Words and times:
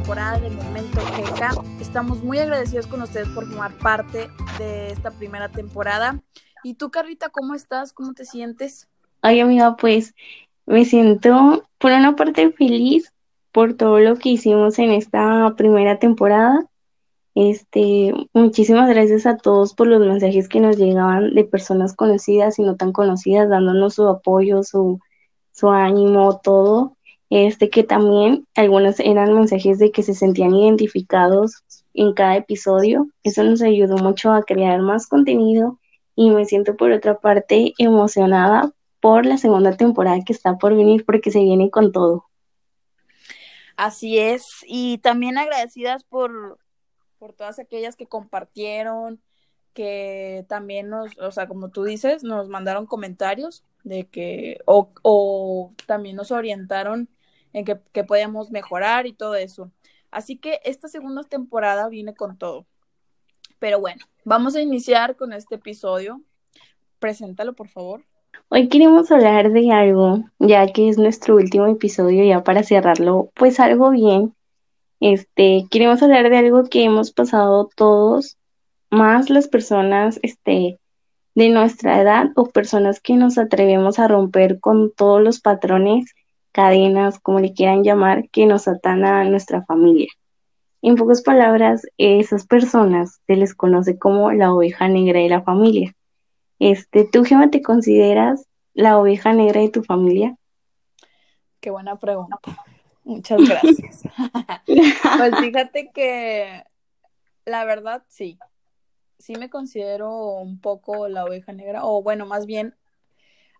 temporada 0.00 0.40
de 0.40 0.48
Momento 0.48 0.98
GK. 0.98 1.62
Estamos 1.78 2.22
muy 2.22 2.38
agradecidos 2.38 2.86
con 2.86 3.02
ustedes 3.02 3.28
por 3.28 3.46
formar 3.46 3.76
parte 3.76 4.30
de 4.58 4.92
esta 4.92 5.10
primera 5.10 5.50
temporada. 5.50 6.18
¿Y 6.64 6.74
tú, 6.74 6.90
Carlita, 6.90 7.28
cómo 7.28 7.54
estás? 7.54 7.92
¿Cómo 7.92 8.14
te 8.14 8.24
sientes? 8.24 8.88
Ay, 9.20 9.40
amiga, 9.40 9.76
pues 9.76 10.14
me 10.64 10.86
siento 10.86 11.68
por 11.76 11.92
una 11.92 12.16
parte 12.16 12.50
feliz 12.52 13.12
por 13.52 13.74
todo 13.74 13.98
lo 13.98 14.16
que 14.16 14.30
hicimos 14.30 14.78
en 14.78 14.92
esta 14.92 15.54
primera 15.54 15.98
temporada. 15.98 16.64
Este, 17.34 18.14
muchísimas 18.32 18.88
gracias 18.88 19.26
a 19.26 19.36
todos 19.36 19.74
por 19.74 19.86
los 19.86 20.00
mensajes 20.00 20.48
que 20.48 20.60
nos 20.60 20.78
llegaban 20.78 21.34
de 21.34 21.44
personas 21.44 21.94
conocidas 21.94 22.58
y 22.58 22.62
no 22.62 22.76
tan 22.76 22.92
conocidas, 22.92 23.50
dándonos 23.50 23.94
su 23.94 24.08
apoyo, 24.08 24.62
su, 24.62 24.98
su 25.52 25.68
ánimo, 25.68 26.40
todo. 26.42 26.96
Este, 27.30 27.70
que 27.70 27.84
también 27.84 28.46
algunos 28.56 28.98
eran 28.98 29.32
mensajes 29.34 29.78
de 29.78 29.92
que 29.92 30.02
se 30.02 30.14
sentían 30.14 30.52
identificados 30.52 31.62
en 31.94 32.12
cada 32.12 32.36
episodio. 32.36 33.08
Eso 33.22 33.44
nos 33.44 33.62
ayudó 33.62 33.96
mucho 33.98 34.32
a 34.32 34.42
crear 34.42 34.80
más 34.82 35.06
contenido 35.06 35.78
y 36.16 36.30
me 36.30 36.44
siento 36.44 36.76
por 36.76 36.90
otra 36.90 37.18
parte 37.20 37.72
emocionada 37.78 38.72
por 39.00 39.26
la 39.26 39.38
segunda 39.38 39.76
temporada 39.76 40.18
que 40.26 40.32
está 40.32 40.58
por 40.58 40.76
venir 40.76 41.04
porque 41.06 41.30
se 41.30 41.40
viene 41.40 41.70
con 41.70 41.92
todo. 41.92 42.26
Así 43.76 44.18
es, 44.18 44.44
y 44.66 44.98
también 44.98 45.38
agradecidas 45.38 46.04
por, 46.04 46.58
por 47.18 47.32
todas 47.32 47.58
aquellas 47.58 47.96
que 47.96 48.06
compartieron, 48.06 49.22
que 49.72 50.44
también 50.48 50.90
nos, 50.90 51.16
o 51.18 51.30
sea, 51.30 51.46
como 51.46 51.70
tú 51.70 51.84
dices, 51.84 52.22
nos 52.22 52.48
mandaron 52.48 52.84
comentarios 52.84 53.64
de 53.84 54.06
que, 54.08 54.58
o, 54.66 54.90
o 55.02 55.72
también 55.86 56.16
nos 56.16 56.30
orientaron 56.30 57.08
en 57.52 57.64
que, 57.64 57.80
que 57.92 58.04
podíamos 58.04 58.50
mejorar 58.50 59.06
y 59.06 59.12
todo 59.12 59.34
eso. 59.34 59.70
Así 60.10 60.36
que 60.36 60.60
esta 60.64 60.88
segunda 60.88 61.22
temporada 61.22 61.88
viene 61.88 62.14
con 62.14 62.36
todo. 62.36 62.66
Pero 63.58 63.78
bueno, 63.80 64.04
vamos 64.24 64.56
a 64.56 64.62
iniciar 64.62 65.16
con 65.16 65.32
este 65.32 65.56
episodio. 65.56 66.22
Preséntalo, 66.98 67.54
por 67.54 67.68
favor. 67.68 68.04
Hoy 68.48 68.68
queremos 68.68 69.10
hablar 69.12 69.52
de 69.52 69.70
algo, 69.70 70.24
ya 70.38 70.66
que 70.72 70.88
es 70.88 70.98
nuestro 70.98 71.36
último 71.36 71.66
episodio, 71.66 72.24
ya 72.24 72.42
para 72.42 72.62
cerrarlo, 72.62 73.30
pues 73.34 73.60
algo 73.60 73.90
bien. 73.90 74.34
Este, 74.98 75.66
queremos 75.70 76.02
hablar 76.02 76.30
de 76.30 76.38
algo 76.38 76.64
que 76.64 76.84
hemos 76.84 77.12
pasado 77.12 77.70
todos, 77.74 78.36
más 78.90 79.30
las 79.30 79.48
personas, 79.48 80.18
este, 80.22 80.78
de 81.34 81.48
nuestra 81.48 82.00
edad 82.02 82.30
o 82.34 82.46
personas 82.46 83.00
que 83.00 83.14
nos 83.14 83.38
atrevemos 83.38 83.98
a 83.98 84.08
romper 84.08 84.60
con 84.60 84.92
todos 84.92 85.22
los 85.22 85.40
patrones, 85.40 86.12
cadenas, 86.52 87.18
como 87.18 87.40
le 87.40 87.52
quieran 87.52 87.84
llamar, 87.84 88.28
que 88.30 88.46
nos 88.46 88.68
atan 88.68 89.04
a 89.04 89.24
nuestra 89.24 89.64
familia. 89.64 90.08
En 90.82 90.96
pocas 90.96 91.22
palabras, 91.22 91.86
esas 91.98 92.46
personas 92.46 93.20
se 93.26 93.36
les 93.36 93.54
conoce 93.54 93.98
como 93.98 94.32
la 94.32 94.52
oveja 94.52 94.88
negra 94.88 95.20
de 95.20 95.28
la 95.28 95.42
familia. 95.42 95.94
Este, 96.58 97.04
¿tú, 97.04 97.24
Gemma, 97.24 97.50
te 97.50 97.62
consideras 97.62 98.46
la 98.72 98.98
oveja 98.98 99.32
negra 99.32 99.60
de 99.60 99.68
tu 99.68 99.82
familia? 99.82 100.36
Qué 101.60 101.70
buena 101.70 101.96
pregunta. 101.96 102.38
Muchas 103.04 103.40
gracias. 103.46 104.02
pues 104.66 105.38
fíjate 105.38 105.90
que 105.92 106.64
la 107.44 107.64
verdad 107.64 108.02
sí. 108.08 108.38
Sí 109.18 109.34
me 109.36 109.50
considero 109.50 110.36
un 110.36 110.60
poco 110.60 111.08
la 111.08 111.24
oveja 111.24 111.52
negra, 111.52 111.84
o 111.84 112.02
bueno, 112.02 112.24
más 112.24 112.46
bien 112.46 112.74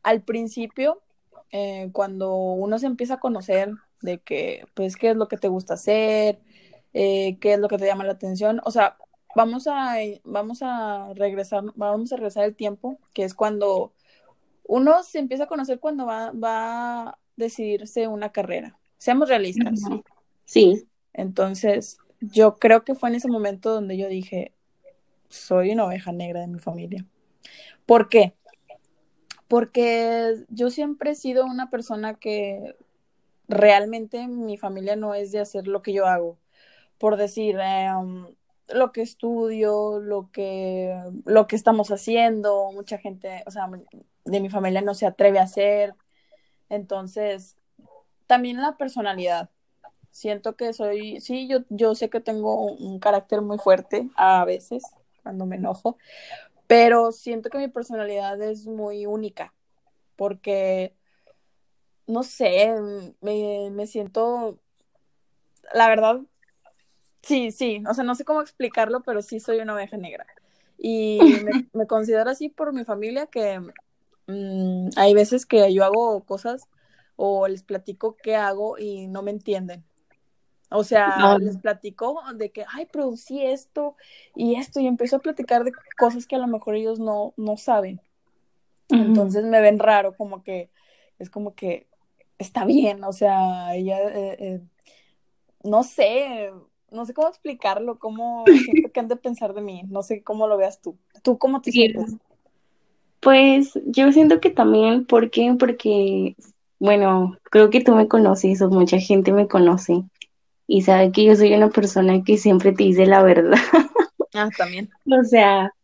al 0.03 0.23
principio, 0.23 1.03
eh, 1.53 1.91
cuando 1.93 2.35
uno 2.35 2.79
se 2.79 2.87
empieza 2.87 3.15
a 3.15 3.21
conocer 3.21 3.73
de 4.01 4.19
que, 4.19 4.65
pues, 4.75 4.97
qué 4.97 5.11
es 5.11 5.17
lo 5.17 5.29
que 5.29 5.37
te 5.37 5.49
gusta 5.49 5.75
hacer, 5.75 6.41
eh, 6.93 7.39
qué 7.41 7.55
es 7.55 7.59
lo 7.59 7.69
que 7.69 7.79
te 7.79 7.87
llama 7.87 8.05
la 8.05 8.13
atención, 8.13 8.61
o 8.65 8.71
sea, 8.71 8.97
vamos 9.35 9.67
a, 9.67 9.97
vamos 10.25 10.61
a 10.63 11.13
regresar, 11.15 11.65
vamos 11.75 12.13
a 12.13 12.17
regresar 12.17 12.45
el 12.45 12.57
tiempo, 12.57 12.99
que 13.13 13.25
es 13.25 13.35
cuando 13.35 13.93
uno 14.65 15.03
se 15.03 15.19
empieza 15.19 15.45
a 15.45 15.49
conocer 15.49 15.81
cuando 15.81 16.07
va, 16.07 16.33
va 16.33 17.09
a 17.09 17.19
decidirse 17.37 18.07
una 18.09 18.31
carrera. 18.31 18.79
Seamos 18.99 19.29
realistas. 19.29 19.81
Sí. 20.45 20.87
Entonces, 21.13 21.99
yo 22.21 22.59
creo 22.59 22.85
que 22.85 22.95
fue 22.95 23.09
en 23.09 23.17
ese 23.17 23.29
momento 23.29 23.73
donde 23.73 23.97
yo 23.97 24.09
dije, 24.09 24.53
soy 25.29 25.71
una 25.71 25.87
oveja 25.87 26.13
negra 26.13 26.41
de 26.41 26.49
mi 26.49 26.59
familia. 26.59 27.07
¿Por 27.87 28.09
qué? 28.09 28.35
Porque 29.51 30.45
yo 30.49 30.71
siempre 30.71 31.11
he 31.11 31.15
sido 31.17 31.45
una 31.45 31.71
persona 31.71 32.15
que 32.15 32.77
realmente 33.49 34.29
mi 34.29 34.57
familia 34.57 34.95
no 34.95 35.13
es 35.15 35.33
de 35.33 35.41
hacer 35.41 35.67
lo 35.67 35.83
que 35.83 35.93
yo 35.93 36.07
hago. 36.07 36.39
Por 36.99 37.17
decir, 37.17 37.59
em, 37.61 38.27
lo 38.73 38.93
que 38.93 39.03
estudio, 39.03 39.99
lo 39.99 40.31
que, 40.31 40.97
lo 41.25 41.49
que 41.49 41.57
estamos 41.57 41.91
haciendo, 41.91 42.71
mucha 42.73 42.99
gente, 42.99 43.43
o 43.45 43.51
sea, 43.51 43.69
de 44.25 44.41
mi 44.41 44.51
familia 44.51 44.83
no 44.83 44.95
se 44.95 45.07
atreve 45.07 45.41
a 45.41 45.45
hacer. 45.45 45.97
Entonces, 46.69 47.57
también 48.29 48.63
la 48.63 48.77
personalidad. 48.77 49.51
Siento 50.13 50.55
que 50.55 50.73
soy, 50.75 51.21
sí, 51.21 51.49
yo, 51.49 51.61
yo 51.71 51.97
sé 51.97 52.09
que 52.09 52.21
tengo 52.21 52.67
un 52.67 53.01
carácter 53.01 53.43
muy 53.43 53.59
fuerte 53.59 54.11
a 54.15 54.45
veces 54.45 54.85
cuando 55.23 55.47
me 55.47 55.57
enojo, 55.57 55.99
pero 56.71 57.11
siento 57.11 57.51
que 57.51 57.59
mi 57.59 57.67
personalidad 57.67 58.41
es 58.41 58.69
muy 58.69 59.05
única 59.05 59.53
porque, 60.15 60.95
no 62.07 62.23
sé, 62.23 62.73
me, 63.21 63.71
me 63.73 63.89
siento, 63.89 64.61
la 65.75 65.89
verdad, 65.89 66.21
Sí, 67.23 67.51
sí, 67.51 67.83
o 67.91 67.93
sea, 67.93 68.05
no 68.05 68.15
sé 68.15 68.25
cómo 68.25 68.41
explicarlo, 68.41 69.03
pero 69.03 69.21
sí 69.21 69.41
soy 69.41 69.59
una 69.59 69.75
oveja 69.75 69.97
negra. 69.97 70.27
Y 70.79 71.19
me, 71.75 71.87
considero 71.89 72.31
así 72.31 72.49
por 72.49 72.73
mi 72.73 72.85
familia 72.85 73.27
que 73.27 73.61
mm, 74.29 74.91
hay 74.95 75.15
veces 75.15 75.47
que 75.47 75.75
yo 75.75 75.85
hago 75.85 76.25
cosas 76.25 76.69
o 77.17 77.49
les 77.49 77.65
platico 77.65 78.17
qué 78.23 78.37
hago 78.37 78.79
y 78.79 79.09
no 79.09 79.23
me 79.23 79.33
entienden. 79.33 79.85
O 80.71 80.85
sea, 80.85 81.37
les 81.39 81.59
platico 81.59 82.21
de 82.35 82.51
que, 82.51 82.65
ay, 82.73 82.87
producí 82.87 83.45
esto 83.45 83.97
y 84.37 84.55
esto, 84.55 84.79
y 84.79 84.87
empiezo 84.87 85.17
a 85.17 85.21
platicar 85.21 85.65
de 85.65 85.73
cosas 85.99 86.27
que 86.27 86.37
a 86.37 86.39
lo 86.39 86.47
mejor 86.47 86.77
ellos 86.77 87.01
no, 87.01 87.35
no 87.37 87.57
saben. 87.57 88.01
Entonces 88.89 89.45
me 89.45 89.61
ven 89.61 89.79
raro, 89.79 90.17
como 90.17 90.43
que 90.43 90.71
es 91.19 91.29
como 91.29 91.55
que 91.55 91.87
está 92.39 92.65
bien, 92.65 93.05
o 93.05 93.13
sea, 93.13 93.75
ella, 93.75 93.99
eh, 94.01 94.37
eh, 94.39 94.61
no 95.63 95.83
sé, 95.83 96.51
no 96.91 97.05
sé 97.05 97.15
cómo 97.15 97.29
explicarlo, 97.29 97.99
cómo 97.99 98.45
siento 98.47 98.91
que 98.93 99.01
han 99.01 99.09
de 99.09 99.17
pensar 99.17 99.55
de 99.55 99.61
mí, 99.61 99.83
no 99.89 100.03
sé 100.03 100.23
cómo 100.23 100.47
lo 100.47 100.57
veas 100.57 100.81
tú. 100.81 100.97
¿Tú 101.23 101.37
cómo 101.39 101.61
te 101.61 101.73
sientes? 101.73 102.17
Pues 103.21 103.79
yo 103.85 104.11
siento 104.13 104.41
que 104.41 104.51
también, 104.51 105.05
¿por 105.05 105.31
qué? 105.31 105.55
Porque, 105.59 106.37
bueno, 106.79 107.37
creo 107.43 107.71
que 107.71 107.83
tú 107.83 107.95
me 107.95 108.09
conoces 108.09 108.63
o 108.63 108.71
mucha 108.71 108.99
gente 108.99 109.33
me 109.33 109.47
conoce 109.47 110.05
y 110.73 110.83
sabe 110.83 111.11
que 111.11 111.25
yo 111.25 111.35
soy 111.35 111.53
una 111.53 111.69
persona 111.69 112.23
que 112.23 112.39
siempre 112.39 112.71
te 112.71 112.85
dice 112.85 113.05
la 113.05 113.25
verdad. 113.25 113.59
Ah, 114.33 114.49
también. 114.57 114.89
o 115.11 115.25
sea, 115.25 115.75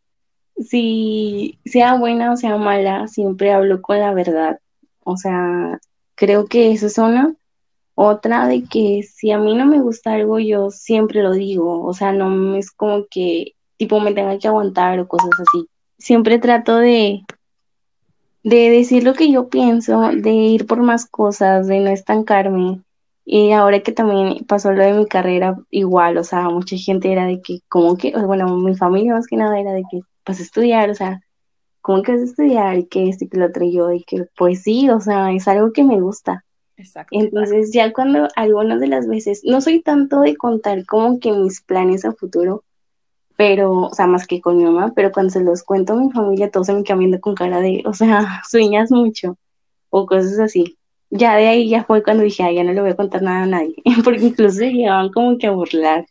si 0.56 1.58
sea 1.64 1.96
buena 1.96 2.30
o 2.32 2.36
sea 2.36 2.56
mala, 2.56 3.08
siempre 3.08 3.52
hablo 3.52 3.82
con 3.82 3.98
la 3.98 4.14
verdad. 4.14 4.60
O 5.02 5.16
sea, 5.16 5.80
creo 6.14 6.46
que 6.46 6.70
eso 6.70 6.86
es 6.86 6.98
una 6.98 7.34
otra 7.96 8.46
de 8.46 8.62
que 8.62 9.02
si 9.02 9.32
a 9.32 9.38
mí 9.38 9.56
no 9.56 9.66
me 9.66 9.80
gusta 9.80 10.12
algo, 10.12 10.38
yo 10.38 10.70
siempre 10.70 11.20
lo 11.20 11.32
digo, 11.32 11.82
o 11.82 11.92
sea, 11.92 12.12
no 12.12 12.54
es 12.54 12.70
como 12.70 13.06
que 13.10 13.54
tipo 13.78 13.98
me 13.98 14.14
tenga 14.14 14.38
que 14.38 14.46
aguantar 14.46 15.00
o 15.00 15.08
cosas 15.08 15.30
así. 15.32 15.66
Siempre 15.98 16.38
trato 16.38 16.76
de, 16.76 17.22
de 18.44 18.70
decir 18.70 19.02
lo 19.02 19.14
que 19.14 19.32
yo 19.32 19.48
pienso, 19.48 20.12
de 20.12 20.30
ir 20.30 20.64
por 20.64 20.80
más 20.80 21.06
cosas, 21.06 21.66
de 21.66 21.80
no 21.80 21.90
estancarme. 21.90 22.82
Y 23.28 23.50
ahora 23.50 23.80
que 23.82 23.90
también 23.90 24.44
pasó 24.46 24.72
lo 24.72 24.84
de 24.84 24.92
mi 24.94 25.06
carrera, 25.06 25.56
igual, 25.70 26.16
o 26.16 26.22
sea, 26.24 26.48
mucha 26.48 26.76
gente 26.76 27.10
era 27.10 27.26
de 27.26 27.42
que, 27.42 27.58
como 27.68 27.96
que, 27.96 28.12
bueno, 28.16 28.56
mi 28.56 28.76
familia 28.76 29.14
más 29.14 29.26
que 29.26 29.36
nada 29.36 29.58
era 29.58 29.72
de 29.72 29.82
que 29.90 30.00
vas 30.24 30.38
a 30.38 30.42
estudiar, 30.44 30.90
o 30.90 30.94
sea, 30.94 31.20
¿cómo 31.82 32.02
que 32.02 32.12
vas 32.12 32.20
a 32.20 32.24
estudiar? 32.24 32.78
Y 32.78 32.86
que 32.86 33.08
esto 33.08 33.24
y 33.24 33.28
que 33.28 33.38
lo 33.38 33.50
traigo, 33.50 33.92
y 33.92 34.04
que 34.04 34.26
pues 34.36 34.62
sí, 34.62 34.88
o 34.90 35.00
sea, 35.00 35.32
es 35.32 35.48
algo 35.48 35.72
que 35.72 35.82
me 35.82 36.00
gusta. 36.00 36.44
Exacto. 36.76 37.18
Entonces 37.18 37.72
ya 37.72 37.92
cuando 37.92 38.28
algunas 38.36 38.78
de 38.80 38.86
las 38.88 39.08
veces, 39.08 39.42
no 39.44 39.60
soy 39.60 39.82
tanto 39.82 40.20
de 40.20 40.36
contar 40.36 40.86
como 40.86 41.18
que 41.18 41.32
mis 41.32 41.60
planes 41.62 42.04
a 42.04 42.12
futuro, 42.12 42.62
pero, 43.36 43.72
o 43.72 43.94
sea, 43.94 44.06
más 44.06 44.26
que 44.28 44.40
con 44.40 44.56
mi 44.56 44.64
mamá, 44.64 44.92
pero 44.94 45.10
cuando 45.10 45.30
se 45.30 45.40
los 45.40 45.64
cuento 45.64 45.94
a 45.94 45.96
mi 45.96 46.12
familia, 46.12 46.50
todos 46.50 46.68
se 46.68 46.74
me 46.74 46.84
quedan 46.84 47.18
con 47.18 47.34
cara 47.34 47.60
de, 47.60 47.82
o 47.86 47.92
sea, 47.92 48.40
sueñas 48.48 48.92
mucho, 48.92 49.36
o 49.90 50.06
cosas 50.06 50.38
así. 50.38 50.75
Ya 51.10 51.36
de 51.36 51.46
ahí 51.46 51.68
ya 51.68 51.84
fue 51.84 52.02
cuando 52.02 52.24
dije, 52.24 52.42
ay, 52.42 52.56
ya 52.56 52.64
no 52.64 52.72
le 52.72 52.80
voy 52.80 52.90
a 52.90 52.96
contar 52.96 53.22
nada 53.22 53.44
a 53.44 53.46
nadie, 53.46 53.76
porque 54.04 54.26
incluso 54.26 54.58
se 54.58 54.72
llegaban 54.72 55.10
como 55.12 55.38
que 55.38 55.46
a 55.46 55.52
burlar, 55.52 56.06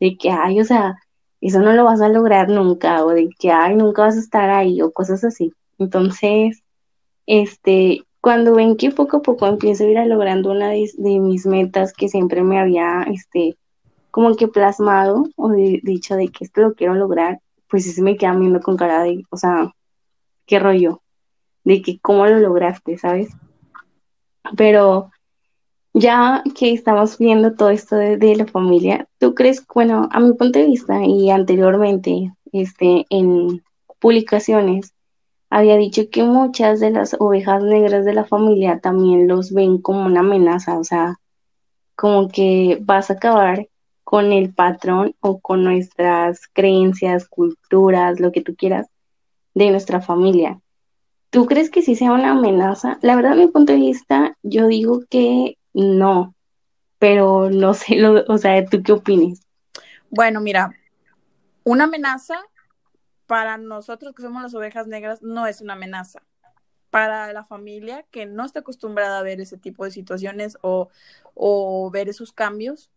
de 0.00 0.16
que, 0.16 0.30
ay, 0.30 0.60
o 0.60 0.64
sea, 0.64 0.96
eso 1.40 1.60
no 1.60 1.72
lo 1.72 1.84
vas 1.84 2.00
a 2.00 2.08
lograr 2.08 2.48
nunca, 2.48 3.04
o 3.04 3.10
de 3.10 3.28
que, 3.38 3.50
ay, 3.50 3.76
nunca 3.76 4.02
vas 4.02 4.16
a 4.16 4.20
estar 4.20 4.50
ahí, 4.50 4.82
o 4.82 4.92
cosas 4.92 5.24
así. 5.24 5.52
Entonces, 5.78 6.62
este, 7.26 8.02
cuando 8.20 8.54
ven 8.54 8.76
que 8.76 8.90
poco 8.90 9.18
a 9.18 9.22
poco 9.22 9.46
empiezo 9.46 9.84
a 9.84 9.88
ir 9.88 9.98
a 9.98 10.06
logrando 10.06 10.50
una 10.50 10.70
de, 10.70 10.90
mis 10.98 11.46
metas 11.46 11.92
que 11.92 12.08
siempre 12.08 12.42
me 12.42 12.58
había, 12.58 13.02
este, 13.02 13.56
como 14.10 14.34
que 14.36 14.48
plasmado 14.48 15.24
o 15.36 15.52
dicho 15.52 16.16
de 16.16 16.28
que 16.28 16.44
esto 16.44 16.60
lo 16.62 16.74
quiero 16.74 16.94
lograr, 16.94 17.40
pues 17.68 17.84
sí 17.84 17.92
se 17.92 18.02
me 18.02 18.16
queda 18.16 18.34
viendo 18.34 18.60
con 18.60 18.76
cara 18.76 19.02
de, 19.02 19.22
o 19.30 19.36
sea, 19.36 19.72
qué 20.46 20.58
rollo, 20.58 21.02
de 21.64 21.82
que 21.82 22.00
cómo 22.00 22.26
lo 22.26 22.38
lograste, 22.40 22.98
¿sabes? 22.98 23.30
Pero 24.56 25.10
ya 25.92 26.42
que 26.56 26.72
estamos 26.72 27.18
viendo 27.18 27.54
todo 27.54 27.70
esto 27.70 27.96
de, 27.96 28.36
la 28.36 28.46
familia, 28.46 29.08
¿tú 29.18 29.34
crees, 29.34 29.64
bueno, 29.74 30.08
a 30.12 30.20
mi 30.20 30.32
punto 30.34 30.58
de 30.58 30.66
vista 30.66 31.04
y 31.04 31.30
anteriormente, 31.30 32.32
este, 32.52 33.06
en 33.10 33.62
publicaciones, 33.98 34.94
había 35.50 35.76
dicho 35.76 36.02
que 36.10 36.22
muchas 36.22 36.80
de 36.80 36.90
las 36.90 37.16
ovejas 37.18 37.62
negras 37.62 38.04
de 38.04 38.14
la 38.14 38.24
familia 38.24 38.78
también 38.80 39.26
los 39.26 39.52
ven 39.52 39.78
como 39.78 40.06
una 40.06 40.20
amenaza, 40.20 40.78
o 40.78 40.84
sea, 40.84 41.16
como 41.96 42.28
que 42.28 42.78
vas 42.80 43.10
a 43.10 43.14
acabar 43.14 43.68
con 44.04 44.32
el 44.32 44.54
patrón 44.54 45.14
o 45.20 45.40
con 45.40 45.64
nuestras 45.64 46.48
creencias, 46.52 47.28
culturas, 47.28 48.20
lo 48.20 48.32
que 48.32 48.42
tú 48.42 48.54
quieras, 48.56 48.88
de 49.54 49.70
nuestra 49.70 50.00
familia. 50.00 50.60
¿Tú 51.30 51.46
crees 51.46 51.70
que 51.70 51.82
sí 51.82 51.94
sea 51.94 52.12
una 52.12 52.32
amenaza? 52.32 52.98
La 53.02 53.14
verdad, 53.14 53.36
mi 53.36 53.46
punto 53.46 53.72
de 53.72 53.78
vista, 53.78 54.36
yo 54.42 54.66
digo 54.66 55.04
que 55.08 55.56
no, 55.72 56.34
pero 56.98 57.50
no 57.50 57.72
sé, 57.74 57.96
lo, 57.96 58.24
o 58.26 58.38
sea, 58.38 58.64
¿tú 58.66 58.82
qué 58.82 58.92
opinas? 58.92 59.40
Bueno, 60.10 60.40
mira, 60.40 60.72
una 61.62 61.84
amenaza 61.84 62.40
para 63.26 63.58
nosotros 63.58 64.12
que 64.12 64.22
somos 64.22 64.42
las 64.42 64.54
ovejas 64.54 64.88
negras 64.88 65.22
no 65.22 65.46
es 65.46 65.60
una 65.60 65.74
amenaza. 65.74 66.22
Para 66.90 67.32
la 67.32 67.44
familia 67.44 68.04
que 68.10 68.26
no 68.26 68.44
está 68.44 68.58
acostumbrada 68.60 69.20
a 69.20 69.22
ver 69.22 69.40
ese 69.40 69.56
tipo 69.56 69.84
de 69.84 69.92
situaciones 69.92 70.58
o, 70.62 70.90
ver 71.92 72.08
esos 72.08 72.32
cambios 72.32 72.90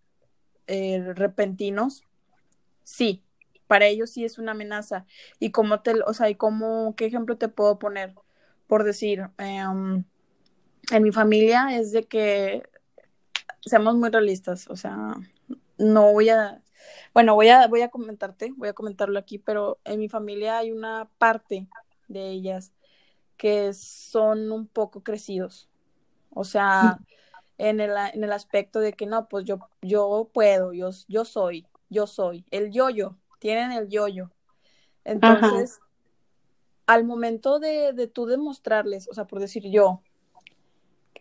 eh, 0.65 1.13
repentinos, 1.13 2.03
sí, 2.83 3.21
para 3.68 3.85
ellos 3.85 4.09
sí 4.09 4.25
es 4.25 4.39
una 4.39 4.53
amenaza. 4.53 5.06
Y 5.39 5.51
cómo 5.51 5.81
te, 5.81 6.01
o 6.01 6.13
sea, 6.15 6.31
y 6.31 6.35
cómo, 6.35 6.95
qué 6.95 7.06
ejemplo 7.06 7.38
te 7.38 7.50
puedo 7.50 7.77
poner, 7.77 8.15
por 8.68 8.83
decir, 8.83 9.30
em, 9.38 10.04
en 10.92 11.04
mi 11.04 11.12
familia 11.12 11.68
es 11.77 11.92
de 11.92 12.04
que 12.04 12.63
seamos 13.62 13.95
muy 13.95 14.10
realistas, 14.10 14.68
o 14.69 14.75
sea, 14.75 15.15
no 15.77 16.12
voy 16.12 16.30
a, 16.30 16.62
bueno, 17.13 17.36
voy 17.36 17.50
a, 17.50 17.68
voy 17.68 17.81
a 17.81 17.89
comentarte, 17.89 18.54
voy 18.57 18.69
a 18.69 18.74
comentarlo 18.74 19.18
aquí, 19.19 19.38
pero 19.38 19.80
en 19.86 20.00
mi 20.00 20.10
familia 20.10 20.57
hay 20.57 20.71
una 20.71 21.10
parte 21.18 21.68
de 22.07 22.30
ellas 22.30 22.74
que 23.38 23.74
son 23.74 24.51
un 24.51 24.68
poco 24.68 25.04
crecidos, 25.04 25.69
o 26.30 26.44
sea, 26.44 27.00
en 27.57 27.80
el, 27.80 27.92
en 28.13 28.24
el 28.24 28.31
aspecto 28.31 28.80
de 28.80 28.94
que 28.94 29.06
no, 29.06 29.27
pues 29.27 29.45
yo, 29.45 29.59
yo 29.81 30.30
puedo, 30.33 30.74
yo, 30.74 30.89
yo 31.07 31.25
soy, 31.25 31.66
yo 31.89 32.07
soy, 32.07 32.45
el 32.51 32.71
yo-yo, 32.71 33.18
tienen 33.39 33.71
el 33.71 33.88
yo-yo. 33.89 34.31
Entonces, 35.04 35.80
al 36.85 37.03
momento 37.06 37.59
de, 37.59 37.94
de 37.94 38.07
tú 38.07 38.25
demostrarles, 38.25 39.07
o 39.09 39.13
sea, 39.13 39.25
por 39.25 39.39
decir 39.39 39.63
yo, 39.69 40.01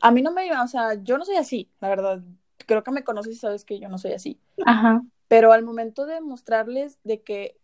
a 0.03 0.11
mí 0.11 0.21
no 0.21 0.33
me, 0.33 0.51
o 0.61 0.69
sea, 0.69 0.95
yo 1.03 1.17
no 1.17 1.25
soy 1.25 1.37
así, 1.37 1.71
la 1.81 1.89
verdad. 1.89 2.21
Creo 2.67 2.83
que 2.83 2.91
me 2.91 3.05
conoces 3.05 3.35
y 3.35 3.39
sabes 3.39 3.65
que 3.65 3.79
yo 3.79 3.89
no 3.89 3.99
soy 3.99 4.13
así. 4.13 4.39
Ajá. 4.67 5.03
Pero 5.29 5.53
al 5.53 5.65
momento 5.65 6.07
de 6.07 6.21
mostrarles 6.21 6.99
de 7.05 7.23
que, 7.23 7.57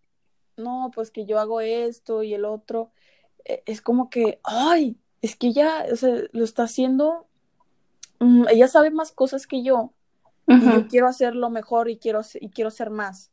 no, 0.57 0.91
pues 0.95 1.11
que 1.11 1.27
yo 1.27 1.39
hago 1.41 1.61
esto 1.61 2.23
y 2.23 2.35
el 2.35 2.45
otro, 2.45 2.93
e, 3.45 3.63
es 3.67 3.83
como 3.83 4.09
que, 4.09 4.41
ay, 4.45 4.97
es 5.21 5.37
que 5.37 5.49
ella, 5.49 5.85
o 5.93 5.97
sea, 5.97 6.15
lo 6.33 6.45
está 6.45 6.63
haciendo, 6.63 7.27
mm, 8.21 8.47
ella 8.51 8.69
sabe 8.69 8.91
más 8.91 9.13
cosas 9.13 9.47
que 9.47 9.63
yo. 9.63 9.93
Y 10.47 10.65
yo 10.65 10.89
quiero 10.89 11.09
hacerlo 11.09 11.51
mejor 11.51 11.91
y 11.91 11.99
quiero, 11.99 12.23
y 12.41 12.49
quiero 12.49 12.71
ser 12.71 12.89
más. 12.89 13.31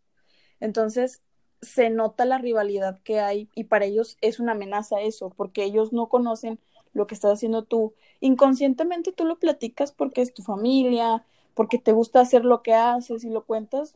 Entonces, 0.59 1.21
se 1.65 1.89
nota 1.89 2.25
la 2.25 2.37
rivalidad 2.37 2.99
que 3.03 3.19
hay 3.19 3.49
y 3.55 3.65
para 3.65 3.85
ellos 3.85 4.17
es 4.21 4.39
una 4.39 4.53
amenaza 4.53 5.01
eso, 5.01 5.31
porque 5.35 5.63
ellos 5.63 5.93
no 5.93 6.07
conocen 6.07 6.59
lo 6.93 7.07
que 7.07 7.15
estás 7.15 7.33
haciendo 7.33 7.63
tú. 7.63 7.93
Inconscientemente 8.21 9.11
tú 9.11 9.25
lo 9.25 9.37
platicas 9.37 9.91
porque 9.91 10.21
es 10.21 10.33
tu 10.33 10.43
familia, 10.43 11.25
porque 11.53 11.77
te 11.77 11.91
gusta 11.91 12.21
hacer 12.21 12.45
lo 12.45 12.63
que 12.63 12.73
haces 12.73 13.23
y 13.23 13.29
lo 13.29 13.45
cuentas 13.45 13.95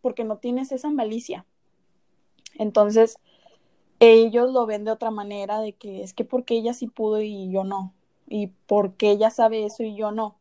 porque 0.00 0.24
no 0.24 0.38
tienes 0.38 0.72
esa 0.72 0.90
malicia. 0.90 1.44
Entonces, 2.54 3.16
ellos 4.00 4.52
lo 4.52 4.66
ven 4.66 4.84
de 4.84 4.90
otra 4.90 5.10
manera, 5.10 5.60
de 5.60 5.74
que 5.74 6.02
es 6.02 6.14
que 6.14 6.24
porque 6.24 6.54
ella 6.54 6.72
sí 6.72 6.86
pudo 6.86 7.20
y 7.20 7.50
yo 7.50 7.64
no, 7.64 7.94
y 8.26 8.48
porque 8.66 9.10
ella 9.10 9.30
sabe 9.30 9.64
eso 9.66 9.82
y 9.82 9.96
yo 9.96 10.10
no. 10.10 10.38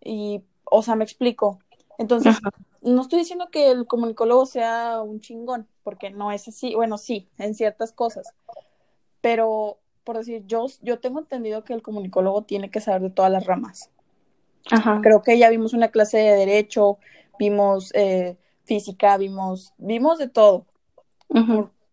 Y, 0.00 0.42
o 0.64 0.82
sea, 0.82 0.94
me 0.94 1.04
explico. 1.04 1.58
Entonces, 1.98 2.36
no 2.80 3.02
estoy 3.02 3.20
diciendo 3.20 3.48
que 3.50 3.70
el 3.70 3.86
comunicólogo 3.86 4.46
sea 4.46 5.02
un 5.02 5.20
chingón, 5.20 5.68
porque 5.82 6.10
no 6.10 6.32
es 6.32 6.48
así, 6.48 6.74
bueno, 6.74 6.98
sí, 6.98 7.28
en 7.38 7.54
ciertas 7.54 7.92
cosas, 7.92 8.34
pero 9.20 9.78
por 10.04 10.18
decir, 10.18 10.44
yo, 10.46 10.66
yo 10.82 10.98
tengo 10.98 11.20
entendido 11.20 11.64
que 11.64 11.74
el 11.74 11.82
comunicólogo 11.82 12.42
tiene 12.42 12.70
que 12.70 12.80
saber 12.80 13.02
de 13.02 13.10
todas 13.10 13.30
las 13.30 13.46
ramas. 13.46 13.90
Ajá. 14.70 15.00
Creo 15.02 15.22
que 15.22 15.38
ya 15.38 15.48
vimos 15.50 15.72
una 15.74 15.88
clase 15.88 16.18
de 16.18 16.34
derecho, 16.34 16.98
vimos 17.38 17.92
eh, 17.94 18.36
física, 18.64 19.16
vimos, 19.16 19.74
vimos 19.78 20.18
de 20.18 20.28
todo, 20.28 20.66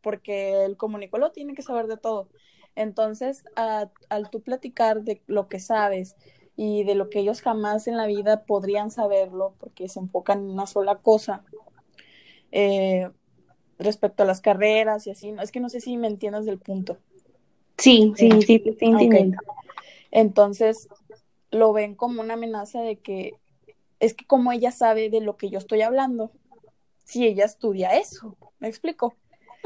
porque 0.02 0.66
el 0.66 0.78
comunicólogo 0.78 1.32
tiene 1.32 1.54
que 1.54 1.62
saber 1.62 1.88
de 1.88 1.98
todo. 1.98 2.30
Entonces, 2.76 3.44
al 3.56 4.30
tú 4.30 4.42
platicar 4.42 5.02
de 5.02 5.22
lo 5.28 5.48
que 5.48 5.60
sabes 5.60 6.16
y 6.56 6.84
de 6.84 6.96
lo 6.96 7.10
que 7.10 7.20
ellos 7.20 7.42
jamás 7.42 7.88
en 7.88 7.98
la 7.98 8.06
vida 8.06 8.46
podrían 8.46 8.92
saberlo, 8.92 9.56
porque 9.60 9.90
se 9.90 10.00
enfocan 10.00 10.40
en 10.40 10.52
una 10.52 10.68
sola 10.68 10.98
cosa, 10.98 11.44
eh, 12.52 13.10
respecto 13.80 14.24
a 14.24 14.26
las 14.26 14.42
carreras 14.42 15.08
y 15.08 15.12
así, 15.12 15.34
es 15.42 15.52
que 15.52 15.60
no 15.60 15.70
sé 15.70 15.80
si 15.82 15.98
me 15.98 16.08
entiendas 16.08 16.46
del 16.46 16.60
punto. 16.60 16.98
Sí, 17.78 18.14
sí, 18.16 18.30
sí, 18.42 18.60
te 18.60 18.72
estoy 18.72 18.90
entendiendo. 18.90 19.38
Entonces, 20.12 20.90
lo 21.52 21.74
ven 21.74 21.96
como 21.96 22.22
una 22.22 22.34
amenaza 22.34 22.82
de 22.82 22.98
que 22.98 23.34
es 24.00 24.14
que 24.14 24.26
como 24.26 24.52
ella 24.52 24.72
sabe 24.72 25.10
de 25.10 25.22
lo 25.22 25.38
que 25.38 25.50
yo 25.50 25.58
estoy 25.58 25.82
hablando, 25.82 26.32
si 27.04 27.26
ella 27.26 27.46
estudia 27.46 27.98
eso, 27.98 28.38
¿me 28.60 28.68
explico? 28.68 29.16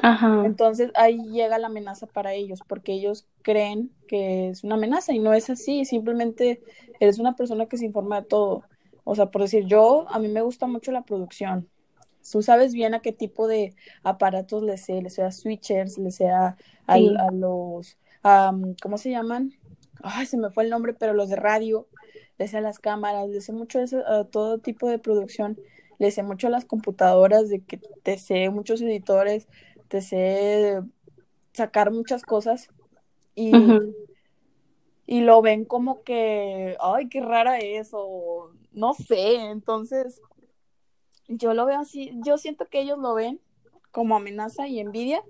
Ajá. 0.01 0.43
Entonces 0.45 0.91
ahí 0.95 1.19
llega 1.29 1.59
la 1.59 1.67
amenaza 1.67 2.07
para 2.07 2.33
ellos, 2.33 2.61
porque 2.67 2.93
ellos 2.93 3.27
creen 3.41 3.91
que 4.07 4.49
es 4.49 4.63
una 4.63 4.75
amenaza 4.75 5.13
y 5.13 5.19
no 5.19 5.33
es 5.33 5.49
así, 5.49 5.85
simplemente 5.85 6.61
eres 6.99 7.19
una 7.19 7.35
persona 7.35 7.67
que 7.67 7.77
se 7.77 7.85
informa 7.85 8.21
de 8.21 8.27
todo. 8.27 8.63
O 9.03 9.15
sea, 9.15 9.27
por 9.27 9.41
decir, 9.41 9.65
yo, 9.65 10.05
a 10.09 10.19
mí 10.19 10.29
me 10.29 10.41
gusta 10.41 10.65
mucho 10.65 10.91
la 10.91 11.03
producción. 11.03 11.69
Tú 12.31 12.41
sabes 12.41 12.73
bien 12.73 12.93
a 12.93 13.01
qué 13.01 13.11
tipo 13.11 13.47
de 13.47 13.75
aparatos 14.03 14.63
le 14.63 14.77
sé, 14.77 15.01
le 15.01 15.09
sea 15.09 15.31
switchers, 15.31 15.97
le 15.97 16.11
sea 16.11 16.57
a 16.87 16.97
los 16.99 17.97
¿cómo 18.81 18.97
se 18.97 19.11
llaman? 19.11 19.53
Ay, 20.01 20.25
se 20.25 20.37
me 20.37 20.49
fue 20.49 20.63
el 20.63 20.69
nombre, 20.69 20.93
pero 20.93 21.13
los 21.13 21.29
de 21.29 21.35
radio, 21.35 21.87
les 22.37 22.51
sé 22.51 22.57
a 22.57 22.61
las 22.61 22.79
cámaras, 22.79 23.29
les 23.29 23.45
sé 23.45 23.53
mucho 23.53 23.79
a 24.07 24.23
todo 24.25 24.57
tipo 24.59 24.87
de 24.87 24.99
producción, 24.99 25.57
les 25.99 26.15
sé 26.15 26.23
mucho 26.23 26.47
a 26.47 26.49
las 26.49 26.65
computadoras, 26.65 27.49
de 27.49 27.61
que 27.61 27.79
te 28.03 28.17
sé 28.17 28.49
muchos 28.49 28.81
editores, 28.81 29.47
te 29.87 30.01
sé 30.01 30.79
sacar 31.53 31.91
muchas 31.91 32.23
cosas. 32.23 32.69
Y, 33.35 33.95
y 35.05 35.21
lo 35.21 35.41
ven 35.41 35.65
como 35.65 36.03
que, 36.03 36.77
ay, 36.79 37.09
qué 37.09 37.21
rara 37.21 37.59
es, 37.59 37.89
o 37.93 38.51
no 38.71 38.93
sé, 38.93 39.35
entonces 39.35 40.21
yo 41.27 41.53
lo 41.53 41.65
veo 41.65 41.79
así, 41.79 42.11
yo 42.25 42.37
siento 42.37 42.67
que 42.67 42.81
ellos 42.81 42.99
lo 42.99 43.13
ven 43.13 43.39
como 43.91 44.15
amenaza 44.15 44.67
y 44.67 44.79
envidia 44.79 45.23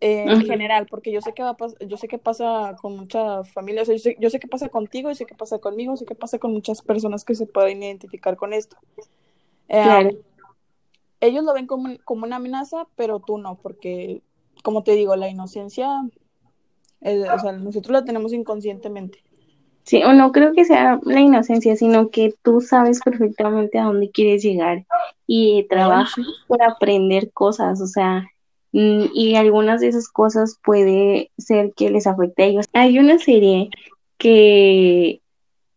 en 0.00 0.42
general, 0.42 0.86
porque 0.90 1.10
yo 1.10 1.20
sé 1.20 1.32
que 1.32 1.42
va 1.42 1.56
yo 1.86 1.96
sé 1.96 2.06
que 2.06 2.18
pasa 2.18 2.76
con 2.80 2.96
muchas 2.96 3.50
familias, 3.52 3.88
yo 3.88 3.98
sé, 3.98 4.16
yo 4.20 4.30
sé 4.30 4.38
que 4.38 4.48
pasa 4.48 4.68
contigo, 4.68 5.08
yo 5.08 5.14
sé 5.14 5.24
que 5.24 5.34
pasa 5.34 5.58
conmigo, 5.58 5.96
sé 5.96 6.04
que 6.04 6.14
pasa 6.14 6.38
con 6.38 6.52
muchas 6.52 6.82
personas 6.82 7.24
que 7.24 7.34
se 7.34 7.46
pueden 7.46 7.82
identificar 7.82 8.36
con 8.36 8.52
esto. 8.52 8.76
Eh, 9.68 10.18
ellos 11.20 11.44
lo 11.44 11.54
ven 11.54 11.66
como, 11.66 11.96
como, 12.04 12.26
una 12.26 12.36
amenaza, 12.36 12.86
pero 12.94 13.20
tú 13.20 13.38
no, 13.38 13.56
porque, 13.56 14.22
como 14.62 14.84
te 14.84 14.92
digo, 14.92 15.16
la 15.16 15.28
inocencia, 15.28 16.02
o 17.00 17.38
sea, 17.38 17.52
nosotros 17.52 17.92
la 17.92 18.04
tenemos 18.04 18.32
inconscientemente. 18.32 19.22
Sí, 19.86 20.02
o 20.02 20.12
no 20.12 20.32
creo 20.32 20.52
que 20.52 20.64
sea 20.64 21.00
la 21.04 21.20
inocencia, 21.20 21.76
sino 21.76 22.10
que 22.10 22.34
tú 22.42 22.60
sabes 22.60 23.00
perfectamente 23.00 23.78
a 23.78 23.84
dónde 23.84 24.10
quieres 24.10 24.42
llegar 24.42 24.84
y 25.26 25.64
trabajas 25.68 26.26
por 26.48 26.62
aprender 26.62 27.30
cosas, 27.32 27.80
o 27.80 27.86
sea, 27.86 28.26
Mm, 28.76 29.06
y 29.14 29.36
algunas 29.36 29.80
de 29.80 29.88
esas 29.88 30.06
cosas 30.08 30.58
puede 30.62 31.30
ser 31.38 31.72
que 31.74 31.88
les 31.88 32.06
afecte 32.06 32.42
a 32.42 32.46
ellos. 32.46 32.66
Hay 32.74 32.98
una 32.98 33.18
serie 33.18 33.70
que, 34.18 35.22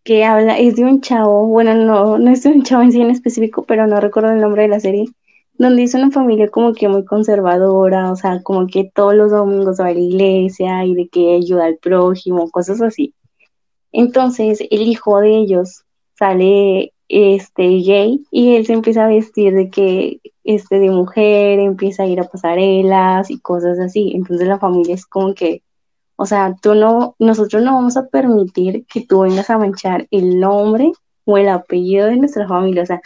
que 0.03 0.25
habla, 0.25 0.59
es 0.59 0.75
de 0.75 0.83
un 0.83 0.99
chavo, 0.99 1.47
bueno, 1.47 1.75
no, 1.75 2.17
no 2.19 2.29
es 2.29 2.43
de 2.43 2.49
un 2.49 2.63
chavo 2.63 2.83
en 2.83 2.91
sí 2.91 3.01
en 3.01 3.09
específico, 3.11 3.63
pero 3.65 3.87
no 3.87 4.01
recuerdo 4.01 4.31
el 4.33 4.41
nombre 4.41 4.63
de 4.63 4.67
la 4.67 4.81
serie, 4.81 5.05
donde 5.53 5.83
es 5.83 5.93
una 5.93 6.11
familia 6.11 6.49
como 6.49 6.73
que 6.73 6.89
muy 6.89 7.05
conservadora, 7.05 8.11
o 8.11 8.17
sea, 8.17 8.43
como 8.43 8.67
que 8.67 8.91
todos 8.93 9.15
los 9.15 9.31
domingos 9.31 9.79
va 9.79 9.87
a 9.87 9.93
la 9.93 9.99
iglesia 9.99 10.83
y 10.85 10.93
de 10.93 11.07
que 11.07 11.35
ayuda 11.35 11.67
al 11.67 11.77
prójimo, 11.77 12.51
cosas 12.51 12.81
así. 12.81 13.13
Entonces 13.91 14.59
el 14.69 14.81
hijo 14.81 15.19
de 15.19 15.37
ellos 15.37 15.83
sale 16.17 16.93
este 17.07 17.63
gay 17.63 18.23
y 18.31 18.55
él 18.55 18.65
se 18.65 18.73
empieza 18.73 19.05
a 19.05 19.07
vestir 19.09 19.53
de 19.53 19.69
que 19.69 20.21
este 20.43 20.79
de 20.79 20.89
mujer, 20.89 21.59
empieza 21.59 22.03
a 22.03 22.07
ir 22.07 22.19
a 22.19 22.23
pasarelas 22.23 23.29
y 23.29 23.39
cosas 23.39 23.79
así. 23.79 24.13
Entonces 24.15 24.47
la 24.47 24.59
familia 24.59 24.95
es 24.95 25.05
como 25.05 25.33
que, 25.33 25.63
o 26.15 26.25
sea, 26.25 26.55
tú 26.61 26.75
no, 26.75 27.15
nosotros 27.19 27.63
no 27.63 27.75
vamos 27.75 27.97
a 27.97 28.07
permitir 28.07 28.85
que 28.85 29.01
tú 29.05 29.21
vengas 29.21 29.49
a 29.49 29.57
manchar 29.57 30.07
el 30.11 30.39
nombre 30.39 30.91
o 31.25 31.37
el 31.37 31.49
apellido 31.49 32.07
de 32.07 32.17
nuestra 32.17 32.47
familia. 32.47 32.83
O 32.83 32.85
sea, 32.85 33.01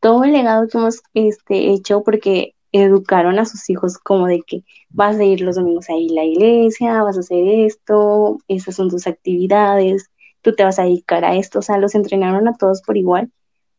todo 0.00 0.24
el 0.24 0.32
legado 0.32 0.68
que 0.68 0.78
hemos 0.78 1.02
este, 1.14 1.70
hecho 1.72 2.02
porque 2.02 2.54
educaron 2.72 3.38
a 3.38 3.46
sus 3.46 3.68
hijos 3.70 3.98
como 3.98 4.26
de 4.26 4.42
que 4.46 4.64
vas 4.90 5.16
a 5.18 5.24
ir 5.24 5.40
los 5.40 5.56
domingos 5.56 5.88
ahí 5.88 6.08
a 6.10 6.14
la 6.14 6.24
iglesia, 6.24 7.02
vas 7.02 7.16
a 7.16 7.20
hacer 7.20 7.46
esto, 7.46 8.38
esas 8.48 8.74
son 8.74 8.90
tus 8.90 9.06
actividades, 9.06 10.10
tú 10.42 10.54
te 10.54 10.64
vas 10.64 10.78
a 10.78 10.84
dedicar 10.84 11.24
a 11.24 11.36
esto, 11.36 11.60
o 11.60 11.62
sea, 11.62 11.78
los 11.78 11.94
entrenaron 11.94 12.48
a 12.48 12.56
todos 12.56 12.82
por 12.82 12.96
igual, 12.96 13.30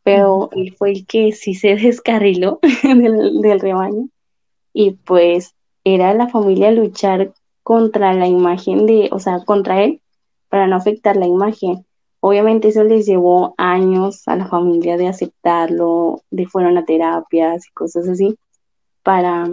pero 0.04 0.50
él 0.54 0.76
fue 0.78 0.92
el 0.92 1.06
que 1.06 1.32
sí 1.34 1.54
se 1.56 1.76
descarriló 1.76 2.60
del, 2.84 3.42
del 3.42 3.60
rebaño. 3.60 4.10
Y 4.74 4.92
pues 4.92 5.56
era 5.84 6.14
la 6.14 6.28
familia 6.28 6.72
luchar 6.72 7.34
contra 7.64 8.14
la 8.14 8.28
imagen 8.28 8.86
de, 8.86 9.10
o 9.12 9.20
sea, 9.20 9.44
contra 9.46 9.84
él, 9.84 10.02
para 10.50 10.68
no 10.68 10.76
afectar 10.76 11.16
la 11.16 11.28
imagen. 11.28 11.86
Obviamente 12.22 12.70
eso 12.70 12.84
les 12.84 13.06
llevó 13.06 13.54
años 13.58 14.28
a 14.28 14.36
la 14.36 14.48
familia 14.48 14.98
de 14.98 15.08
aceptarlo, 15.08 16.22
de 16.32 16.48
fueron 16.48 16.78
a 16.78 16.86
terapias 16.86 17.68
y 17.68 17.72
cosas 17.72 18.08
así, 18.10 18.38
para, 19.04 19.50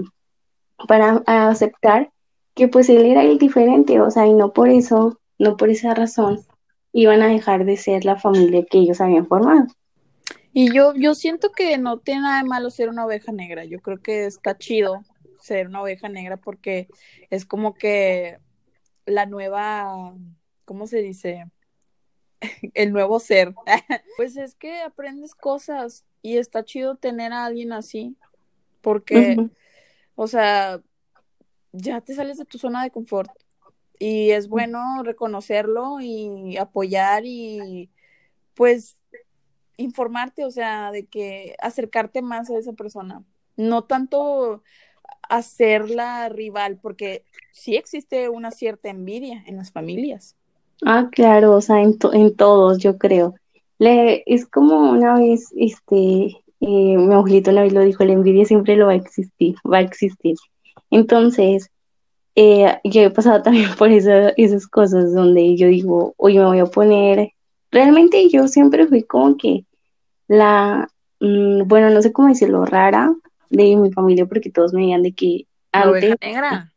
para 0.88 1.22
aceptar 1.26 2.10
que 2.54 2.68
pues 2.68 2.88
él 2.88 3.04
era 3.04 3.22
el 3.22 3.38
diferente, 3.38 4.00
o 4.00 4.10
sea, 4.10 4.26
y 4.26 4.32
no 4.32 4.52
por 4.52 4.68
eso, 4.70 5.18
no 5.38 5.56
por 5.56 5.68
esa 5.68 5.94
razón, 5.94 6.40
iban 6.96 7.20
a 7.20 7.28
dejar 7.28 7.66
de 7.66 7.76
ser 7.76 8.06
la 8.06 8.16
familia 8.16 8.64
que 8.64 8.78
ellos 8.78 9.02
habían 9.02 9.26
formado. 9.26 9.66
Y 10.54 10.72
yo, 10.72 10.94
yo 10.94 11.14
siento 11.14 11.52
que 11.52 11.76
no 11.76 11.98
tiene 11.98 12.22
nada 12.22 12.42
de 12.42 12.48
malo 12.48 12.70
ser 12.70 12.88
una 12.88 13.04
oveja 13.04 13.32
negra, 13.32 13.66
yo 13.66 13.80
creo 13.80 13.98
que 14.00 14.24
está 14.24 14.56
chido 14.56 15.02
ser 15.42 15.68
una 15.68 15.82
oveja 15.82 16.08
negra 16.08 16.38
porque 16.38 16.88
es 17.28 17.44
como 17.44 17.74
que 17.74 18.38
la 19.04 19.26
nueva, 19.26 20.14
¿cómo 20.64 20.86
se 20.86 21.02
dice? 21.02 21.44
el 22.72 22.92
nuevo 22.92 23.20
ser. 23.20 23.54
pues 24.16 24.38
es 24.38 24.54
que 24.54 24.80
aprendes 24.80 25.34
cosas 25.34 26.06
y 26.22 26.38
está 26.38 26.64
chido 26.64 26.96
tener 26.96 27.34
a 27.34 27.44
alguien 27.44 27.74
así, 27.74 28.16
porque, 28.80 29.36
o 30.14 30.26
sea, 30.26 30.80
ya 31.72 32.00
te 32.00 32.14
sales 32.14 32.38
de 32.38 32.46
tu 32.46 32.56
zona 32.56 32.82
de 32.82 32.90
confort 32.90 33.30
y 33.98 34.30
es 34.30 34.48
bueno 34.48 35.02
reconocerlo 35.02 36.00
y 36.00 36.56
apoyar 36.56 37.24
y 37.24 37.90
pues 38.54 38.98
informarte, 39.76 40.44
o 40.44 40.50
sea, 40.50 40.90
de 40.90 41.06
que 41.06 41.54
acercarte 41.60 42.22
más 42.22 42.50
a 42.50 42.58
esa 42.58 42.72
persona, 42.72 43.22
no 43.56 43.84
tanto 43.84 44.62
hacerla 45.28 46.28
rival, 46.28 46.78
porque 46.80 47.24
sí 47.52 47.76
existe 47.76 48.28
una 48.28 48.50
cierta 48.50 48.88
envidia 48.88 49.42
en 49.46 49.56
las 49.56 49.72
familias. 49.72 50.36
Ah, 50.84 51.08
claro, 51.10 51.54
o 51.54 51.60
sea, 51.60 51.82
en, 51.82 51.96
en 52.12 52.36
todos, 52.36 52.78
yo 52.78 52.98
creo. 52.98 53.34
Le, 53.78 54.22
es 54.26 54.46
como 54.46 54.90
una 54.90 55.18
vez, 55.18 55.50
este, 55.56 56.36
eh, 56.60 56.96
mi 56.96 57.12
abuelito 57.12 57.50
una 57.50 57.62
vez 57.62 57.72
lo 57.72 57.80
dijo, 57.80 58.04
la 58.04 58.12
envidia 58.12 58.44
siempre 58.44 58.76
lo 58.76 58.86
va 58.86 58.92
a 58.92 58.96
existir, 58.96 59.56
va 59.70 59.78
a 59.78 59.82
existir. 59.82 60.36
Entonces, 60.90 61.70
eh, 62.36 62.78
yo 62.84 63.00
he 63.02 63.10
pasado 63.10 63.42
también 63.42 63.70
por 63.76 63.90
esas 63.90 64.66
cosas 64.68 65.12
donde 65.12 65.56
yo 65.56 65.66
digo, 65.68 66.14
oye, 66.18 66.38
me 66.38 66.44
voy 66.44 66.58
a 66.60 66.66
poner, 66.66 67.32
realmente 67.70 68.28
yo 68.28 68.46
siempre 68.46 68.86
fui 68.86 69.02
como 69.02 69.36
que 69.36 69.64
la, 70.28 70.88
mm, 71.20 71.66
bueno, 71.66 71.90
no 71.90 72.02
sé 72.02 72.12
cómo 72.12 72.28
decirlo, 72.28 72.64
rara 72.66 73.12
de 73.50 73.76
mi 73.76 73.90
familia 73.92 74.26
porque 74.26 74.50
todos 74.50 74.72
me 74.72 74.82
veían 74.82 75.02
de 75.02 75.12
que 75.12 75.46
antes, 75.72 76.16
negra. 76.20 76.72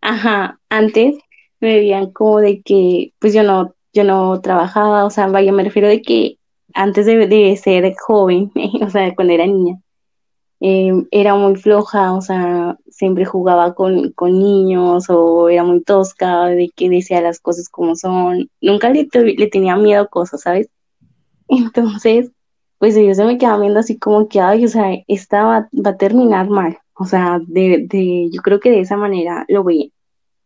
Ajá, 0.00 0.60
antes 0.68 1.16
me 1.60 1.76
veían 1.76 2.12
como 2.12 2.40
de 2.40 2.62
que, 2.62 3.12
pues 3.18 3.34
yo 3.34 3.42
no, 3.42 3.74
yo 3.92 4.04
no 4.04 4.40
trabajaba, 4.40 5.04
o 5.04 5.10
sea, 5.10 5.26
vaya, 5.28 5.52
me 5.52 5.64
refiero 5.64 5.88
de 5.88 6.02
que 6.02 6.38
antes 6.74 7.06
de, 7.06 7.26
de 7.26 7.56
ser 7.56 7.94
joven, 7.98 8.50
o 8.82 8.90
sea, 8.90 9.14
cuando 9.14 9.32
era 9.32 9.46
niña, 9.46 9.78
em, 10.66 11.06
era 11.10 11.34
muy 11.34 11.56
floja, 11.56 12.14
o 12.14 12.22
sea, 12.22 12.78
siempre 12.88 13.26
jugaba 13.26 13.74
con, 13.74 14.12
con 14.12 14.38
niños 14.38 15.10
o 15.10 15.48
era 15.50 15.62
muy 15.64 15.82
tosca, 15.82 16.46
de 16.46 16.70
que 16.74 16.88
decía 16.88 17.20
las 17.20 17.38
cosas 17.40 17.68
como 17.68 17.96
son, 17.96 18.50
nunca 18.62 18.88
le, 18.90 19.08
le 19.12 19.46
tenía 19.48 19.76
miedo 19.76 20.02
a 20.02 20.08
cosas, 20.08 20.40
¿sabes? 20.42 20.68
Entonces, 21.48 22.32
pues 22.78 22.96
ellos 22.96 23.16
se 23.18 23.24
me 23.26 23.38
quedaban 23.38 23.62
viendo 23.62 23.80
así 23.80 23.98
como 23.98 24.28
que, 24.28 24.40
ay, 24.40 24.64
o 24.64 24.68
sea, 24.68 24.86
esta 25.08 25.44
va, 25.44 25.68
va 25.86 25.90
a 25.90 25.96
terminar 25.98 26.48
mal, 26.48 26.78
o 26.94 27.04
sea, 27.06 27.40
de, 27.46 27.86
de, 27.88 28.30
yo 28.32 28.42
creo 28.42 28.60
que 28.60 28.70
de 28.70 28.80
esa 28.80 28.96
manera 28.96 29.44
lo 29.48 29.64
veía. 29.64 29.90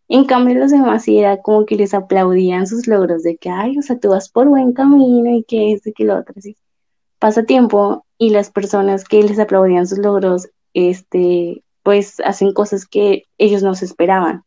En 0.09 0.25
cambio, 0.25 0.55
los 0.57 0.71
demás 0.73 1.05
sí 1.05 1.19
era 1.19 1.39
como 1.43 1.67
que 1.67 1.77
les 1.77 1.95
aplaudían 1.95 2.67
sus 2.67 2.87
logros 2.89 3.23
de 3.23 3.37
que, 3.37 3.51
ay, 3.51 3.79
o 3.79 3.83
sea, 3.83 3.99
tú 3.99 4.11
vas 4.11 4.29
por 4.31 4.49
buen 4.49 4.73
camino 4.73 5.31
y 5.37 5.45
que 5.45 5.73
esto 5.73 5.91
y 5.91 5.93
que 5.93 6.05
lo 6.05 6.19
otro, 6.19 6.35
así. 6.37 6.57
Pasa 7.19 7.45
tiempo 7.45 8.05
y 8.17 8.31
las 8.31 8.51
personas 8.51 9.05
que 9.05 9.23
les 9.23 9.39
aplaudían 9.39 9.87
sus 9.87 9.99
logros, 9.99 10.49
este, 10.75 11.63
pues 11.83 12.21
hacen 12.21 12.53
cosas 12.53 12.87
que 12.87 13.25
ellos 13.39 13.63
no 13.63 13.75
se 13.75 13.85
esperaban. 13.85 14.45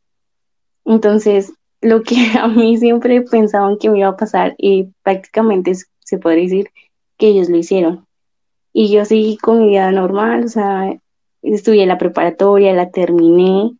Entonces, 0.85 1.53
lo 1.81 2.03
que 2.03 2.15
a 2.39 2.47
mí 2.47 2.77
siempre 2.77 3.21
pensaban 3.21 3.77
que 3.77 3.89
me 3.89 3.99
iba 3.99 4.09
a 4.09 4.17
pasar 4.17 4.55
y 4.57 4.89
prácticamente 5.03 5.73
se 5.99 6.17
podría 6.17 6.43
decir 6.43 6.69
que 7.17 7.27
ellos 7.27 7.49
lo 7.49 7.57
hicieron. 7.57 8.05
Y 8.73 8.89
yo 8.91 9.03
seguí 9.05 9.37
con 9.37 9.59
mi 9.59 9.69
vida 9.69 9.91
normal, 9.91 10.45
o 10.45 10.47
sea, 10.47 10.97
estudié 11.41 11.85
la 11.85 11.97
preparatoria, 11.97 12.73
la 12.73 12.89
terminé, 12.89 13.71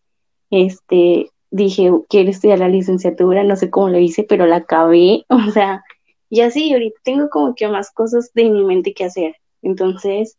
este, 0.50 1.30
dije, 1.50 1.92
quiero 2.10 2.30
estudiar 2.30 2.60
la 2.60 2.68
licenciatura, 2.68 3.44
no 3.44 3.56
sé 3.56 3.70
cómo 3.70 3.90
lo 3.90 4.00
hice, 4.00 4.24
pero 4.24 4.46
la 4.46 4.58
acabé, 4.58 5.26
o 5.30 5.52
sea, 5.52 5.84
y 6.32 6.42
así, 6.42 6.72
ahorita 6.72 6.98
tengo 7.04 7.30
como 7.30 7.54
que 7.54 7.68
más 7.68 7.92
cosas 7.92 8.32
de 8.34 8.50
mi 8.50 8.64
mente 8.64 8.94
que 8.94 9.04
hacer. 9.04 9.36
Entonces, 9.62 10.38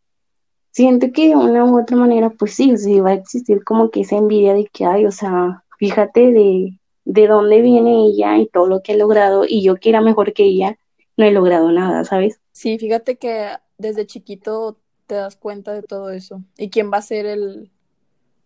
siento 0.70 1.12
que 1.12 1.28
de 1.28 1.37
una 1.37 1.66
u 1.66 1.78
otra 1.78 1.99
manera, 1.99 2.30
pues 2.30 2.54
sí, 2.54 2.76
sí 2.78 2.99
va 2.99 3.11
a 3.11 3.14
existir 3.14 3.62
como 3.62 3.90
que 3.90 4.00
esa 4.00 4.16
envidia 4.16 4.54
de 4.54 4.66
que 4.72 4.87
hay, 4.87 5.04
o 5.04 5.12
sea, 5.12 5.62
fíjate 5.78 6.32
de, 6.32 6.78
de 7.04 7.26
dónde 7.26 7.61
viene 7.61 8.06
ella 8.06 8.38
y 8.38 8.49
todo 8.49 8.68
lo 8.68 8.82
que 8.82 8.94
ha 8.94 8.96
logrado, 8.96 9.44
y 9.46 9.62
yo 9.62 9.76
que 9.76 9.90
era 9.90 10.00
mejor 10.00 10.32
que 10.32 10.44
ella, 10.44 10.78
no 11.18 11.26
he 11.26 11.30
logrado 11.30 11.70
nada, 11.70 12.04
¿sabes? 12.04 12.40
Sí, 12.52 12.78
fíjate 12.78 13.18
que 13.18 13.50
desde 13.76 14.06
chiquito 14.06 14.78
te 15.06 15.16
das 15.16 15.37
cuenta 15.37 15.75
de 15.75 15.82
todo 15.82 16.08
eso. 16.08 16.42
¿Y 16.56 16.70
quién 16.70 16.90
va 16.90 16.96
a 16.96 17.02
ser 17.02 17.26
el, 17.26 17.70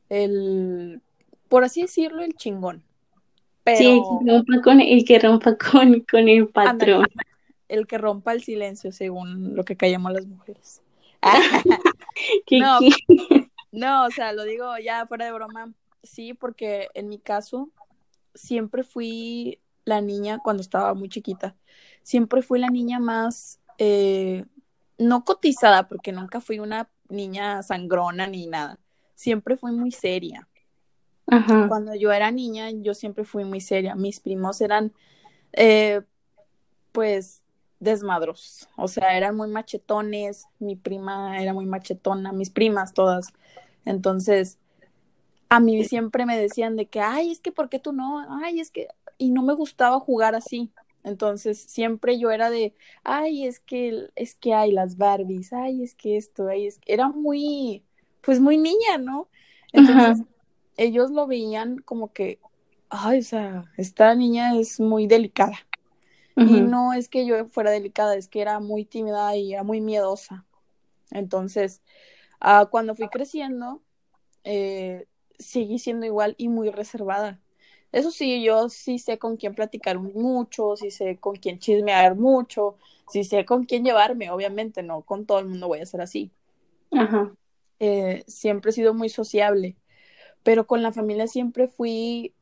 el 0.09 1.01
por 1.49 1.63
así 1.63 1.83
decirlo, 1.83 2.23
el 2.23 2.35
chingón. 2.35 2.83
Pero... 3.63 3.79
Sí, 3.79 4.01
el 4.27 5.05
que 5.05 5.19
rompa 5.21 5.57
con, 5.57 6.01
con, 6.11 6.29
el 6.29 6.49
patrón. 6.49 7.07
El 7.69 7.87
que 7.87 7.99
rompa 7.99 8.33
el 8.33 8.43
silencio, 8.43 8.93
según 8.93 9.55
lo 9.55 9.65
que 9.65 9.77
callamos 9.77 10.13
las 10.13 10.27
mujeres. 10.27 10.83
no, 12.51 12.79
no, 13.73 14.07
o 14.07 14.11
sea, 14.11 14.33
lo 14.33 14.45
digo 14.45 14.77
ya 14.79 15.07
fuera 15.07 15.27
de 15.27 15.33
broma. 15.33 15.73
Sí, 16.03 16.35
porque 16.35 16.89
en 16.95 17.09
mi 17.09 17.19
caso 17.19 17.71
siempre 18.35 18.85
fui 18.85 19.61
la 19.85 20.01
niña 20.01 20.41
cuando 20.43 20.61
estaba 20.61 20.95
muy 20.95 21.09
chiquita. 21.09 21.57
Siempre 22.03 22.43
fui 22.43 22.61
la 22.61 22.69
niña 22.69 22.99
más, 23.01 23.61
eh, 23.79 24.45
no 24.99 25.25
cotizada, 25.25 25.89
porque 25.89 26.13
nunca 26.13 26.41
fui 26.41 26.59
una 26.59 26.89
niña 27.09 27.63
sangrona 27.63 28.27
ni 28.27 28.47
nada. 28.47 28.79
Siempre 29.15 29.57
fui 29.57 29.73
muy 29.73 29.91
seria. 29.91 30.49
Cuando 31.69 31.93
yo 31.97 32.13
era 32.13 32.31
niña, 32.31 32.71
yo 32.71 32.95
siempre 32.95 33.25
fui 33.25 33.45
muy 33.45 33.61
seria. 33.61 33.97
Mis 33.97 34.21
primos 34.21 34.61
eran, 34.61 34.93
eh, 35.53 36.03
pues, 36.93 37.43
desmadros. 37.81 38.69
O 38.77 38.89
sea, 38.89 39.17
eran 39.17 39.37
muy 39.37 39.49
machetones. 39.49 40.47
Mi 40.59 40.77
prima 40.77 41.41
era 41.41 41.53
muy 41.53 41.67
machetona, 41.67 42.33
mis 42.33 42.51
primas 42.51 42.95
todas. 42.95 43.33
Entonces, 43.85 44.59
a 45.49 45.61
mí 45.61 45.85
siempre 45.85 46.27
me 46.27 46.39
decían 46.39 46.77
de 46.77 46.87
que, 46.87 47.01
ay, 47.01 47.31
es 47.31 47.41
que, 47.41 47.53
¿por 47.53 47.69
qué 47.69 47.79
tú 47.79 47.93
no? 47.93 48.25
Ay, 48.43 48.61
es 48.61 48.71
que, 48.71 48.89
y 49.19 49.31
no 49.31 49.43
me 49.43 49.55
gustaba 49.55 50.01
jugar 50.01 50.35
así. 50.35 50.73
Entonces, 51.05 51.61
siempre 51.61 52.19
yo 52.19 52.33
era 52.33 52.51
de, 52.51 52.75
ay, 53.05 53.47
es 53.47 53.61
que, 53.61 54.09
es 54.17 54.35
que 54.35 54.55
hay 54.55 54.73
las 54.73 54.97
Barbies, 54.97 55.53
ay, 55.53 55.85
es 55.85 55.95
que 55.95 56.17
esto, 56.17 56.49
ay, 56.49 56.67
es 56.67 56.79
que, 56.79 56.93
era 56.93 57.09
muy, 57.09 57.85
pues 58.23 58.41
muy 58.41 58.59
niña, 58.59 58.99
¿no? 58.99 59.29
Entonces, 59.73 60.27
ellos 60.77 61.13
lo 61.13 61.29
veían 61.29 61.79
como 61.79 62.13
que, 62.13 62.41
ay, 62.89 63.21
o 63.21 63.23
sea, 63.23 63.71
esta 63.77 64.15
niña 64.17 64.59
es 64.59 64.81
muy 64.81 65.07
delicada. 65.07 65.57
Y 66.37 66.61
no 66.61 66.93
es 66.93 67.09
que 67.09 67.25
yo 67.25 67.47
fuera 67.47 67.71
delicada, 67.71 68.15
es 68.15 68.29
que 68.29 68.43
era 68.43 68.61
muy 68.61 68.85
tímida 68.85 69.35
y 69.37 69.55
era 69.55 69.63
muy 69.63 69.81
miedosa. 69.81 70.45
Entonces, 71.11 71.81
uh, 72.43 72.67
cuando 72.69 72.95
fui 72.95 73.09
creciendo, 73.09 73.81
eh, 74.45 75.07
seguí 75.39 75.79
siendo 75.79 76.05
igual 76.05 76.35
y 76.37 76.49
muy 76.49 76.71
reservada. 76.71 77.41
Eso 77.91 78.11
sí, 78.11 78.43
yo 78.43 78.69
sí 78.69 78.99
sé 78.99 79.19
con 79.19 79.37
quién 79.37 79.55
platicar 79.55 79.99
mucho, 79.99 80.77
sí 80.77 80.91
sé 80.91 81.17
con 81.17 81.37
quién 81.37 81.59
chismear 81.59 82.17
mucho, 82.17 82.77
sí 83.09 83.25
sé 83.25 83.45
con 83.47 83.65
quién 83.65 83.85
llevarme, 83.85 84.31
obviamente, 84.31 84.83
no 84.83 85.03
con 85.03 85.25
todo 85.25 85.39
el 85.39 85.47
mundo 85.47 85.69
voy 85.69 85.81
a 85.81 85.87
ser 85.87 86.03
así. 86.03 86.31
Ajá. 86.91 87.33
Eh, 87.79 88.25
siempre 88.27 88.71
he 88.71 88.75
sido 88.75 88.93
muy 88.93 89.09
sociable, 89.09 89.77
pero 90.43 90.67
con 90.67 90.83
la 90.83 90.93
familia 90.93 91.27
siempre 91.27 91.69
fui 91.69 92.35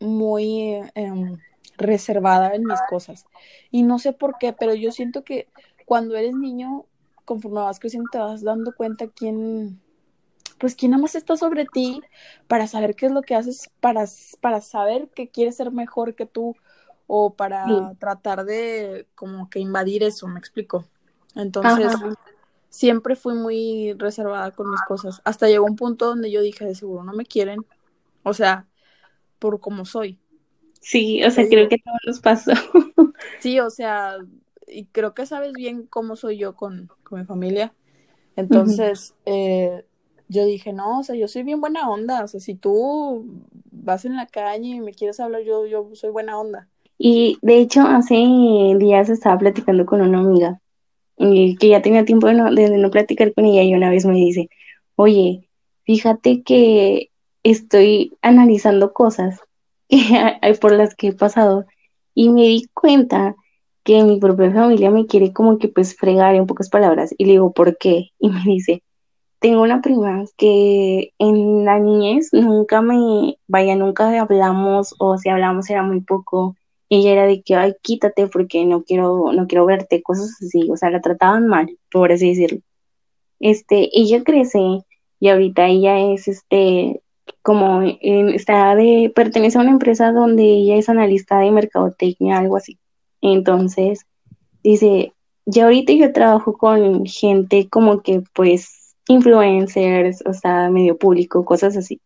muy 0.00 0.80
em, 0.94 1.38
reservada 1.76 2.54
en 2.54 2.64
mis 2.64 2.80
cosas. 2.88 3.26
Y 3.70 3.82
no 3.82 3.98
sé 3.98 4.12
por 4.12 4.38
qué, 4.38 4.52
pero 4.52 4.74
yo 4.74 4.92
siento 4.92 5.24
que 5.24 5.48
cuando 5.84 6.16
eres 6.16 6.34
niño, 6.34 6.86
conforme 7.24 7.60
vas 7.60 7.80
creciendo, 7.80 8.08
te 8.10 8.18
vas 8.18 8.42
dando 8.42 8.74
cuenta 8.74 9.08
quién, 9.08 9.80
pues 10.58 10.74
quién 10.74 10.92
nada 10.92 11.02
más 11.02 11.14
está 11.14 11.36
sobre 11.36 11.66
ti 11.66 12.02
para 12.48 12.66
saber 12.66 12.94
qué 12.94 13.06
es 13.06 13.12
lo 13.12 13.22
que 13.22 13.34
haces, 13.34 13.70
para, 13.80 14.04
para 14.40 14.60
saber 14.60 15.08
que 15.14 15.28
quieres 15.28 15.56
ser 15.56 15.70
mejor 15.70 16.14
que 16.14 16.26
tú 16.26 16.56
o 17.06 17.34
para 17.34 17.94
tratar 17.98 18.44
de 18.44 19.06
como 19.14 19.50
que 19.50 19.58
invadir 19.58 20.02
eso, 20.02 20.26
me 20.26 20.38
explico. 20.38 20.86
Entonces, 21.34 21.92
siempre 22.70 23.14
fui 23.14 23.34
muy 23.34 23.92
reservada 23.94 24.50
con 24.52 24.70
mis 24.70 24.80
cosas. 24.82 25.20
Hasta 25.24 25.48
llegó 25.48 25.64
un 25.64 25.76
punto 25.76 26.06
donde 26.06 26.30
yo 26.30 26.40
dije, 26.40 26.64
de 26.64 26.74
seguro 26.74 27.04
no 27.04 27.12
me 27.12 27.26
quieren. 27.26 27.64
O 28.22 28.32
sea, 28.32 28.66
por 29.38 29.60
como 29.60 29.84
soy. 29.84 30.18
Sí, 30.84 31.24
o 31.24 31.30
sea, 31.30 31.48
creo 31.48 31.66
que 31.68 31.78
todo 31.78 31.94
nos 32.06 32.20
pasó. 32.20 32.52
sí, 33.40 33.58
o 33.58 33.70
sea, 33.70 34.18
y 34.66 34.84
creo 34.84 35.14
que 35.14 35.24
sabes 35.24 35.54
bien 35.54 35.86
cómo 35.86 36.14
soy 36.14 36.36
yo 36.36 36.54
con, 36.54 36.90
con 37.02 37.20
mi 37.20 37.24
familia. 37.24 37.72
Entonces, 38.36 39.14
eh, 39.24 39.82
yo 40.28 40.44
dije, 40.44 40.74
no, 40.74 41.00
o 41.00 41.02
sea, 41.02 41.16
yo 41.16 41.26
soy 41.26 41.42
bien 41.42 41.62
buena 41.62 41.88
onda. 41.88 42.22
O 42.22 42.28
sea, 42.28 42.38
si 42.38 42.54
tú 42.54 43.24
vas 43.70 44.04
en 44.04 44.14
la 44.16 44.26
calle 44.26 44.66
y 44.66 44.80
me 44.80 44.92
quieres 44.92 45.20
hablar, 45.20 45.40
yo, 45.42 45.66
yo 45.66 45.88
soy 45.94 46.10
buena 46.10 46.38
onda. 46.38 46.68
Y 46.98 47.38
de 47.40 47.60
hecho, 47.60 47.80
hace 47.80 48.16
días 48.78 49.08
estaba 49.08 49.38
platicando 49.38 49.86
con 49.86 50.02
una 50.02 50.18
amiga 50.18 50.60
que 51.16 51.68
ya 51.68 51.80
tenía 51.80 52.04
tiempo 52.04 52.26
de 52.26 52.34
no, 52.34 52.52
de 52.52 52.76
no 52.76 52.90
platicar 52.90 53.32
con 53.32 53.46
ella 53.46 53.62
y 53.62 53.74
una 53.74 53.88
vez 53.88 54.04
me 54.04 54.16
dice, 54.16 54.50
oye, 54.96 55.48
fíjate 55.84 56.42
que 56.42 57.10
estoy 57.42 58.12
analizando 58.20 58.92
cosas 58.92 59.40
por 60.60 60.72
las 60.72 60.94
que 60.94 61.08
he 61.08 61.12
pasado 61.12 61.66
y 62.14 62.30
me 62.30 62.42
di 62.42 62.68
cuenta 62.72 63.34
que 63.84 64.02
mi 64.02 64.18
propia 64.18 64.50
familia 64.52 64.90
me 64.90 65.06
quiere 65.06 65.32
como 65.32 65.58
que 65.58 65.68
pues 65.68 65.96
fregar 65.96 66.34
en 66.34 66.46
pocas 66.46 66.70
palabras 66.70 67.14
y 67.18 67.26
le 67.26 67.32
digo, 67.32 67.52
¿por 67.52 67.76
qué? 67.76 68.10
Y 68.18 68.30
me 68.30 68.42
dice, 68.44 68.82
tengo 69.44 69.62
una 69.62 69.82
prima 69.82 70.24
que 70.38 71.12
en 71.18 71.64
la 71.66 71.78
niñez 71.78 72.30
nunca 72.32 72.80
me, 72.80 73.36
vaya, 73.46 73.76
nunca 73.76 74.18
hablamos 74.20 74.94
o 74.98 75.18
si 75.18 75.28
hablamos 75.28 75.68
era 75.68 75.82
muy 75.82 76.00
poco. 76.00 76.56
Ella 76.88 77.12
era 77.12 77.26
de 77.26 77.42
que, 77.42 77.54
ay, 77.56 77.74
quítate 77.82 78.26
porque 78.28 78.64
no 78.64 78.84
quiero, 78.84 79.32
no 79.32 79.46
quiero 79.46 79.66
verte, 79.66 80.02
cosas 80.02 80.30
así, 80.42 80.70
o 80.70 80.76
sea, 80.76 80.90
la 80.90 81.00
trataban 81.00 81.46
mal, 81.46 81.78
por 81.92 82.12
así 82.12 82.28
decirlo. 82.30 82.60
Este, 83.40 83.90
ella 83.92 84.22
crece 84.24 84.60
y 85.20 85.28
ahorita 85.28 85.66
ella 85.66 85.98
es, 86.12 86.28
este, 86.28 87.02
como 87.42 87.82
está 87.82 88.74
de, 88.74 89.12
pertenece 89.14 89.58
a 89.58 89.62
una 89.62 89.70
empresa 89.70 90.12
donde 90.12 90.42
ella 90.44 90.76
es 90.76 90.88
analista 90.88 91.38
de 91.38 91.50
mercadotecnia, 91.50 92.38
algo 92.38 92.56
así. 92.56 92.78
Entonces, 93.20 94.06
dice, 94.62 95.12
ya 95.46 95.64
ahorita 95.64 95.92
yo 95.92 96.12
trabajo 96.12 96.56
con 96.56 97.06
gente 97.06 97.68
como 97.68 98.02
que 98.02 98.22
pues 98.34 98.94
influencers, 99.08 100.22
o 100.26 100.32
sea, 100.32 100.70
medio 100.70 100.96
público, 100.96 101.44
cosas 101.44 101.76
así. 101.76 102.00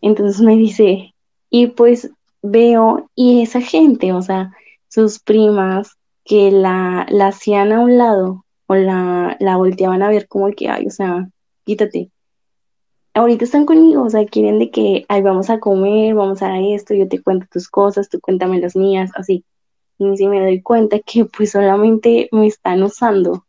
Entonces 0.00 0.40
me 0.40 0.56
dice, 0.56 1.14
y 1.50 1.68
pues 1.68 2.10
veo, 2.42 3.10
y 3.14 3.42
esa 3.42 3.60
gente, 3.60 4.12
o 4.12 4.22
sea, 4.22 4.52
sus 4.88 5.18
primas 5.18 5.96
que 6.24 6.50
la, 6.50 7.06
la 7.10 7.28
hacían 7.28 7.72
a 7.72 7.80
un 7.80 7.98
lado 7.98 8.44
o 8.66 8.74
la, 8.74 9.36
la 9.40 9.56
volteaban 9.56 10.02
a 10.02 10.08
ver 10.08 10.28
como 10.28 10.50
que, 10.52 10.68
ay, 10.68 10.86
o 10.86 10.90
sea, 10.90 11.28
quítate. 11.64 12.10
Ahorita 13.18 13.44
están 13.44 13.66
conmigo, 13.66 14.04
o 14.04 14.10
sea, 14.10 14.24
quieren 14.26 14.60
de 14.60 14.70
que, 14.70 15.04
ay, 15.08 15.22
vamos 15.22 15.50
a 15.50 15.58
comer, 15.58 16.14
vamos 16.14 16.40
a 16.40 16.60
esto, 16.60 16.94
yo 16.94 17.08
te 17.08 17.20
cuento 17.20 17.46
tus 17.50 17.68
cosas, 17.68 18.08
tú 18.08 18.20
cuéntame 18.20 18.60
las 18.60 18.76
mías, 18.76 19.10
así. 19.16 19.44
Y 19.98 20.16
si 20.16 20.28
me 20.28 20.40
doy 20.40 20.62
cuenta 20.62 21.00
que 21.00 21.24
pues 21.24 21.50
solamente 21.50 22.28
me 22.30 22.46
están 22.46 22.80
usando 22.84 23.44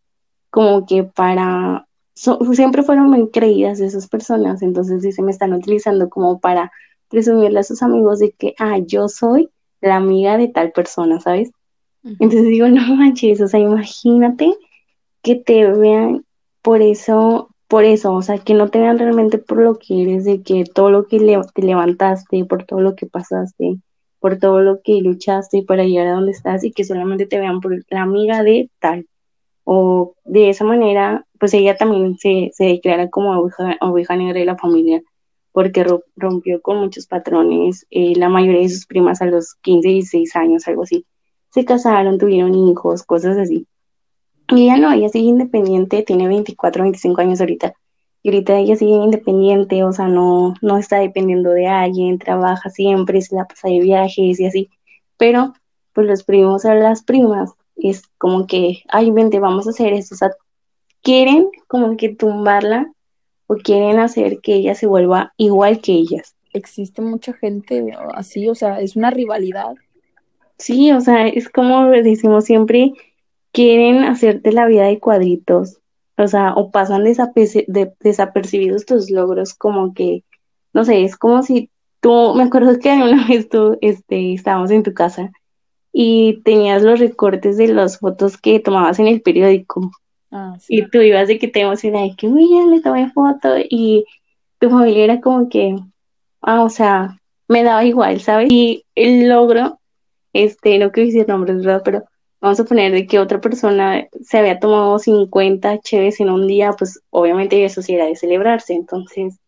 como 0.50 0.88
que 0.88 1.04
para 1.04 1.86
siempre 2.16 2.82
fueron 2.82 3.12
muy 3.12 3.30
creídas 3.30 3.80
esas 3.80 4.08
personas, 4.08 4.64
entonces 4.64 5.04
dice, 5.04 5.22
me 5.22 5.30
están 5.30 5.54
utilizando 5.54 6.10
como 6.10 6.40
para 6.40 6.72
presumirle 7.08 7.60
a 7.60 7.64
sus 7.64 7.84
amigos 7.84 8.18
de 8.18 8.32
que, 8.32 8.56
ah, 8.58 8.80
yo 8.80 9.08
soy 9.08 9.50
la 9.82 9.98
amiga 9.98 10.36
de 10.38 10.48
tal 10.48 10.72
persona, 10.72 11.20
¿sabes? 11.20 11.52
Entonces 12.04 12.46
digo, 12.46 12.68
no 12.70 12.96
manches, 12.96 13.40
o 13.40 13.48
sea, 13.48 13.60
imagínate 13.60 14.52
que 15.22 15.36
te 15.36 15.72
vean 15.72 16.26
por 16.64 16.82
eso, 16.82 17.50
por 17.70 17.86
eso, 17.86 18.14
o 18.14 18.22
sea, 18.24 18.40
que 18.40 18.56
no 18.56 18.70
te 18.70 18.80
vean 18.80 19.00
realmente 19.00 19.38
por 19.38 19.60
lo 19.62 19.78
que 19.78 20.02
eres, 20.04 20.26
de 20.26 20.44
que 20.44 20.66
todo 20.66 20.92
lo 20.92 21.08
que 21.08 21.20
te 21.54 21.62
levantaste, 21.62 22.46
por 22.46 22.66
todo 22.66 22.82
lo 22.82 22.96
que 22.96 23.06
pasaste, 23.06 23.78
por 24.20 24.40
todo 24.40 24.62
lo 24.62 24.82
que 24.82 25.02
luchaste 25.02 25.64
para 25.64 25.86
llegar 25.86 26.08
a 26.08 26.14
donde 26.14 26.32
estás 26.32 26.64
y 26.64 26.72
que 26.72 26.84
solamente 26.84 27.28
te 27.28 27.40
vean 27.40 27.62
por 27.62 27.86
la 27.90 28.02
amiga 28.02 28.44
de 28.44 28.70
tal 28.80 29.08
o 29.64 30.16
de 30.26 30.50
esa 30.50 30.66
manera, 30.66 31.28
pues 31.40 31.54
ella 31.54 31.78
también 31.78 32.18
se, 32.18 32.50
se 32.54 32.66
declara 32.66 33.10
como 33.12 33.34
oveja, 33.82 34.16
negra 34.16 34.40
de 34.40 34.46
la 34.46 34.58
familia, 34.58 35.04
porque 35.52 35.86
rompió 36.16 36.62
con 36.64 36.78
muchos 36.80 37.06
patrones, 37.06 37.86
eh, 37.92 38.16
la 38.16 38.30
mayoría 38.30 38.62
de 38.62 38.70
sus 38.70 38.88
primas 38.88 39.22
a 39.22 39.28
los 39.28 39.54
15, 39.62 39.90
16 39.90 40.36
años, 40.36 40.68
algo 40.68 40.84
así, 40.84 41.06
se 41.52 41.66
casaron, 41.66 42.18
tuvieron 42.18 42.56
hijos, 42.56 43.04
cosas 43.04 43.38
así. 43.38 43.68
Y 44.50 44.64
ella 44.64 44.78
no, 44.78 44.92
ella 44.92 45.10
sigue 45.10 45.28
independiente, 45.28 46.04
tiene 46.04 46.28
24, 46.28 46.84
25 46.84 47.22
años 47.22 47.40
ahorita, 47.40 47.74
y 48.24 48.30
ahorita 48.30 48.58
ella 48.58 48.76
sigue 48.76 48.92
independiente, 48.92 49.84
o 49.84 49.94
sea, 49.94 50.08
no, 50.08 50.56
no 50.62 50.78
está 50.78 51.00
dependiendo 51.00 51.52
de 51.52 51.68
alguien, 51.68 52.20
trabaja 52.20 52.70
siempre, 52.70 53.22
se 53.22 53.36
la 53.36 53.46
pasa 53.46 53.70
de 53.70 53.80
viajes 53.80 54.40
y 54.40 54.46
así, 54.46 54.70
pero 55.18 55.54
pues 55.94 56.08
los 56.08 56.24
primos 56.24 56.66
a 56.66 56.76
las 56.76 57.04
primas 57.04 57.52
es 57.76 58.04
como 58.18 58.48
que, 58.48 58.84
ay, 58.90 59.12
vente, 59.12 59.40
vamos 59.40 59.68
a 59.68 59.72
hacer 59.72 59.94
esto. 59.94 60.16
O 60.16 60.18
sea, 60.18 60.32
quieren 61.02 61.50
como 61.68 61.96
que 61.98 62.10
tumbarla 62.10 62.92
o 63.48 63.56
quieren 63.56 64.00
hacer 64.00 64.40
que 64.42 64.56
ella 64.56 64.76
se 64.76 64.88
vuelva 64.88 65.34
igual 65.38 65.82
que 65.82 65.94
ellas. 65.94 66.36
Existe 66.54 67.02
mucha 67.02 67.34
gente 67.34 67.94
así, 68.14 68.48
o 68.50 68.56
sea, 68.56 68.80
es 68.80 68.96
una 68.96 69.12
rivalidad. 69.12 69.76
Sí, 70.58 70.92
o 70.92 71.00
sea, 71.00 71.28
es 71.28 71.50
como 71.50 71.86
decimos 71.88 72.46
siempre, 72.46 72.94
quieren 73.52 74.04
hacerte 74.04 74.52
la 74.52 74.68
vida 74.68 74.86
de 74.86 75.00
cuadritos, 75.00 75.80
o 76.18 76.28
sea, 76.28 76.54
o 76.54 76.72
pasan 76.72 77.04
desapercibidos 77.04 78.86
tus 78.86 79.10
logros 79.10 79.54
como 79.54 79.94
que, 79.94 80.24
no 80.74 80.84
sé, 80.84 81.04
es 81.04 81.16
como 81.16 81.44
si 81.44 81.70
tú, 82.02 82.34
me 82.36 82.44
acuerdo 82.44 82.78
que 82.80 82.92
una 82.94 83.26
vez 83.28 83.50
tú, 83.50 83.78
este, 83.82 84.34
estábamos 84.34 84.72
en 84.72 84.84
tu 84.84 84.94
casa 84.94 85.32
y 85.92 86.42
tenías 86.44 86.84
los 86.84 87.00
recortes 87.00 87.58
de 87.58 87.70
las 87.70 88.00
fotos 88.00 88.38
que 88.38 88.60
tomabas 88.60 89.00
en 89.00 89.08
el 89.08 89.22
periódico. 89.22 89.92
Ah, 90.32 90.58
y 90.68 90.88
tú 90.88 91.00
ibas 91.00 91.28
de 91.28 91.40
que 91.40 91.48
te 91.48 91.62
emocionabas, 91.62 92.16
que 92.16 92.28
ya 92.28 92.66
le 92.68 92.82
tomé 92.82 93.12
foto 93.12 93.56
y 93.58 94.06
tu 94.60 94.70
familia 94.70 95.06
era 95.06 95.22
como 95.22 95.50
que, 95.50 95.76
ah, 96.42 96.64
o 96.64 96.70
sea, 96.70 97.20
me 97.48 97.64
daba 97.64 97.84
igual, 97.84 98.22
¿sabes? 98.22 98.52
Y 98.52 98.86
el 98.94 99.28
logro, 99.28 99.80
este, 100.34 100.78
no 100.78 100.92
quiero 100.92 101.08
decir 101.08 101.28
nombres, 101.28 101.58
¿verdad? 101.58 101.82
Pero 101.84 102.04
vamos 102.41 102.60
a 102.60 102.65
poner 102.65 102.91
de 102.91 103.06
que 103.08 103.19
otra 103.19 103.41
persona 103.41 104.08
se 104.21 104.38
había 104.38 104.60
tomado 104.60 104.99
50 104.99 105.80
cheves 105.80 106.19
en 106.19 106.30
un 106.30 106.47
día, 106.47 106.71
pues 106.78 107.02
obviamente 107.10 107.63
eso 107.65 107.82
sí 107.82 107.93
era 107.93 108.06
de 108.06 108.15
celebrarse. 108.15 108.73
Entonces, 108.73 109.39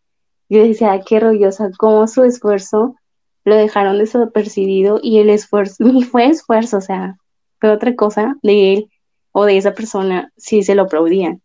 yo 0.49 0.63
decía, 0.63 1.01
qué 1.05 1.19
rollo, 1.19 1.49
o 1.49 1.51
sea, 1.51 1.69
cómo 1.77 2.07
su 2.07 2.23
esfuerzo 2.23 2.95
lo 3.43 3.55
dejaron 3.55 3.97
desapercibido 3.97 4.99
y 5.01 5.19
el 5.19 5.29
esfuerzo, 5.29 5.75
ni 5.83 6.03
fue 6.03 6.25
esfuerzo, 6.25 6.77
o 6.77 6.81
sea, 6.81 7.17
fue 7.59 7.71
otra 7.71 7.95
cosa 7.95 8.35
de 8.43 8.73
él 8.73 8.91
o 9.31 9.45
de 9.45 9.57
esa 9.57 9.73
persona, 9.73 10.31
si 10.35 10.63
se 10.63 10.75
lo 10.75 10.83
aplaudían. 10.83 11.41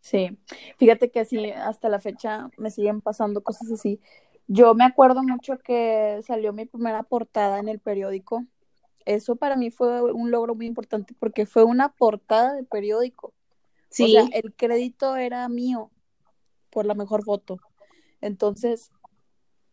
Sí, 0.00 0.36
fíjate 0.78 1.10
que 1.10 1.20
así 1.20 1.50
hasta 1.50 1.88
la 1.88 2.00
fecha 2.00 2.50
me 2.56 2.70
siguen 2.70 3.00
pasando 3.00 3.42
cosas 3.42 3.70
así. 3.70 4.00
Yo 4.48 4.74
me 4.74 4.84
acuerdo 4.84 5.22
mucho 5.22 5.58
que 5.58 6.20
salió 6.26 6.52
mi 6.52 6.66
primera 6.66 7.04
portada 7.04 7.58
en 7.60 7.68
el 7.68 7.78
periódico. 7.78 8.44
Eso 9.06 9.36
para 9.36 9.56
mí 9.56 9.70
fue 9.70 10.12
un 10.12 10.30
logro 10.30 10.54
muy 10.54 10.66
importante 10.66 11.14
porque 11.18 11.46
fue 11.46 11.64
una 11.64 11.90
portada 11.92 12.54
de 12.54 12.64
periódico. 12.64 13.32
Sí. 13.90 14.04
O 14.04 14.08
sea, 14.08 14.38
el 14.38 14.54
crédito 14.54 15.16
era 15.16 15.48
mío 15.48 15.90
por 16.70 16.86
la 16.86 16.94
mejor 16.94 17.24
foto. 17.24 17.58
Entonces, 18.20 18.90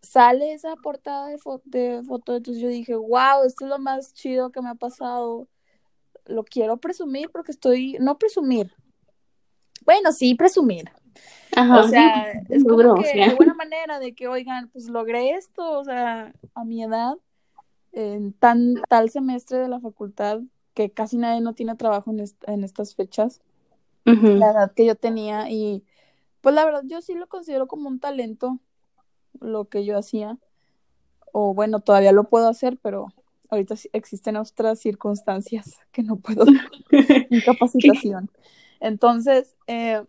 sale 0.01 0.53
esa 0.53 0.75
portada 0.75 1.27
de, 1.27 1.37
de 1.65 2.03
foto, 2.03 2.35
entonces 2.35 2.61
yo 2.61 2.69
dije, 2.69 2.95
wow, 2.95 3.43
esto 3.45 3.65
es 3.65 3.69
lo 3.69 3.79
más 3.79 4.13
chido 4.13 4.51
que 4.51 4.61
me 4.61 4.69
ha 4.69 4.75
pasado. 4.75 5.47
Lo 6.25 6.43
quiero 6.43 6.77
presumir 6.77 7.29
porque 7.31 7.51
estoy, 7.51 7.97
no 7.99 8.17
presumir. 8.17 8.71
Bueno, 9.85 10.11
sí, 10.11 10.35
presumir, 10.35 10.91
o 11.57 11.87
sea, 11.87 12.31
es 12.49 12.63
como 12.63 12.95
que 12.95 13.13
de 13.13 13.35
buena 13.35 13.53
manera 13.55 13.99
de 13.99 14.13
que, 14.13 14.27
oigan, 14.27 14.69
pues 14.69 14.89
logré 14.89 15.31
esto, 15.31 15.79
o 15.79 15.83
sea, 15.83 16.33
a 16.53 16.63
mi 16.63 16.83
edad, 16.83 17.15
en 17.91 18.33
tan 18.33 18.75
tal 18.87 19.09
semestre 19.09 19.57
de 19.57 19.67
la 19.67 19.79
facultad, 19.79 20.41
que 20.73 20.91
casi 20.91 21.17
nadie 21.17 21.41
no 21.41 21.53
tiene 21.53 21.75
trabajo 21.75 22.11
en, 22.11 22.23
en 22.47 22.63
estas 22.63 22.95
fechas, 22.95 23.41
la 24.05 24.51
edad 24.51 24.73
que 24.73 24.85
yo 24.85 24.95
tenía, 24.95 25.51
y 25.51 25.83
pues 26.41 26.55
la 26.55 26.65
verdad 26.65 26.81
yo 26.85 27.01
sí 27.01 27.13
lo 27.13 27.27
considero 27.27 27.67
como 27.67 27.89
un 27.89 27.99
talento, 27.99 28.59
lo 29.39 29.65
que 29.65 29.85
yo 29.85 29.97
hacía, 29.97 30.37
o 31.31 31.53
bueno, 31.53 31.79
todavía 31.79 32.11
lo 32.11 32.23
puedo 32.23 32.47
hacer, 32.47 32.77
pero 32.81 33.13
ahorita 33.49 33.75
existen 33.93 34.37
otras 34.37 34.79
circunstancias 34.79 35.79
que 35.91 36.03
no 36.03 36.17
puedo, 36.17 36.45
incapacitación. 37.29 38.31
Entonces, 38.79 39.55
eh, 39.67 40.03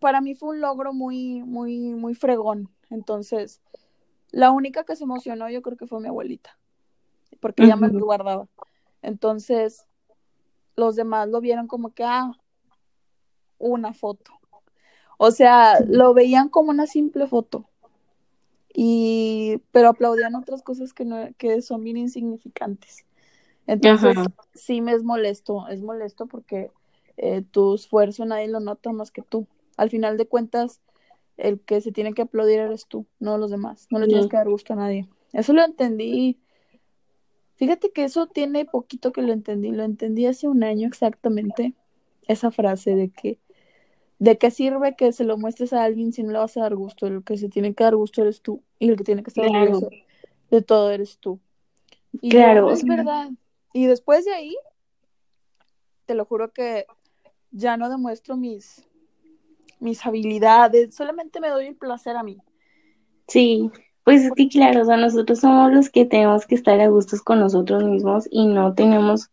para 0.00 0.20
mí 0.20 0.34
fue 0.34 0.50
un 0.50 0.60
logro 0.60 0.92
muy, 0.92 1.42
muy, 1.42 1.78
muy 1.94 2.14
fregón. 2.14 2.70
Entonces, 2.90 3.60
la 4.30 4.50
única 4.50 4.84
que 4.84 4.96
se 4.96 5.04
emocionó 5.04 5.48
yo 5.50 5.62
creo 5.62 5.76
que 5.76 5.86
fue 5.86 6.00
mi 6.00 6.08
abuelita, 6.08 6.58
porque 7.40 7.64
ella 7.64 7.76
me 7.76 7.88
lo 7.88 8.04
guardaba. 8.04 8.46
Entonces, 9.02 9.86
los 10.76 10.96
demás 10.96 11.28
lo 11.28 11.40
vieron 11.40 11.66
como 11.66 11.94
que, 11.94 12.04
ah, 12.04 12.32
una 13.58 13.92
foto. 13.92 14.32
O 15.18 15.30
sea, 15.30 15.80
lo 15.80 16.14
veían 16.14 16.48
como 16.48 16.70
una 16.70 16.86
simple 16.86 17.26
foto. 17.26 17.68
Y, 18.72 19.60
pero 19.72 19.88
aplaudían 19.88 20.36
otras 20.36 20.62
cosas 20.62 20.92
que, 20.92 21.04
no, 21.04 21.28
que 21.36 21.60
son 21.62 21.82
bien 21.82 21.96
insignificantes. 21.96 23.04
Entonces, 23.66 24.16
sí 24.54 24.80
me 24.80 24.92
es 24.92 25.02
molesto, 25.02 25.66
es 25.68 25.82
molesto 25.82 26.26
porque 26.26 26.70
eh, 27.16 27.42
tu 27.42 27.74
esfuerzo 27.74 28.24
nadie 28.24 28.48
lo 28.48 28.60
nota 28.60 28.92
más 28.92 29.10
que 29.10 29.22
tú. 29.22 29.46
Al 29.76 29.90
final 29.90 30.16
de 30.16 30.26
cuentas, 30.26 30.80
el 31.38 31.60
que 31.60 31.80
se 31.80 31.92
tiene 31.92 32.12
que 32.12 32.22
aplaudir 32.22 32.60
eres 32.60 32.86
tú, 32.86 33.06
no 33.18 33.38
los 33.38 33.50
demás. 33.50 33.86
No 33.90 33.98
le 33.98 34.06
tienes 34.06 34.28
que 34.28 34.36
dar 34.36 34.48
gusto 34.48 34.74
a 34.74 34.76
nadie. 34.76 35.08
Eso 35.32 35.52
lo 35.52 35.64
entendí. 35.64 36.38
Fíjate 37.56 37.90
que 37.90 38.04
eso 38.04 38.26
tiene 38.26 38.64
poquito 38.66 39.12
que 39.12 39.22
lo 39.22 39.32
entendí. 39.32 39.70
Lo 39.70 39.84
entendí 39.84 40.26
hace 40.26 40.48
un 40.48 40.62
año 40.62 40.86
exactamente. 40.86 41.74
Esa 42.26 42.50
frase 42.50 42.94
de 42.94 43.08
que 43.08 43.38
¿De 44.18 44.36
qué 44.36 44.50
sirve 44.50 44.96
que 44.96 45.12
se 45.12 45.24
lo 45.24 45.38
muestres 45.38 45.72
a 45.72 45.84
alguien 45.84 46.12
si 46.12 46.24
no 46.24 46.32
le 46.32 46.38
vas 46.38 46.56
a 46.56 46.62
dar 46.62 46.74
gusto? 46.74 47.06
El 47.06 47.22
que 47.22 47.36
se 47.36 47.48
tiene 47.48 47.74
que 47.74 47.84
dar 47.84 47.94
gusto 47.94 48.22
eres 48.22 48.42
tú 48.42 48.62
y 48.78 48.88
el 48.88 48.96
que 48.96 49.04
tiene 49.04 49.22
que 49.22 49.30
estar 49.30 49.46
claro. 49.46 49.88
de 50.50 50.62
todo 50.62 50.90
eres 50.90 51.18
tú. 51.18 51.38
Y 52.20 52.30
claro. 52.30 52.70
es 52.72 52.84
verdad. 52.84 53.30
Y 53.72 53.86
después 53.86 54.24
de 54.24 54.34
ahí, 54.34 54.56
te 56.06 56.14
lo 56.14 56.24
juro 56.24 56.52
que 56.52 56.86
ya 57.52 57.76
no 57.76 57.88
demuestro 57.88 58.36
mis, 58.36 58.87
mis 59.80 60.04
habilidades, 60.04 60.94
solamente 60.94 61.40
me 61.40 61.48
doy 61.48 61.66
el 61.66 61.76
placer 61.76 62.16
a 62.16 62.22
mí. 62.22 62.38
Sí, 63.26 63.70
pues 64.04 64.22
es 64.24 64.32
que 64.32 64.48
claro, 64.48 64.82
o 64.82 64.84
sea, 64.84 64.96
nosotros 64.96 65.40
somos 65.40 65.72
los 65.72 65.90
que 65.90 66.06
tenemos 66.06 66.46
que 66.46 66.54
estar 66.54 66.80
a 66.80 66.88
gustos 66.88 67.20
con 67.22 67.40
nosotros 67.40 67.84
mismos 67.84 68.26
y 68.30 68.46
no 68.46 68.74
tenemos 68.74 69.28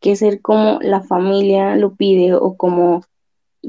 que 0.00 0.16
ser 0.16 0.40
como 0.40 0.78
la 0.80 1.00
familia 1.00 1.76
lo 1.76 1.94
pide 1.94 2.34
o 2.34 2.56
como 2.56 3.02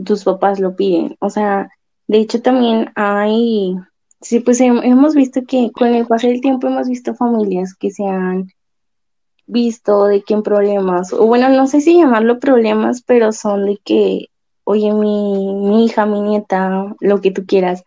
tus 0.05 0.23
papás 0.23 0.59
lo 0.59 0.75
piden. 0.75 1.15
O 1.19 1.29
sea, 1.29 1.69
de 2.07 2.17
hecho 2.19 2.41
también 2.41 2.91
hay, 2.95 3.75
sí, 4.21 4.39
pues 4.39 4.59
hemos 4.61 5.15
visto 5.15 5.41
que 5.47 5.71
con 5.71 5.89
el 5.89 6.05
paso 6.05 6.27
del 6.27 6.41
tiempo 6.41 6.67
hemos 6.67 6.87
visto 6.87 7.15
familias 7.15 7.75
que 7.75 7.91
se 7.91 8.05
han 8.05 8.51
visto 9.45 10.05
de 10.05 10.23
que 10.23 10.33
en 10.33 10.43
problemas, 10.43 11.13
o 11.13 11.25
bueno, 11.27 11.49
no 11.49 11.67
sé 11.67 11.81
si 11.81 11.97
llamarlo 11.97 12.39
problemas, 12.39 13.01
pero 13.01 13.31
son 13.31 13.65
de 13.65 13.77
que, 13.83 14.27
oye, 14.63 14.93
mi, 14.93 15.53
mi 15.55 15.85
hija, 15.85 16.05
mi 16.05 16.21
nieta, 16.21 16.95
lo 16.99 17.21
que 17.21 17.31
tú 17.31 17.45
quieras, 17.45 17.83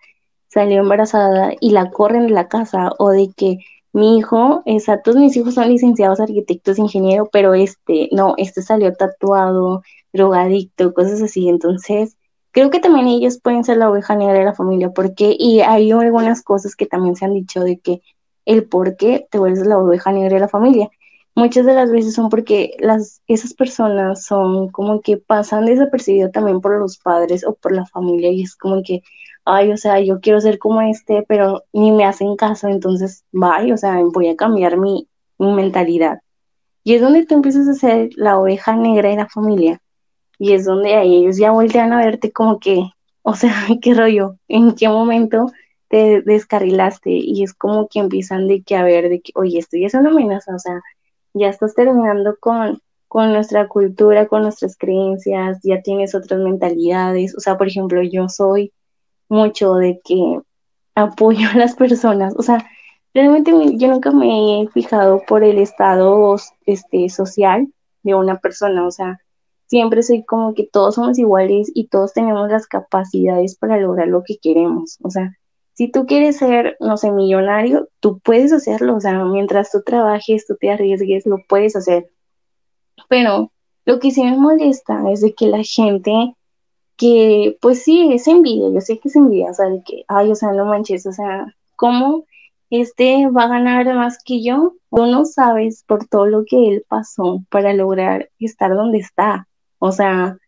salió 0.49 0.81
embarazada 0.81 1.53
y 1.61 1.71
la 1.71 1.91
corren 1.91 2.27
de 2.27 2.33
la 2.33 2.49
casa, 2.49 2.93
o 2.99 3.11
de 3.11 3.31
que 3.37 3.59
mi 3.93 4.19
hijo, 4.19 4.63
todos 5.05 5.17
mis 5.17 5.37
hijos 5.37 5.55
son 5.55 5.69
licenciados 5.69 6.21
arquitectos, 6.21 6.79
ingenieros, 6.79 7.29
pero 7.33 7.55
este, 7.55 8.11
no, 8.13 8.35
este 8.37 8.61
salió 8.63 8.93
tatuado, 8.93 9.83
drogadicto, 10.13 10.93
cosas 10.93 11.23
así. 11.23 11.49
Entonces, 11.49 12.17
creo 12.51 12.71
que 12.71 12.81
también 12.81 13.07
ellos 13.09 13.39
pueden 13.43 13.65
ser 13.65 13.79
la 13.79 13.91
oveja 13.91 14.15
negra 14.15 14.39
de 14.39 14.45
la 14.45 14.55
familia, 14.55 14.91
porque, 14.91 15.35
y 15.39 15.61
hay 15.61 15.91
algunas 15.93 16.43
cosas 16.43 16.77
que 16.77 16.87
también 16.87 17.17
se 17.17 17.25
han 17.25 17.35
dicho 17.35 17.65
de 17.65 17.79
que 17.79 18.03
el 18.45 18.69
por 18.69 18.97
qué 18.97 19.27
te 19.31 19.39
vuelves 19.39 19.67
la 19.67 19.79
oveja 19.79 20.13
negra 20.13 20.35
de 20.35 20.41
la 20.41 20.49
familia. 20.49 20.91
Muchas 21.37 21.67
de 21.67 21.75
las 21.75 21.93
veces 21.93 22.15
son 22.15 22.31
porque 22.31 22.75
las, 22.79 23.21
esas 23.27 23.53
personas 23.53 24.25
son 24.25 24.71
como 24.71 25.03
que 25.03 25.19
pasan 25.19 25.67
desapercibido 25.67 26.31
también 26.31 26.63
por 26.63 26.81
los 26.81 26.97
padres 26.97 27.45
o 27.47 27.55
por 27.55 27.73
la 27.73 27.85
familia 27.85 28.31
y 28.33 28.43
es 28.43 28.57
como 28.57 28.83
que, 28.83 29.03
ay, 29.45 29.71
o 29.71 29.77
sea, 29.77 30.01
yo 30.01 30.21
quiero 30.21 30.41
ser 30.41 30.59
como 30.59 30.81
este, 30.81 31.25
pero 31.29 31.65
ni 31.75 31.93
me 31.93 32.07
hacen 32.07 32.37
caso, 32.37 32.69
entonces, 32.69 33.25
vaya, 33.33 33.75
o 33.75 33.77
sea, 33.77 34.03
voy 34.15 34.29
a 34.29 34.37
cambiar 34.37 34.79
mi, 34.79 35.09
mentalidad. 35.39 36.21
Y 36.85 36.95
es 36.95 37.03
donde 37.03 37.27
tú 37.27 37.35
empiezas 37.35 37.69
a 37.69 37.75
ser 37.75 38.11
la 38.17 38.39
oveja 38.39 38.75
negra 38.75 39.11
de 39.11 39.17
la 39.17 39.29
familia. 39.29 39.81
Y 40.39 40.53
es 40.55 40.65
donde 40.65 40.95
ahí 40.95 41.17
ellos 41.17 41.37
ya 41.39 41.53
voltean 41.53 41.93
a 41.93 41.99
verte 41.99 42.33
como 42.33 42.59
que, 42.61 42.83
o 43.23 43.35
sea, 43.35 43.53
qué 43.83 43.95
rollo, 43.95 44.37
en 44.49 44.75
qué 44.75 44.89
momento 44.89 45.53
te 45.89 46.23
descarrilaste. 46.23 47.11
Y 47.11 47.43
es 47.43 47.55
como 47.55 47.89
que 47.89 48.01
empiezan 48.01 48.49
de 48.49 48.63
que 48.63 48.77
a 48.77 48.85
ver, 48.85 49.11
de 49.11 49.21
que, 49.21 49.33
oye, 49.35 49.59
esto 49.59 49.77
ya 49.77 49.89
es 49.89 49.95
una 49.95 50.11
amenaza, 50.11 50.55
o 50.55 50.59
sea, 50.59 50.81
ya 51.37 51.49
estás 51.49 51.75
terminando 51.75 52.37
con, 52.41 52.81
con 53.09 53.33
nuestra 53.33 53.69
cultura, 53.69 54.27
con 54.27 54.43
nuestras 54.43 54.77
creencias, 54.77 55.61
ya 55.63 55.83
tienes 55.83 56.15
otras 56.15 56.41
mentalidades. 56.41 57.37
O 57.37 57.41
sea, 57.41 57.59
por 57.59 57.69
ejemplo, 57.69 58.03
yo 58.03 58.29
soy 58.29 58.73
mucho 59.29 59.75
de 59.75 60.01
que 60.05 60.41
apoyo 60.95 61.49
a 61.53 61.59
las 61.59 61.77
personas. 61.77 62.35
O 62.37 62.43
sea, 62.43 62.67
realmente 63.13 63.53
yo 63.77 63.89
nunca 63.89 64.11
me 64.13 64.63
he 64.63 64.69
fijado 64.69 65.23
por 65.29 65.45
el 65.45 65.59
estado 65.59 66.37
este, 66.65 67.09
social 67.11 67.69
de 68.03 68.15
una 68.15 68.39
persona. 68.39 68.87
O 68.87 68.91
sea, 68.91 69.19
siempre 69.67 70.03
soy 70.03 70.25
como 70.25 70.55
que 70.55 70.65
todos 70.65 70.95
somos 70.95 71.19
iguales 71.19 71.71
y 71.75 71.89
todos 71.89 72.15
tenemos 72.15 72.49
las 72.49 72.67
capacidades 72.67 73.57
para 73.57 73.79
lograr 73.79 74.09
lo 74.09 74.23
que 74.25 74.39
queremos. 74.39 74.97
O 75.03 75.11
sea, 75.11 75.37
si 75.77 75.91
tú 75.91 76.07
quieres 76.07 76.39
ser, 76.39 76.77
no 76.81 76.97
sé, 76.97 77.13
millonario, 77.13 77.89
tú 78.01 78.19
puedes 78.21 78.53
hacerlo. 78.53 78.97
O 78.97 79.01
sea, 79.01 79.23
mientras 79.25 79.71
tú 79.71 79.83
trabajes, 79.85 80.47
tú 80.47 80.57
te 80.57 80.71
arriesgues, 80.71 81.27
lo 81.27 81.39
puedes 81.49 81.77
hacer. 81.77 82.11
Pero 83.09 83.53
lo 83.85 83.99
que 84.01 84.11
sí 84.11 84.23
me 84.25 84.37
molesta 84.37 85.11
es 85.13 85.21
de 85.21 85.35
que 85.35 85.47
la 85.49 85.63
gente 85.63 86.35
que 86.97 87.59
pues 87.61 87.83
sí, 87.83 88.11
es 88.13 88.27
envidia, 88.27 88.71
yo 88.73 88.81
sé 88.81 88.99
que 88.99 89.09
es 89.09 89.17
envidia, 89.17 89.51
o 89.51 89.55
sea, 89.55 89.67
de 89.67 89.83
que, 89.85 90.05
ay, 90.09 90.31
o 90.31 90.35
sea, 90.35 90.53
no 90.53 90.65
manches, 90.65 91.07
o 91.07 91.13
sea, 91.13 91.55
¿cómo 91.77 92.25
este 92.71 93.29
va 93.29 93.45
a 93.45 93.49
ganar 93.49 93.95
más 93.95 94.23
que 94.25 94.43
yo? 94.43 94.75
Tú 94.91 95.05
no 95.07 95.27
sabes 95.27 95.85
por 95.87 96.07
todo 96.07 96.27
lo 96.27 96.45
que 96.47 96.69
él 96.69 96.87
pasó 96.89 97.43
para 97.51 97.75
lograr 97.75 98.31
estar 98.39 98.75
donde 98.75 98.99
está, 98.99 99.47
o 99.79 99.93
sea, 99.93 100.39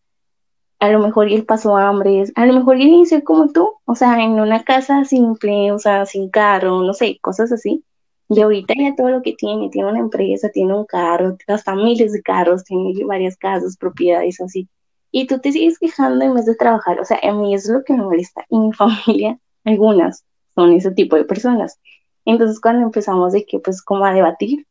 a 0.80 0.88
lo 0.90 1.00
mejor 1.00 1.28
él 1.28 1.44
pasó 1.44 1.76
hambre, 1.76 2.24
a 2.34 2.46
lo 2.46 2.54
mejor 2.54 2.76
él 2.76 2.82
inició 2.88 3.24
como 3.24 3.52
tú, 3.52 3.70
o 3.84 3.94
sea, 3.94 4.22
en 4.22 4.40
una 4.40 4.64
casa 4.64 5.04
simple, 5.04 5.72
o 5.72 5.78
sea, 5.78 6.06
sin 6.06 6.30
carro, 6.30 6.82
no 6.82 6.94
sé, 6.94 7.18
cosas 7.20 7.52
así. 7.52 7.84
Y 8.28 8.40
ahorita 8.42 8.74
ya 8.78 8.94
todo 8.96 9.10
lo 9.10 9.22
que 9.22 9.34
tiene, 9.34 9.70
tiene 9.70 9.90
una 9.90 10.00
empresa, 10.00 10.50
tiene 10.50 10.74
un 10.74 10.84
carro, 10.86 11.36
hasta 11.48 11.74
miles 11.74 12.12
de 12.12 12.22
carros, 12.22 12.64
tiene 12.64 12.92
varias 13.04 13.36
casas, 13.36 13.76
propiedades 13.76 14.40
así 14.40 14.68
y 15.10 15.26
tú 15.26 15.38
te 15.40 15.52
sigues 15.52 15.78
quejando 15.78 16.24
en 16.24 16.34
vez 16.34 16.46
de 16.46 16.54
trabajar. 16.54 17.00
O 17.00 17.04
sea, 17.04 17.18
a 17.22 17.32
mí 17.32 17.54
es 17.54 17.68
lo 17.68 17.82
que 17.84 17.94
me 17.94 18.02
molesta. 18.02 18.44
Y 18.50 18.58
mi 18.58 18.72
familia, 18.74 19.38
algunas 19.64 20.24
son 20.54 20.72
ese 20.72 20.90
tipo 20.92 21.16
de 21.16 21.24
personas. 21.24 21.78
Entonces, 22.24 22.60
cuando 22.60 22.84
empezamos 22.84 23.32
de 23.32 23.46
que, 23.46 23.58
pues, 23.58 23.82
como 23.82 24.04
a 24.04 24.12
debatir, 24.12 24.66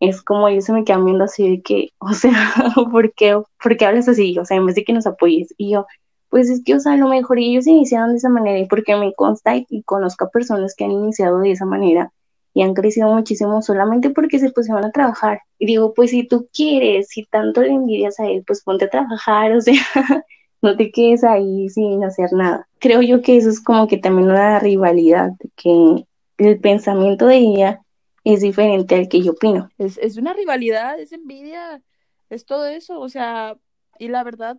es 0.00 0.22
como 0.22 0.48
ellos 0.48 0.64
se 0.64 0.72
me 0.72 0.84
quedan 0.84 1.04
viendo 1.04 1.24
así 1.24 1.48
de 1.48 1.62
que, 1.62 1.90
o 1.98 2.12
sea, 2.14 2.54
¿por 2.90 3.12
qué, 3.14 3.40
¿por 3.62 3.76
qué 3.76 3.86
hablas 3.86 4.08
así? 4.08 4.38
O 4.38 4.44
sea, 4.44 4.56
en 4.56 4.66
vez 4.66 4.74
de 4.74 4.84
que 4.84 4.92
nos 4.92 5.06
apoyes. 5.06 5.54
Y 5.58 5.72
yo, 5.72 5.86
pues 6.30 6.50
es 6.50 6.62
que, 6.64 6.74
o 6.74 6.80
sea, 6.80 6.94
a 6.94 6.96
lo 6.96 7.08
mejor 7.08 7.38
ellos 7.38 7.66
iniciaron 7.66 8.12
de 8.12 8.16
esa 8.18 8.28
manera 8.28 8.58
y 8.58 8.66
porque 8.66 8.96
me 8.96 9.14
consta 9.14 9.56
y 9.56 9.82
conozco 9.84 10.24
a 10.24 10.30
personas 10.30 10.74
que 10.74 10.84
han 10.84 10.92
iniciado 10.92 11.38
de 11.40 11.52
esa 11.52 11.66
manera 11.66 12.12
y 12.54 12.62
han 12.62 12.74
crecido 12.74 13.12
muchísimo 13.12 13.62
solamente 13.62 14.10
porque 14.10 14.38
se 14.38 14.50
pusieron 14.50 14.84
a 14.84 14.90
trabajar. 14.90 15.40
Y 15.58 15.66
digo, 15.66 15.94
pues 15.94 16.10
si 16.10 16.26
tú 16.26 16.48
quieres, 16.52 17.08
si 17.08 17.24
tanto 17.26 17.62
le 17.62 17.70
envidias 17.70 18.18
a 18.20 18.26
él, 18.26 18.42
pues 18.46 18.62
ponte 18.62 18.86
a 18.86 18.90
trabajar, 18.90 19.52
o 19.56 19.60
sea, 19.60 19.74
no 20.62 20.76
te 20.76 20.90
quedes 20.90 21.24
ahí 21.24 21.68
sin 21.68 22.02
hacer 22.04 22.32
nada. 22.32 22.66
Creo 22.78 23.02
yo 23.02 23.22
que 23.22 23.36
eso 23.36 23.50
es 23.50 23.62
como 23.62 23.86
que 23.86 23.98
también 23.98 24.30
una 24.30 24.58
rivalidad, 24.58 25.30
que 25.56 26.04
el 26.38 26.60
pensamiento 26.60 27.26
de 27.26 27.36
ella 27.36 27.80
es 28.34 28.40
diferente 28.40 28.94
al 28.94 29.08
que 29.08 29.22
yo 29.22 29.32
opino. 29.32 29.70
Es, 29.78 29.98
es 29.98 30.16
una 30.16 30.32
rivalidad, 30.32 30.98
es 30.98 31.12
envidia, 31.12 31.82
es 32.28 32.44
todo 32.44 32.66
eso, 32.66 33.00
o 33.00 33.08
sea, 33.08 33.56
y 33.98 34.08
la 34.08 34.22
verdad, 34.24 34.58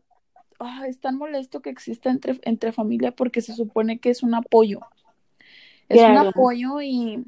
ah, 0.59 0.85
es 0.87 0.99
tan 0.99 1.17
molesto 1.17 1.61
que 1.61 1.69
exista 1.69 2.09
entre, 2.09 2.39
entre 2.43 2.71
familia 2.71 3.11
porque 3.11 3.41
se 3.41 3.53
supone 3.53 3.99
que 3.99 4.09
es 4.09 4.23
un 4.23 4.35
apoyo. 4.35 4.81
Es 5.89 6.01
un 6.01 6.17
apoyo 6.17 6.81
y 6.81 7.25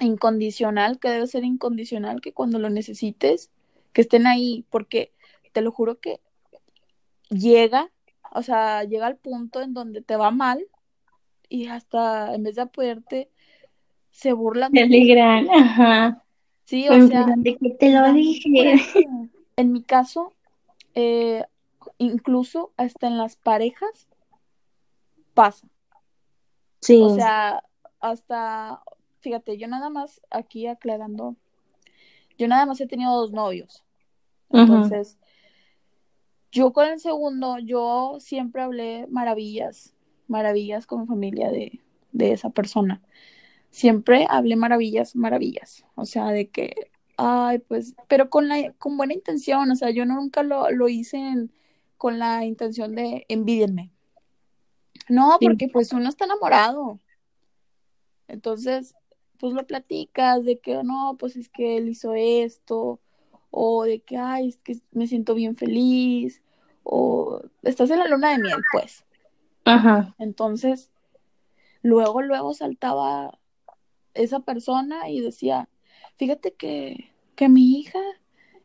incondicional, 0.00 0.98
que 0.98 1.08
debe 1.08 1.26
ser 1.26 1.44
incondicional, 1.44 2.20
que 2.20 2.32
cuando 2.32 2.58
lo 2.58 2.68
necesites, 2.68 3.50
que 3.92 4.02
estén 4.02 4.26
ahí, 4.26 4.64
porque 4.70 5.12
te 5.52 5.62
lo 5.62 5.70
juro 5.72 5.98
que 5.98 6.20
llega 7.30 7.90
o 8.34 8.42
sea, 8.42 8.82
llega 8.84 9.06
al 9.06 9.16
punto 9.16 9.62
en 9.62 9.74
donde 9.74 10.02
te 10.02 10.16
va 10.16 10.32
mal 10.32 10.66
y 11.48 11.68
hasta 11.68 12.34
en 12.34 12.42
vez 12.42 12.56
de 12.56 12.62
apoyarte, 12.62 13.30
se 14.14 14.32
burlan. 14.32 14.70
Se 14.72 14.80
alegran, 14.80 15.50
ajá. 15.50 16.22
Sí, 16.66 16.88
o 16.88 17.08
sea, 17.08 17.26
de 17.36 17.56
que 17.56 17.70
te 17.70 17.90
lo 17.90 18.12
dije. 18.12 18.76
En 19.56 19.70
mi 19.70 19.82
caso, 19.82 20.32
eh, 20.96 21.44
incluso 21.98 22.72
hasta 22.76 23.06
en 23.06 23.18
las 23.18 23.36
parejas 23.36 24.08
pasa. 25.32 25.68
Sí. 26.80 27.00
O 27.00 27.14
sea, 27.14 27.62
hasta, 28.00 28.82
fíjate, 29.20 29.56
yo 29.56 29.68
nada 29.68 29.90
más 29.90 30.20
aquí 30.30 30.66
aclarando, 30.66 31.36
yo 32.36 32.48
nada 32.48 32.66
más 32.66 32.80
he 32.80 32.88
tenido 32.88 33.14
dos 33.14 33.32
novios. 33.32 33.84
Entonces, 34.50 35.18
yo 36.50 36.72
con 36.72 36.88
el 36.88 36.98
segundo, 36.98 37.58
yo 37.60 38.16
siempre 38.18 38.62
hablé 38.62 39.06
maravillas, 39.08 39.94
maravillas 40.26 40.86
con 40.88 41.02
mi 41.02 41.06
familia 41.06 41.50
de, 41.50 41.80
de 42.10 42.32
esa 42.32 42.50
persona. 42.50 43.00
Siempre 43.74 44.24
hablé 44.30 44.54
maravillas, 44.54 45.16
maravillas. 45.16 45.84
O 45.96 46.04
sea, 46.04 46.28
de 46.28 46.48
que, 46.48 46.92
ay, 47.16 47.58
pues, 47.58 47.96
pero 48.06 48.30
con 48.30 48.46
la, 48.46 48.72
con 48.74 48.96
buena 48.96 49.14
intención. 49.14 49.68
O 49.68 49.74
sea, 49.74 49.90
yo 49.90 50.06
nunca 50.06 50.44
lo, 50.44 50.70
lo 50.70 50.88
hice 50.88 51.48
con 51.96 52.20
la 52.20 52.44
intención 52.44 52.94
de 52.94 53.26
envidiarme. 53.28 53.90
No, 55.08 55.38
porque 55.40 55.66
pues 55.66 55.92
uno 55.92 56.08
está 56.08 56.24
enamorado. 56.24 57.00
Entonces, 58.28 58.94
pues 59.40 59.52
lo 59.54 59.66
platicas 59.66 60.44
de 60.44 60.60
que 60.60 60.84
no, 60.84 61.16
pues 61.18 61.34
es 61.34 61.48
que 61.48 61.76
él 61.76 61.88
hizo 61.88 62.14
esto, 62.14 63.00
o 63.50 63.82
de 63.82 63.98
que, 63.98 64.18
ay, 64.18 64.50
es 64.50 64.56
que 64.58 64.78
me 64.92 65.08
siento 65.08 65.34
bien 65.34 65.56
feliz, 65.56 66.44
o 66.84 67.42
estás 67.64 67.90
en 67.90 67.98
la 67.98 68.06
luna 68.06 68.30
de 68.30 68.38
miel, 68.38 68.62
pues. 68.70 69.04
Ajá. 69.64 70.14
Entonces, 70.20 70.92
luego, 71.82 72.22
luego 72.22 72.54
saltaba 72.54 73.40
esa 74.14 74.40
persona 74.40 75.08
y 75.10 75.20
decía, 75.20 75.68
fíjate 76.16 76.54
que, 76.54 77.12
que 77.36 77.48
mi 77.48 77.78
hija 77.78 78.00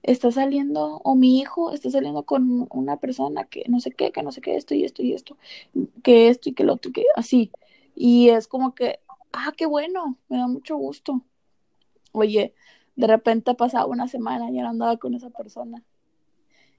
está 0.03 0.31
saliendo, 0.31 1.01
o 1.03 1.15
mi 1.15 1.39
hijo 1.39 1.71
está 1.73 1.89
saliendo 1.89 2.23
con 2.23 2.67
una 2.71 2.97
persona 2.97 3.45
que 3.45 3.65
no 3.67 3.79
sé 3.79 3.91
qué, 3.91 4.11
que 4.11 4.23
no 4.23 4.31
sé 4.31 4.41
qué, 4.41 4.55
esto 4.55 4.73
y 4.75 4.85
esto 4.85 5.03
y 5.03 5.13
esto, 5.13 5.37
que 6.03 6.29
esto 6.29 6.49
y 6.49 6.53
que 6.53 6.63
lo 6.63 6.73
otro, 6.73 6.91
que 6.91 7.05
así. 7.15 7.51
Y 7.95 8.29
es 8.29 8.47
como 8.47 8.73
que, 8.75 8.99
ah, 9.33 9.53
qué 9.57 9.65
bueno, 9.65 10.17
me 10.29 10.37
da 10.37 10.47
mucho 10.47 10.77
gusto. 10.77 11.21
Oye, 12.13 12.53
de 12.95 13.07
repente 13.07 13.53
pasaba 13.55 13.85
una 13.85 14.07
semana 14.07 14.49
y 14.49 14.53
no 14.53 14.69
andaba 14.69 14.97
con 14.97 15.13
esa 15.13 15.29
persona 15.29 15.83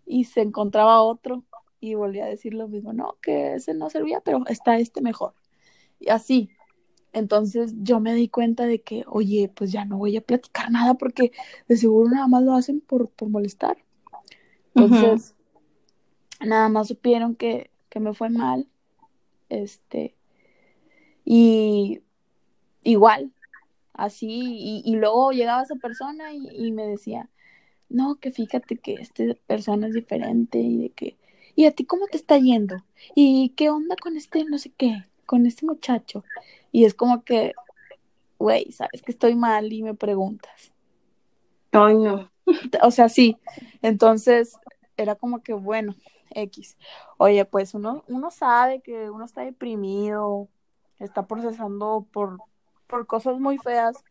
y 0.06 0.24
se 0.24 0.42
encontraba 0.42 1.02
otro 1.02 1.44
y 1.80 1.94
volvía 1.94 2.24
a 2.24 2.28
decir 2.28 2.54
lo 2.54 2.68
mismo, 2.68 2.92
no, 2.92 3.16
que 3.22 3.54
ese 3.54 3.74
no 3.74 3.90
servía, 3.90 4.20
pero 4.20 4.44
está 4.48 4.78
este 4.78 5.00
mejor. 5.00 5.34
Y 5.98 6.10
así. 6.10 6.50
Entonces 7.12 7.74
yo 7.82 8.00
me 8.00 8.14
di 8.14 8.28
cuenta 8.28 8.66
de 8.66 8.80
que, 8.80 9.04
oye, 9.06 9.50
pues 9.54 9.72
ya 9.72 9.84
no 9.84 9.98
voy 9.98 10.16
a 10.16 10.20
platicar 10.20 10.70
nada 10.70 10.94
porque 10.94 11.32
de 11.68 11.76
seguro 11.76 12.08
nada 12.10 12.28
más 12.28 12.42
lo 12.42 12.54
hacen 12.54 12.80
por, 12.80 13.10
por 13.10 13.28
molestar. 13.28 13.78
Entonces, 14.74 15.34
nada 16.40 16.68
más 16.68 16.88
supieron 16.88 17.34
que, 17.34 17.70
que 17.88 18.00
me 18.00 18.14
fue 18.14 18.30
mal. 18.30 18.68
Este, 19.48 20.14
y 21.24 22.00
igual, 22.84 23.32
así, 23.92 24.28
y, 24.28 24.82
y 24.84 24.96
luego 24.96 25.32
llegaba 25.32 25.62
esa 25.62 25.74
persona 25.76 26.32
y, 26.32 26.48
y 26.52 26.72
me 26.72 26.86
decía, 26.86 27.28
no, 27.88 28.16
que 28.16 28.30
fíjate 28.30 28.78
que 28.78 28.94
esta 28.94 29.24
persona 29.46 29.88
es 29.88 29.94
diferente 29.94 30.58
y 30.58 30.76
de 30.78 30.90
que, 30.90 31.18
¿y 31.56 31.66
a 31.66 31.72
ti 31.72 31.84
cómo 31.84 32.06
te 32.06 32.16
está 32.16 32.38
yendo? 32.38 32.84
¿Y 33.14 33.50
qué 33.56 33.68
onda 33.70 33.96
con 33.96 34.16
este, 34.16 34.44
no 34.44 34.58
sé 34.58 34.70
qué, 34.70 35.04
con 35.30 35.46
este 35.46 35.64
muchacho? 35.64 36.24
Y 36.72 36.86
es 36.86 36.94
como 36.94 37.22
que, 37.22 37.54
güey, 38.36 38.72
sabes 38.72 39.00
que 39.00 39.12
estoy 39.12 39.36
mal 39.36 39.72
y 39.72 39.80
me 39.80 39.94
preguntas. 39.94 40.72
Ay, 41.70 41.94
no. 41.94 42.28
O 42.82 42.90
sea, 42.90 43.08
sí. 43.08 43.36
Entonces, 43.80 44.58
era 44.96 45.14
como 45.14 45.40
que, 45.40 45.52
bueno, 45.52 45.94
X. 46.30 46.76
Oye, 47.16 47.44
pues 47.44 47.74
uno, 47.74 48.02
uno 48.08 48.32
sabe 48.32 48.80
que 48.80 49.08
uno 49.08 49.24
está 49.24 49.42
deprimido, 49.42 50.48
está 50.98 51.28
procesando 51.28 52.08
por, 52.12 52.38
por 52.88 53.06
cosas 53.06 53.38
muy 53.38 53.56
feas. 53.56 54.02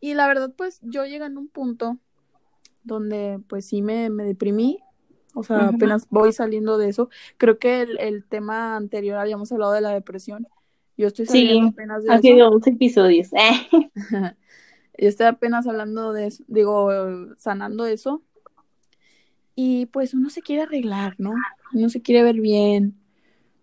Y 0.00 0.14
la 0.14 0.26
verdad, 0.26 0.52
pues 0.56 0.80
yo 0.82 1.04
llegué 1.04 1.26
en 1.26 1.38
un 1.38 1.46
punto 1.46 1.98
donde 2.82 3.40
pues 3.48 3.66
sí 3.66 3.80
me, 3.80 4.10
me 4.10 4.24
deprimí. 4.24 4.80
O 5.34 5.42
sea, 5.42 5.68
apenas 5.68 6.06
voy 6.10 6.32
saliendo 6.32 6.76
de 6.78 6.88
eso. 6.88 7.08
Creo 7.38 7.58
que 7.58 7.82
el, 7.82 7.98
el 7.98 8.24
tema 8.24 8.76
anterior 8.76 9.18
habíamos 9.18 9.50
hablado 9.52 9.72
de 9.72 9.80
la 9.80 9.90
depresión. 9.90 10.46
Yo 10.96 11.06
estoy 11.06 11.26
saliendo 11.26 11.68
Sí, 11.68 11.72
apenas 11.72 12.04
de 12.04 12.12
ha 12.12 12.18
sido 12.20 12.50
dos 12.50 12.66
episodios. 12.66 13.30
Eh. 13.32 13.68
Yo 14.98 15.08
estoy 15.08 15.26
apenas 15.26 15.66
hablando 15.66 16.12
de 16.12 16.26
eso, 16.26 16.44
digo, 16.48 16.90
sanando 17.38 17.86
eso. 17.86 18.22
Y 19.54 19.86
pues 19.86 20.14
uno 20.14 20.30
se 20.30 20.42
quiere 20.42 20.62
arreglar, 20.62 21.14
¿no? 21.18 21.32
Uno 21.72 21.88
se 21.88 22.02
quiere 22.02 22.22
ver 22.22 22.40
bien, 22.40 22.94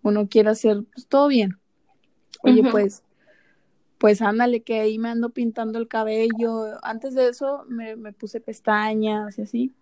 uno 0.01 0.27
quiere 0.27 0.49
hacer 0.49 0.83
pues, 0.93 1.07
todo 1.07 1.27
bien. 1.27 1.57
Oye, 2.41 2.63
pues, 2.71 3.03
pues 3.97 4.21
ándale, 4.21 4.61
que 4.61 4.79
ahí 4.79 4.97
me 4.97 5.09
ando 5.09 5.29
pintando 5.29 5.77
el 5.77 5.87
cabello. 5.87 6.83
Antes 6.83 7.15
de 7.15 7.27
eso 7.27 7.65
me, 7.67 7.95
me 7.95 8.13
puse 8.13 8.39
pestañas 8.39 9.37
y 9.37 9.41
así. 9.43 9.73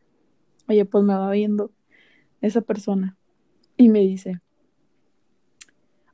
Oye, 0.67 0.85
pues 0.85 1.03
me 1.03 1.13
va 1.13 1.31
viendo 1.31 1.71
esa 2.41 2.61
persona 2.61 3.17
y 3.77 3.89
me 3.89 3.99
dice, 3.99 4.41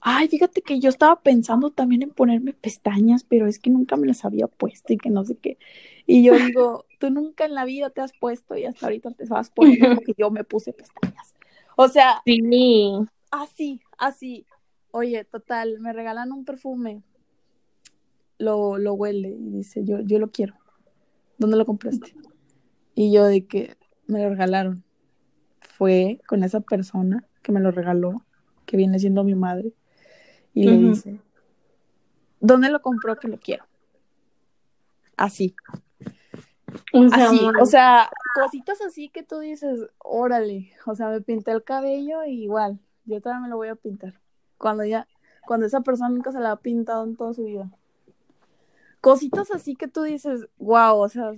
ay, 0.01 0.27
fíjate 0.27 0.62
que 0.62 0.79
yo 0.79 0.89
estaba 0.89 1.21
pensando 1.21 1.71
también 1.71 2.03
en 2.03 2.09
ponerme 2.09 2.53
pestañas, 2.53 3.23
pero 3.23 3.47
es 3.47 3.57
que 3.59 3.69
nunca 3.69 3.95
me 3.95 4.07
las 4.07 4.25
había 4.25 4.47
puesto 4.47 4.93
y 4.93 4.97
que 4.97 5.09
no 5.09 5.23
sé 5.23 5.36
qué. 5.36 5.57
Y 6.05 6.23
yo 6.23 6.33
digo, 6.38 6.86
tú 6.99 7.09
nunca 7.09 7.45
en 7.45 7.53
la 7.53 7.65
vida 7.65 7.89
te 7.89 8.01
has 8.01 8.13
puesto 8.13 8.57
y 8.57 8.65
hasta 8.65 8.86
ahorita 8.86 9.12
te 9.12 9.25
vas 9.25 9.49
poniendo 9.49 9.95
porque 9.95 10.13
yo 10.17 10.29
me 10.29 10.43
puse 10.43 10.73
pestañas. 10.73 11.33
O 11.75 11.88
sea, 11.88 12.21
Sí. 12.25 12.91
así, 13.31 13.81
así. 13.97 14.45
Oye, 14.91 15.23
total, 15.23 15.79
me 15.79 15.93
regalan 15.93 16.31
un 16.31 16.45
perfume. 16.45 17.01
Lo, 18.38 18.77
lo 18.77 18.93
huele 18.93 19.29
y 19.29 19.49
dice, 19.49 19.83
yo, 19.86 20.01
yo 20.01 20.19
lo 20.19 20.31
quiero. 20.31 20.55
¿Dónde 21.38 21.57
lo 21.57 21.65
compraste? 21.65 22.13
Y 22.93 23.12
yo 23.12 23.23
de 23.25 23.45
que 23.45 23.77
me 24.05 24.21
lo 24.21 24.29
regalaron. 24.29 24.83
Fue 25.63 26.21
con 26.28 26.43
esa 26.43 26.60
persona 26.60 27.26
que 27.41 27.52
me 27.52 27.60
lo 27.60 27.71
regaló, 27.71 28.23
que 28.65 28.78
viene 28.78 28.99
siendo 28.99 29.23
mi 29.23 29.36
madre. 29.36 29.73
Y 30.54 30.65
le 30.65 30.78
dice, 30.78 31.19
¿dónde 32.39 32.69
lo 32.69 32.82
compró 32.82 33.17
que 33.17 33.28
lo 33.28 33.39
quiero? 33.39 33.65
Así, 35.17 35.56
O 36.93 37.10
sea, 37.10 37.30
así, 37.30 37.39
amor, 37.39 37.62
o 37.62 37.65
sea, 37.65 38.10
cositas 38.36 38.82
así 38.82 39.10
que 39.10 39.23
tú 39.23 39.39
dices, 39.39 39.88
órale, 39.99 40.71
o 40.86 40.95
sea, 40.95 41.10
me 41.10 41.21
pinté 41.21 41.52
el 41.52 41.63
cabello 41.63 42.23
y 42.23 42.43
igual, 42.43 42.80
yo 43.06 43.21
también 43.21 43.43
me 43.43 43.49
lo 43.49 43.58
voy 43.58 43.69
a 43.69 43.76
pintar. 43.76 44.19
Cuando 44.58 44.84
ya, 44.84 45.08
cuando 45.45 45.65
esa 45.65 45.82
persona 45.82 46.10
nunca 46.10 46.32
se 46.32 46.39
la 46.39 46.52
ha 46.52 46.56
pintado 46.58 47.04
en 47.04 47.15
toda 47.15 47.34
su 47.34 47.45
vida. 47.45 47.69
Cositas 49.02 49.52
así 49.52 49.76
que 49.76 49.88
tú 49.88 50.04
dices, 50.04 50.47
wow, 50.58 50.97
o 50.97 51.10
sea, 51.10 51.32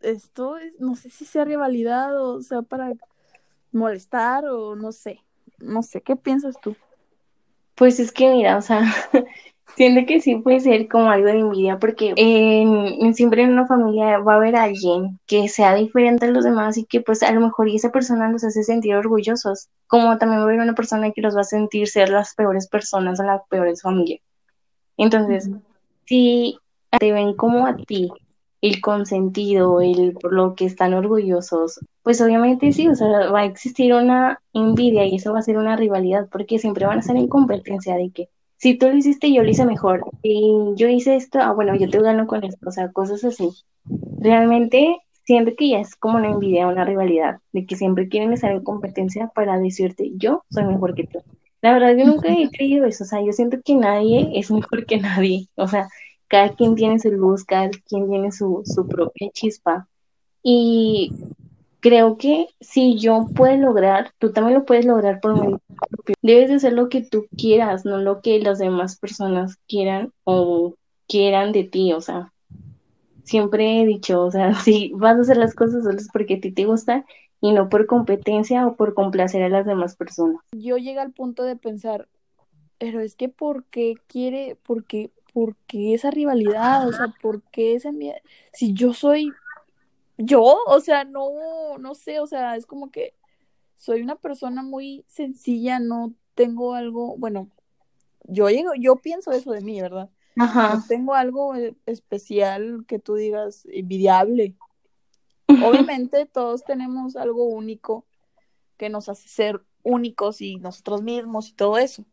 esto 0.00 0.56
es, 0.56 0.80
no 0.80 0.94
sé 0.94 1.10
si 1.10 1.24
sea 1.24 1.44
rivalidad 1.44 2.20
o 2.20 2.40
sea 2.42 2.62
para 2.62 2.92
molestar 3.72 4.44
o 4.46 4.76
no 4.76 4.92
sé, 4.92 5.20
no 5.58 5.82
sé, 5.82 6.00
¿qué 6.00 6.16
piensas 6.16 6.60
tú? 6.60 6.76
Pues 7.74 8.00
es 8.00 8.12
que 8.12 8.30
mira, 8.30 8.56
o 8.56 8.62
sea, 8.62 8.82
siento 9.76 10.06
que 10.06 10.20
sí 10.20 10.36
puede 10.36 10.60
ser 10.60 10.88
como 10.88 11.10
algo 11.10 11.26
de 11.26 11.38
envidia, 11.38 11.78
porque 11.78 12.14
en, 12.16 13.14
siempre 13.14 13.42
en 13.42 13.52
una 13.52 13.66
familia 13.66 14.18
va 14.18 14.34
a 14.34 14.36
haber 14.36 14.56
alguien 14.56 15.20
que 15.26 15.48
sea 15.48 15.74
diferente 15.74 16.26
a 16.26 16.30
los 16.30 16.44
demás 16.44 16.78
y 16.78 16.84
que 16.84 17.00
pues 17.00 17.22
a 17.22 17.32
lo 17.32 17.40
mejor 17.40 17.68
esa 17.68 17.92
persona 17.92 18.30
los 18.30 18.44
hace 18.44 18.62
sentir 18.62 18.94
orgullosos, 18.94 19.68
como 19.86 20.16
también 20.18 20.40
va 20.40 20.44
a 20.44 20.46
haber 20.46 20.60
una 20.60 20.74
persona 20.74 21.12
que 21.12 21.20
los 21.20 21.36
va 21.36 21.42
a 21.42 21.44
sentir 21.44 21.88
ser 21.88 22.08
las 22.08 22.34
peores 22.34 22.68
personas 22.68 23.20
o 23.20 23.24
las 23.24 23.42
peores 23.48 23.82
familias. 23.82 24.22
Entonces, 24.96 25.50
si 26.06 26.58
te 26.98 27.12
ven 27.12 27.34
como 27.34 27.66
a 27.66 27.76
ti, 27.76 28.10
el 28.60 28.80
consentido, 28.80 29.80
el 29.80 30.14
por 30.14 30.32
lo 30.32 30.54
que 30.54 30.64
están 30.64 30.94
orgullosos, 30.94 31.80
pues 32.02 32.20
obviamente 32.20 32.72
sí, 32.72 32.88
o 32.88 32.94
sea, 32.94 33.30
va 33.30 33.40
a 33.40 33.44
existir 33.44 33.94
una 33.94 34.40
envidia 34.52 35.04
y 35.06 35.16
eso 35.16 35.32
va 35.32 35.40
a 35.40 35.42
ser 35.42 35.58
una 35.58 35.76
rivalidad, 35.76 36.28
porque 36.30 36.58
siempre 36.58 36.86
van 36.86 36.98
a 36.98 37.00
estar 37.00 37.16
en 37.16 37.28
competencia 37.28 37.96
de 37.96 38.10
que 38.10 38.28
si 38.58 38.74
tú 38.74 38.86
lo 38.86 38.96
hiciste, 38.96 39.32
yo 39.32 39.42
lo 39.42 39.50
hice 39.50 39.66
mejor, 39.66 40.04
y 40.22 40.72
yo 40.76 40.88
hice 40.88 41.16
esto, 41.16 41.38
ah, 41.40 41.52
bueno, 41.52 41.76
yo 41.76 41.88
te 41.90 42.00
gano 42.00 42.26
con 42.26 42.42
esto, 42.44 42.68
o 42.68 42.72
sea, 42.72 42.90
cosas 42.90 43.22
así. 43.24 43.50
Realmente 44.18 44.96
siento 45.24 45.52
que 45.56 45.68
ya 45.68 45.80
es 45.80 45.94
como 45.94 46.16
una 46.16 46.30
envidia, 46.30 46.66
una 46.66 46.84
rivalidad, 46.84 47.38
de 47.52 47.66
que 47.66 47.76
siempre 47.76 48.08
quieren 48.08 48.32
estar 48.32 48.50
en 48.50 48.62
competencia 48.62 49.30
para 49.34 49.58
decirte, 49.58 50.12
yo 50.16 50.44
soy 50.50 50.64
mejor 50.64 50.94
que 50.94 51.04
tú. 51.04 51.18
La 51.60 51.72
verdad, 51.72 51.96
yo 51.96 52.06
nunca 52.06 52.28
he 52.32 52.48
creído 52.50 52.86
eso, 52.86 53.04
o 53.04 53.06
sea, 53.06 53.20
yo 53.22 53.32
siento 53.32 53.58
que 53.64 53.74
nadie 53.74 54.30
es 54.34 54.50
mejor 54.50 54.86
que 54.86 54.98
nadie, 54.98 55.48
o 55.56 55.68
sea, 55.68 55.88
cada 56.28 56.54
quien 56.54 56.74
tiene 56.74 56.98
su 56.98 57.10
luz, 57.10 57.44
cada 57.44 57.70
quien 57.70 58.08
tiene 58.08 58.32
su, 58.32 58.62
su 58.64 58.86
propia 58.86 59.30
chispa. 59.32 59.88
Y 60.42 61.12
creo 61.80 62.16
que 62.16 62.48
si 62.60 62.98
yo 62.98 63.26
puedo 63.34 63.56
lograr, 63.56 64.12
tú 64.18 64.32
también 64.32 64.58
lo 64.58 64.64
puedes 64.64 64.86
lograr 64.86 65.20
por 65.20 65.34
medio 65.40 65.60
propio. 65.90 66.14
Debes 66.22 66.48
de 66.48 66.54
hacer 66.56 66.72
lo 66.72 66.88
que 66.88 67.02
tú 67.02 67.26
quieras, 67.36 67.84
no 67.84 67.98
lo 67.98 68.20
que 68.20 68.38
las 68.40 68.58
demás 68.58 68.98
personas 68.98 69.56
quieran 69.68 70.12
o 70.24 70.74
quieran 71.08 71.52
de 71.52 71.64
ti, 71.64 71.92
o 71.92 72.00
sea, 72.00 72.32
siempre 73.26 73.80
he 73.80 73.86
dicho, 73.86 74.22
o 74.22 74.30
sea, 74.30 74.54
si 74.64 74.92
vas 74.94 75.16
a 75.16 75.20
hacer 75.20 75.36
las 75.36 75.54
cosas 75.54 75.84
solo 75.84 75.98
es 75.98 76.08
porque 76.12 76.34
a 76.34 76.40
ti 76.40 76.52
te 76.52 76.64
gusta 76.64 77.04
y 77.40 77.52
no 77.52 77.68
por 77.68 77.86
competencia 77.86 78.66
o 78.66 78.76
por 78.76 78.94
complacer 78.94 79.42
a 79.42 79.48
las 79.48 79.66
demás 79.66 79.96
personas. 79.96 80.40
Yo 80.52 80.78
llegué 80.78 80.98
al 80.98 81.12
punto 81.12 81.42
de 81.42 81.56
pensar, 81.56 82.08
pero 82.78 83.00
es 83.00 83.14
que 83.14 83.28
¿por 83.28 83.64
qué 83.64 83.94
quiere, 84.06 84.56
por 84.62 84.84
qué, 84.84 85.10
por 85.36 85.54
qué 85.66 85.92
esa 85.92 86.10
rivalidad? 86.10 86.88
O 86.88 86.92
sea, 86.94 87.08
¿por 87.20 87.42
qué 87.50 87.74
esa 87.74 87.90
envidia? 87.90 88.22
Si 88.54 88.72
yo 88.72 88.94
soy 88.94 89.30
yo, 90.16 90.56
o 90.66 90.80
sea, 90.80 91.04
no, 91.04 91.76
no 91.78 91.94
sé, 91.94 92.20
o 92.20 92.26
sea, 92.26 92.56
es 92.56 92.64
como 92.64 92.90
que 92.90 93.12
soy 93.74 94.00
una 94.00 94.16
persona 94.16 94.62
muy 94.62 95.04
sencilla, 95.08 95.78
no 95.78 96.14
tengo 96.34 96.72
algo, 96.72 97.18
bueno, 97.18 97.50
yo 98.24 98.48
llego, 98.48 98.70
yo 98.80 98.96
pienso 98.96 99.30
eso 99.30 99.50
de 99.50 99.60
mí, 99.60 99.78
¿verdad? 99.78 100.08
Ajá. 100.38 100.76
No 100.76 100.84
tengo 100.88 101.12
algo 101.12 101.54
eh, 101.54 101.76
especial 101.84 102.86
que 102.88 102.98
tú 102.98 103.16
digas 103.16 103.66
envidiable. 103.70 104.56
Obviamente 105.62 106.24
todos 106.24 106.64
tenemos 106.64 107.14
algo 107.14 107.44
único 107.44 108.06
que 108.78 108.88
nos 108.88 109.10
hace 109.10 109.28
ser 109.28 109.60
únicos 109.82 110.40
y 110.40 110.56
nosotros 110.56 111.02
mismos 111.02 111.50
y 111.50 111.52
todo 111.52 111.76
eso. 111.76 112.06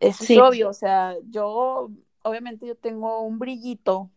Eso 0.00 0.24
Sí. 0.24 0.34
es 0.34 0.40
obvio, 0.40 0.70
o 0.70 0.74
sea, 0.74 1.14
yo, 1.30 1.88
obviamente 2.22 2.66
yo 2.66 2.76
tengo 2.76 3.20
un 3.22 3.38
brillito 3.38 4.10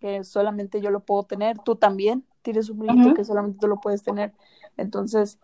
que 0.00 0.24
solamente 0.24 0.80
yo 0.80 0.90
lo 0.90 1.00
puedo 1.00 1.24
tener, 1.24 1.58
tú 1.60 1.76
también 1.76 2.26
tienes 2.42 2.70
un 2.70 2.78
brillito 2.78 3.12
que 3.14 3.24
solamente 3.24 3.58
tú 3.60 3.68
lo 3.68 3.80
puedes 3.80 4.02
tener. 4.02 4.32
Entonces, 4.76 5.38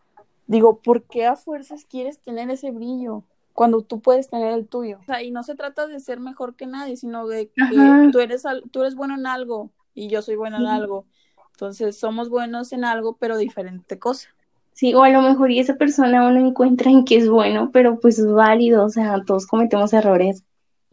digo, 0.46 0.80
¿por 0.82 1.04
qué 1.04 1.26
a 1.26 1.36
fuerzas 1.36 1.84
quieres 1.86 2.20
tener 2.20 2.50
ese 2.50 2.70
brillo 2.70 3.24
cuando 3.52 3.82
tú 3.82 4.00
puedes 4.00 4.28
tener 4.28 4.52
el 4.52 4.68
tuyo? 4.68 4.98
O 5.00 5.04
sea, 5.04 5.22
y 5.22 5.30
no 5.30 5.42
se 5.42 5.54
trata 5.56 5.86
de 5.86 6.00
ser 6.00 6.20
mejor 6.20 6.56
que 6.56 6.66
nadie, 6.66 6.96
sino 6.96 7.26
de 7.26 7.50
que 7.50 7.62
Ajá. 7.64 8.10
tú 8.10 8.20
eres, 8.20 8.46
al- 8.46 8.64
tú 8.70 8.80
eres 8.82 8.94
bueno 8.94 9.14
en 9.16 9.26
algo 9.26 9.72
y 9.94 10.08
yo 10.08 10.22
soy 10.22 10.36
buena 10.36 10.58
en 10.58 10.66
algo. 10.66 11.06
Entonces, 11.52 11.98
somos 11.98 12.28
buenos 12.30 12.72
en 12.72 12.84
algo, 12.84 13.16
pero 13.18 13.36
diferente 13.36 13.98
cosa. 13.98 14.28
Sí, 14.72 14.92
o 14.94 15.02
a 15.02 15.08
lo 15.10 15.22
mejor 15.22 15.50
y 15.50 15.58
esa 15.60 15.76
persona 15.76 16.26
uno 16.28 16.38
encuentra 16.46 16.90
en 16.90 17.04
que 17.04 17.16
es 17.16 17.28
bueno, 17.30 17.70
pero 17.72 17.98
pues 18.00 18.18
es 18.18 18.26
válido, 18.30 18.84
o 18.84 18.88
sea, 18.90 19.22
todos 19.24 19.46
cometemos 19.46 19.92
errores. 19.92 20.44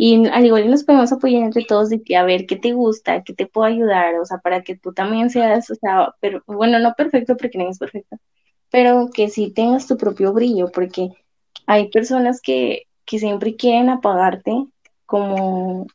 Y 0.04 0.28
al 0.30 0.44
igual 0.48 0.66
y 0.66 0.68
nos 0.68 0.84
podemos 0.84 1.12
apoyar 1.12 1.44
entre 1.44 1.64
todos 1.64 1.90
de 1.90 2.02
que 2.02 2.18
a 2.18 2.24
ver 2.24 2.48
qué 2.48 2.56
te 2.56 2.74
gusta, 2.74 3.22
qué 3.24 3.36
te 3.36 3.46
puedo 3.46 3.68
ayudar, 3.68 4.16
o 4.16 4.26
sea, 4.26 4.40
para 4.40 4.64
que 4.64 4.76
tú 4.76 4.94
también 4.94 5.30
seas, 5.30 5.70
o 5.70 5.76
sea, 5.76 6.16
pero 6.20 6.42
bueno, 6.48 6.80
no 6.80 6.96
perfecto 6.96 7.38
porque 7.38 7.60
nadie 7.60 7.70
es 7.70 7.78
perfecto, 7.78 8.18
pero 8.72 9.12
que 9.14 9.30
sí 9.30 9.52
tengas 9.52 9.86
tu 9.86 9.98
propio 9.98 10.34
brillo, 10.34 10.72
porque 10.72 11.10
hay 11.68 11.90
personas 11.90 12.42
que, 12.42 12.88
que 13.06 13.20
siempre 13.20 13.56
quieren 13.56 13.92
apagarte, 13.92 14.66
como, 15.06 15.86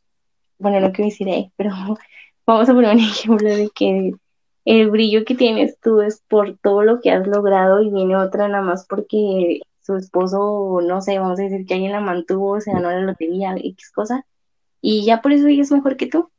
bueno, 0.57 0.79
no 0.79 0.93
quiero 0.93 1.09
decir, 1.09 1.27
eh, 1.27 1.51
pero 1.57 1.71
vamos 2.47 2.69
a 2.69 2.73
poner 2.73 2.95
un 2.95 3.01
ejemplo 3.01 3.49
de 3.49 3.69
que 3.75 4.13
el 4.63 4.89
brillo 4.89 5.25
que 5.25 5.35
tienes 5.35 5.77
tú 5.81 5.99
es 5.99 6.23
por 6.29 6.57
todo 6.59 6.81
lo 6.81 7.01
que 7.01 7.11
has 7.11 7.27
logrado 7.27 7.81
y 7.81 7.89
viene 7.89 8.15
otra 8.15 8.47
nada 8.47 8.63
más 8.63 8.85
porque 8.87 9.59
su 9.87 9.97
esposo, 9.97 10.81
no 10.83 11.01
sé, 11.01 11.19
vamos 11.19 11.39
a 11.39 11.43
decir 11.43 11.65
que 11.67 11.75
alguien 11.75 11.93
la 11.93 12.01
mantuvo, 12.01 12.61
se 12.61 12.73
ganó 12.73 12.91
la 12.91 13.01
lotería, 13.01 13.55
X 13.57 13.91
cosa, 13.93 14.25
y 14.81 15.05
ya 15.05 15.21
por 15.21 15.33
eso 15.33 15.47
ella 15.47 15.63
es 15.63 15.71
mejor 15.71 15.97
que 15.97 16.07
tú. 16.07 16.29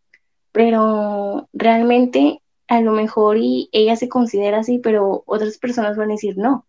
Pero 0.52 1.48
realmente 1.52 2.40
a 2.68 2.80
lo 2.80 2.92
mejor 2.92 3.38
y 3.38 3.68
ella 3.72 3.96
se 3.96 4.08
considera 4.08 4.60
así, 4.60 4.78
pero 4.78 5.22
otras 5.26 5.58
personas 5.58 5.96
van 5.96 6.10
a 6.10 6.14
decir 6.14 6.36
no. 6.38 6.66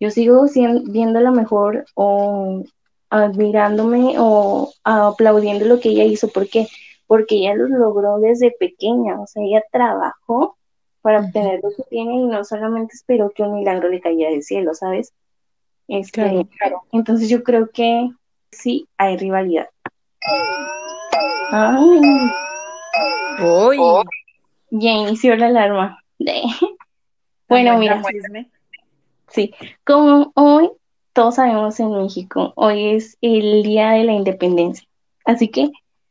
Yo 0.00 0.10
sigo 0.10 0.48
sien- 0.48 0.84
viéndola 0.92 1.30
mejor 1.32 1.86
o 1.94 2.64
admirándome 3.10 4.16
o 4.18 4.72
aplaudiendo 4.84 5.66
lo 5.66 5.80
que 5.80 5.90
ella 5.90 6.04
hizo. 6.04 6.28
¿Por 6.28 6.48
qué? 6.48 6.68
Porque 7.06 7.36
ella 7.36 7.54
lo 7.54 7.68
logró 7.68 8.18
desde 8.18 8.52
pequeña, 8.52 9.20
o 9.20 9.26
sea, 9.26 9.42
ella 9.44 9.62
trabajó 9.72 10.56
para 11.02 11.20
obtener 11.20 11.60
lo 11.62 11.70
que 11.70 11.82
tiene 11.90 12.14
y 12.16 12.24
no 12.26 12.44
solamente 12.44 12.94
esperó 12.94 13.30
que 13.30 13.42
un 13.42 13.56
milagro 13.56 13.88
le 13.88 14.00
cayera 14.00 14.30
del 14.30 14.42
cielo, 14.42 14.74
¿sabes? 14.74 15.12
Este, 15.92 16.46
Claro. 16.58 16.84
entonces 16.92 17.28
yo 17.28 17.42
creo 17.42 17.70
que 17.70 18.08
sí 18.50 18.88
hay 18.96 19.18
rivalidad. 19.18 19.68
Ay, 21.50 22.00
ya 24.70 24.90
inició 24.90 25.36
la 25.36 25.48
alarma. 25.48 26.02
Bueno, 27.46 27.76
buen 27.76 27.80
mira, 27.80 28.02
sí, 29.28 29.52
como 29.84 30.32
hoy 30.34 30.70
todos 31.12 31.34
sabemos 31.34 31.78
en 31.78 31.92
México, 31.92 32.54
hoy 32.56 32.94
es 32.94 33.18
el 33.20 33.62
Día 33.62 33.90
de 33.90 34.04
la 34.04 34.12
Independencia. 34.12 34.88
Así 35.26 35.48
que 35.48 35.70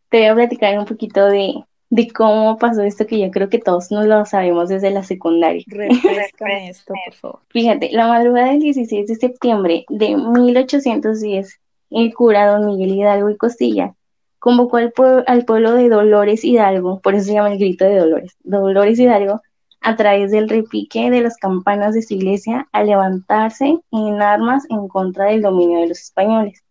te 0.09 0.19
voy 0.19 0.27
a 0.27 0.35
platicar 0.35 0.77
un 0.77 0.85
poquito 0.85 1.25
de, 1.25 1.55
de 1.91 2.07
cómo 2.07 2.57
pasó 2.57 2.81
esto 2.83 3.05
que 3.05 3.19
yo 3.19 3.29
creo 3.31 3.49
que 3.49 3.59
todos 3.59 3.91
nos 3.91 4.05
lo 4.07 4.25
sabemos 4.25 4.69
desde 4.69 4.91
la 4.91 5.03
secundaria. 5.03 5.61
Refrescame 5.67 6.69
esto, 6.69 6.93
por 7.05 7.13
favor. 7.13 7.39
Fíjate, 7.49 7.89
la 7.91 8.07
madrugada 8.07 8.47
del 8.51 8.61
16 8.61 9.07
de 9.07 9.15
septiembre 9.15 9.85
de 9.89 10.15
1810, 10.15 11.59
el 11.91 12.13
cura 12.13 12.47
don 12.47 12.65
Miguel 12.65 12.95
Hidalgo 12.95 13.29
y 13.29 13.37
Costilla 13.37 13.93
convocó 14.39 14.77
al, 14.77 14.91
pue- 14.93 15.23
al 15.27 15.45
pueblo 15.45 15.73
de 15.73 15.89
Dolores 15.89 16.43
Hidalgo, 16.43 16.99
por 17.01 17.13
eso 17.13 17.25
se 17.25 17.33
llama 17.33 17.51
el 17.51 17.59
grito 17.59 17.85
de 17.85 17.97
Dolores, 17.99 18.35
Dolores 18.43 18.97
Hidalgo, 18.97 19.41
a 19.81 19.95
través 19.95 20.31
del 20.31 20.47
repique 20.49 21.11
de 21.11 21.21
las 21.21 21.37
campanas 21.37 21.93
de 21.93 22.01
su 22.01 22.13
iglesia 22.15 22.67
a 22.71 22.83
levantarse 22.83 23.77
en 23.91 24.21
armas 24.21 24.63
en 24.69 24.87
contra 24.87 25.25
del 25.25 25.41
dominio 25.41 25.81
de 25.81 25.89
los 25.89 25.99
españoles. 25.99 26.63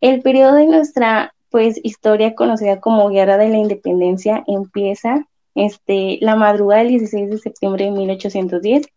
El 0.00 0.20
periodo 0.20 0.54
de 0.56 0.66
nuestra 0.66 1.33
pues 1.54 1.78
historia 1.84 2.34
conocida 2.34 2.80
como 2.80 3.10
Guerra 3.10 3.36
de 3.36 3.48
la 3.48 3.58
Independencia 3.58 4.42
empieza 4.48 5.28
este, 5.54 6.18
la 6.20 6.34
madrugada 6.34 6.82
del 6.82 6.88
16 6.88 7.30
de 7.30 7.38
septiembre 7.38 7.84
de 7.84 7.92
1810 7.92 8.88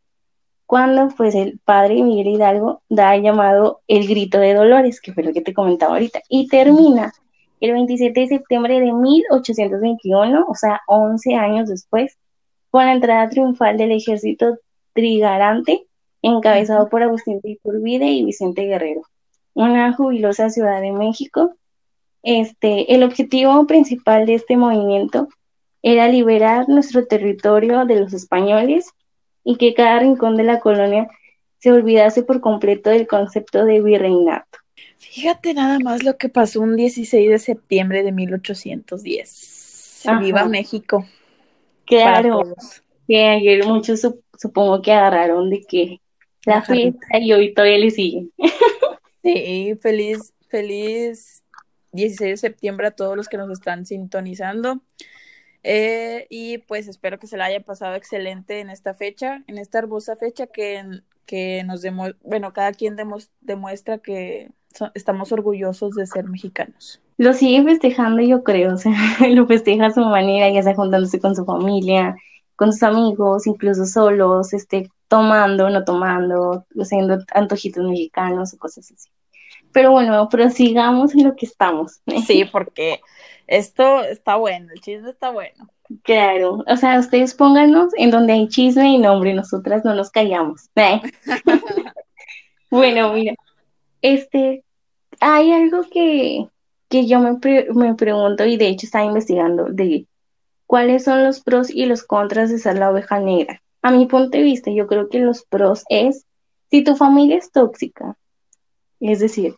cuando 0.66 1.08
pues 1.16 1.36
el 1.36 1.60
padre 1.64 2.02
Miguel 2.02 2.30
Hidalgo 2.30 2.82
da 2.90 3.14
el 3.14 3.22
llamado 3.22 3.82
el 3.88 4.08
grito 4.08 4.40
de 4.40 4.56
Dolores, 4.56 5.02
que 5.02 5.14
fue 5.14 5.22
lo 5.22 5.34
que 5.34 5.42
te 5.42 5.54
comentaba 5.54 5.94
ahorita, 5.94 6.24
y 6.30 6.48
termina 6.48 7.14
el 7.60 7.74
27 7.74 8.22
de 8.22 8.28
septiembre 8.28 8.80
de 8.80 8.92
1821, 8.92 10.48
o 10.50 10.56
sea, 10.56 10.82
11 10.88 11.36
años 11.36 11.70
después, 11.70 12.18
con 12.72 12.88
la 12.88 12.94
entrada 12.94 13.30
triunfal 13.30 13.78
del 13.78 13.92
ejército 13.92 14.58
trigarante, 14.94 15.86
encabezado 16.24 16.90
por 16.90 17.04
Agustín 17.04 17.40
de 17.44 17.52
Iturbide 17.52 18.08
y 18.08 18.26
Vicente 18.26 18.64
Guerrero, 18.64 19.04
una 19.54 19.94
jubilosa 19.94 20.50
Ciudad 20.50 20.82
de 20.82 20.92
México. 20.92 21.54
Este, 22.30 22.94
el 22.94 23.04
objetivo 23.04 23.66
principal 23.68 24.26
de 24.26 24.34
este 24.34 24.58
movimiento 24.58 25.30
era 25.82 26.10
liberar 26.10 26.68
nuestro 26.68 27.06
territorio 27.08 27.86
de 27.86 28.02
los 28.02 28.12
españoles 28.12 28.90
y 29.46 29.56
que 29.56 29.74
cada 29.74 30.00
rincón 30.00 30.36
de 30.36 30.44
la 30.44 30.60
colonia 30.60 31.08
se 31.60 31.72
olvidase 31.72 32.24
por 32.24 32.42
completo 32.42 32.90
del 32.90 33.08
concepto 33.08 33.64
de 33.64 33.82
virreinato. 33.82 34.60
Fíjate 34.98 35.54
nada 35.54 35.80
más 35.80 36.04
lo 36.04 36.18
que 36.18 36.28
pasó 36.28 36.60
un 36.60 36.76
16 36.76 37.30
de 37.30 37.40
septiembre 37.40 38.04
de 38.04 38.12
1810. 38.12 40.02
Ajá. 40.06 40.20
Viva 40.20 40.44
México. 40.46 41.06
Claro, 41.86 42.44
que 43.08 43.26
ayer 43.26 43.66
muchos 43.66 44.04
sup- 44.04 44.22
supongo 44.38 44.82
que 44.82 44.92
agarraron 44.92 45.50
de 45.50 45.62
que 45.62 46.02
la 46.46 46.62
fiesta 46.62 47.20
y 47.20 47.32
hoy 47.32 47.54
todavía 47.54 47.78
le 47.78 47.92
siguen. 47.92 48.34
Sí, 49.24 49.74
feliz, 49.82 50.34
feliz 50.48 51.44
16 51.98 52.32
de 52.32 52.38
septiembre 52.38 52.88
a 52.88 52.92
todos 52.92 53.18
los 53.18 53.28
que 53.28 53.38
nos 53.38 53.52
están 53.52 53.86
sintonizando. 53.86 54.82
Eh, 55.64 56.28
y 56.30 56.60
pues 56.60 56.88
espero 56.88 57.20
que 57.20 57.28
se 57.28 57.36
la 57.36 57.46
haya 57.46 57.60
pasado 57.60 57.96
excelente 57.96 58.62
en 58.62 58.70
esta 58.70 58.94
fecha, 58.94 59.44
en 59.48 59.58
esta 59.58 59.80
hermosa 59.80 60.16
fecha 60.16 60.48
que, 60.48 61.02
que 61.26 61.64
nos 61.66 61.82
demu 61.82 62.14
bueno, 62.24 62.54
cada 62.54 62.72
quien 62.72 62.96
demuestra 63.42 63.98
que 63.98 64.52
estamos 64.94 65.32
orgullosos 65.32 65.96
de 65.96 66.08
ser 66.08 66.26
mexicanos. 66.26 67.02
Lo 67.18 67.34
sigue 67.34 67.64
festejando, 67.64 68.22
yo 68.22 68.44
creo, 68.44 68.74
o 68.76 68.78
sea, 68.78 68.94
lo 69.30 69.48
festeja 69.48 69.88
a 69.88 69.92
su 69.92 70.02
manera, 70.02 70.50
ya 70.50 70.64
sea 70.64 70.76
juntándose 70.76 71.20
con 71.20 71.36
su 71.36 71.46
familia, 71.46 72.16
con 72.56 72.72
sus 72.72 72.84
amigos, 72.84 73.48
incluso 73.48 73.86
solos, 73.86 74.54
este, 74.54 74.90
tomando, 75.08 75.70
no 75.70 75.84
tomando, 75.84 76.66
haciendo 76.80 77.20
antojitos 77.34 77.84
mexicanos 77.84 78.54
o 78.54 78.58
cosas 78.58 78.92
así. 78.92 79.10
Pero 79.72 79.92
bueno, 79.92 80.28
prosigamos 80.30 81.14
en 81.14 81.24
lo 81.24 81.36
que 81.36 81.46
estamos. 81.46 82.02
Sí, 82.26 82.46
porque 82.52 83.00
esto 83.48 84.04
está 84.04 84.36
bueno, 84.36 84.72
el 84.74 84.82
chisme 84.82 85.10
está 85.10 85.32
bueno. 85.32 85.70
Claro, 86.04 86.66
o 86.68 86.78
sea, 86.78 87.00
ustedes 87.00 87.34
pónganos 87.34 87.94
en 87.98 88.12
donde 88.12 88.34
hay 88.34 88.50
chisme 88.50 88.90
y 88.90 88.98
nombre, 88.98 89.34
nosotras 89.34 89.86
no 89.86 89.96
nos 89.96 90.12
callamos. 90.12 90.70
¿eh? 90.76 91.02
bueno, 92.70 93.14
mira, 93.14 93.36
este, 94.02 94.66
hay 95.22 95.54
algo 95.54 95.84
que, 95.90 96.50
que 96.90 97.08
yo 97.08 97.20
me, 97.20 97.36
pre 97.36 97.68
me 97.74 97.96
pregunto 97.96 98.46
y 98.46 98.58
de 98.58 98.68
hecho 98.68 98.86
estaba 98.86 99.06
investigando 99.06 99.66
de 99.66 100.08
cuáles 100.66 101.06
son 101.06 101.24
los 101.24 101.40
pros 101.40 101.70
y 101.70 101.86
los 101.86 102.04
contras 102.04 102.50
de 102.50 102.60
ser 102.60 102.78
la 102.78 102.92
oveja 102.92 103.20
negra. 103.20 103.62
a 103.82 103.92
mi 103.92 104.06
punto 104.08 104.38
de 104.38 104.44
vista, 104.44 104.72
yo 104.72 104.88
creo 104.88 105.08
que 105.08 105.20
los 105.20 105.44
pros 105.46 105.86
es, 105.88 106.26
si 106.70 106.84
tu 106.84 106.98
familia 106.98 107.38
es 107.38 107.52
tóxica, 107.52 108.18
es 109.00 109.20
decir, 109.20 109.56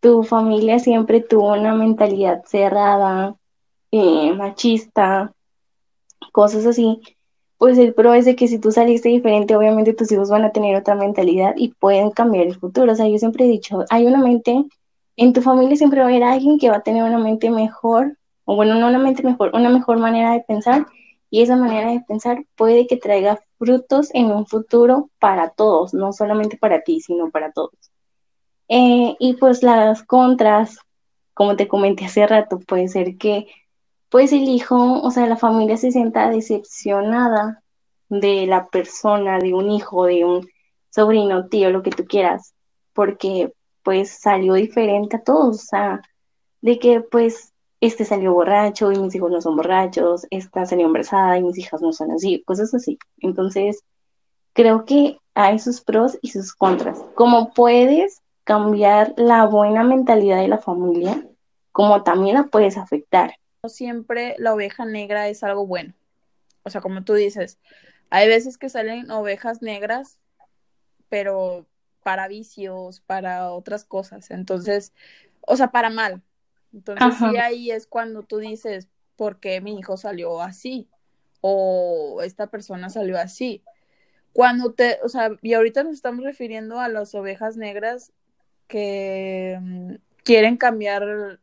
tu 0.00 0.22
familia 0.22 0.78
siempre 0.78 1.20
tuvo 1.20 1.52
una 1.52 1.74
mentalidad 1.74 2.44
cerrada, 2.44 3.36
eh, 3.90 4.32
machista, 4.34 5.32
cosas 6.32 6.66
así, 6.66 7.00
pues 7.58 7.76
el 7.78 7.94
pro 7.94 8.14
es 8.14 8.24
de 8.24 8.36
que 8.36 8.48
si 8.48 8.58
tú 8.58 8.70
saliste 8.70 9.08
diferente, 9.08 9.56
obviamente 9.56 9.92
tus 9.92 10.10
hijos 10.12 10.30
van 10.30 10.44
a 10.44 10.52
tener 10.52 10.76
otra 10.76 10.94
mentalidad 10.94 11.54
y 11.56 11.70
pueden 11.74 12.10
cambiar 12.10 12.46
el 12.46 12.56
futuro. 12.56 12.92
O 12.92 12.94
sea, 12.94 13.08
yo 13.08 13.18
siempre 13.18 13.44
he 13.44 13.48
dicho, 13.48 13.84
hay 13.90 14.06
una 14.06 14.18
mente, 14.18 14.64
en 15.16 15.32
tu 15.32 15.42
familia 15.42 15.76
siempre 15.76 16.00
va 16.00 16.06
a 16.06 16.08
haber 16.10 16.22
alguien 16.22 16.58
que 16.58 16.70
va 16.70 16.76
a 16.76 16.82
tener 16.82 17.02
una 17.02 17.18
mente 17.18 17.50
mejor, 17.50 18.16
o 18.44 18.54
bueno, 18.56 18.76
no 18.76 18.88
una 18.88 18.98
mente 19.00 19.22
mejor, 19.24 19.50
una 19.54 19.70
mejor 19.70 19.98
manera 19.98 20.32
de 20.32 20.40
pensar, 20.40 20.86
y 21.30 21.42
esa 21.42 21.56
manera 21.56 21.90
de 21.90 22.00
pensar 22.06 22.44
puede 22.56 22.86
que 22.86 22.96
traiga 22.96 23.40
frutos 23.58 24.10
en 24.14 24.26
un 24.26 24.46
futuro 24.46 25.10
para 25.18 25.50
todos, 25.50 25.92
no 25.94 26.12
solamente 26.12 26.56
para 26.56 26.82
ti, 26.82 27.00
sino 27.00 27.30
para 27.30 27.52
todos. 27.52 27.87
Eh, 28.68 29.16
y 29.18 29.34
pues 29.34 29.62
las 29.62 30.02
contras, 30.02 30.78
como 31.34 31.56
te 31.56 31.68
comenté 31.68 32.04
hace 32.04 32.26
rato, 32.26 32.58
puede 32.60 32.88
ser 32.88 33.16
que 33.16 33.46
pues 34.10 34.32
el 34.32 34.44
hijo, 34.44 35.02
o 35.02 35.10
sea, 35.10 35.26
la 35.26 35.36
familia 35.36 35.76
se 35.76 35.92
sienta 35.92 36.30
decepcionada 36.30 37.62
de 38.08 38.46
la 38.46 38.68
persona, 38.68 39.38
de 39.38 39.54
un 39.54 39.70
hijo, 39.70 40.06
de 40.06 40.24
un 40.24 40.48
sobrino, 40.90 41.48
tío, 41.48 41.70
lo 41.70 41.82
que 41.82 41.90
tú 41.90 42.04
quieras, 42.06 42.54
porque 42.94 43.52
pues 43.82 44.10
salió 44.10 44.54
diferente 44.54 45.16
a 45.16 45.22
todos, 45.22 45.56
o 45.56 45.66
sea, 45.66 46.02
de 46.60 46.78
que 46.78 47.00
pues 47.00 47.52
este 47.80 48.04
salió 48.04 48.32
borracho 48.32 48.90
y 48.92 48.98
mis 48.98 49.14
hijos 49.14 49.30
no 49.30 49.40
son 49.40 49.56
borrachos, 49.56 50.26
esta 50.30 50.66
salió 50.66 50.86
embarazada 50.86 51.38
y 51.38 51.42
mis 51.42 51.58
hijas 51.58 51.80
no 51.80 51.92
son 51.92 52.10
así, 52.10 52.42
cosas 52.44 52.74
así. 52.74 52.98
Entonces, 53.18 53.84
creo 54.52 54.84
que 54.84 55.18
hay 55.34 55.58
sus 55.58 55.80
pros 55.80 56.18
y 56.20 56.30
sus 56.30 56.52
contras. 56.54 57.04
Como 57.14 57.52
puedes 57.52 58.20
cambiar 58.48 59.12
la 59.18 59.44
buena 59.44 59.84
mentalidad 59.84 60.40
de 60.40 60.48
la 60.48 60.58
familia, 60.58 61.28
como 61.70 62.02
también 62.02 62.34
la 62.34 62.44
puedes 62.44 62.78
afectar 62.78 63.34
siempre 63.68 64.36
la 64.38 64.54
oveja 64.54 64.84
negra 64.84 65.28
es 65.28 65.42
algo 65.42 65.66
bueno. 65.66 65.94
O 66.62 66.70
sea, 66.70 66.80
como 66.80 67.02
tú 67.02 67.14
dices, 67.14 67.58
hay 68.10 68.28
veces 68.28 68.58
que 68.58 68.68
salen 68.68 69.10
ovejas 69.10 69.62
negras, 69.62 70.18
pero 71.08 71.66
para 72.02 72.28
vicios, 72.28 73.00
para 73.00 73.50
otras 73.50 73.84
cosas. 73.84 74.30
Entonces, 74.30 74.92
o 75.40 75.56
sea, 75.56 75.70
para 75.70 75.90
mal. 75.90 76.22
Entonces, 76.72 77.14
sí, 77.18 77.36
ahí 77.38 77.70
es 77.70 77.86
cuando 77.86 78.22
tú 78.22 78.38
dices, 78.38 78.88
¿por 79.16 79.40
qué 79.40 79.60
mi 79.60 79.78
hijo 79.78 79.96
salió 79.96 80.40
así? 80.40 80.88
O 81.40 82.20
esta 82.22 82.48
persona 82.48 82.90
salió 82.90 83.18
así. 83.18 83.62
Cuando 84.32 84.72
te, 84.72 84.98
o 85.02 85.08
sea, 85.08 85.30
y 85.42 85.54
ahorita 85.54 85.82
nos 85.82 85.94
estamos 85.94 86.24
refiriendo 86.24 86.78
a 86.80 86.88
las 86.88 87.14
ovejas 87.14 87.56
negras 87.56 88.12
que 88.68 89.58
mm, 89.60 89.94
quieren 90.22 90.56
cambiar 90.56 91.40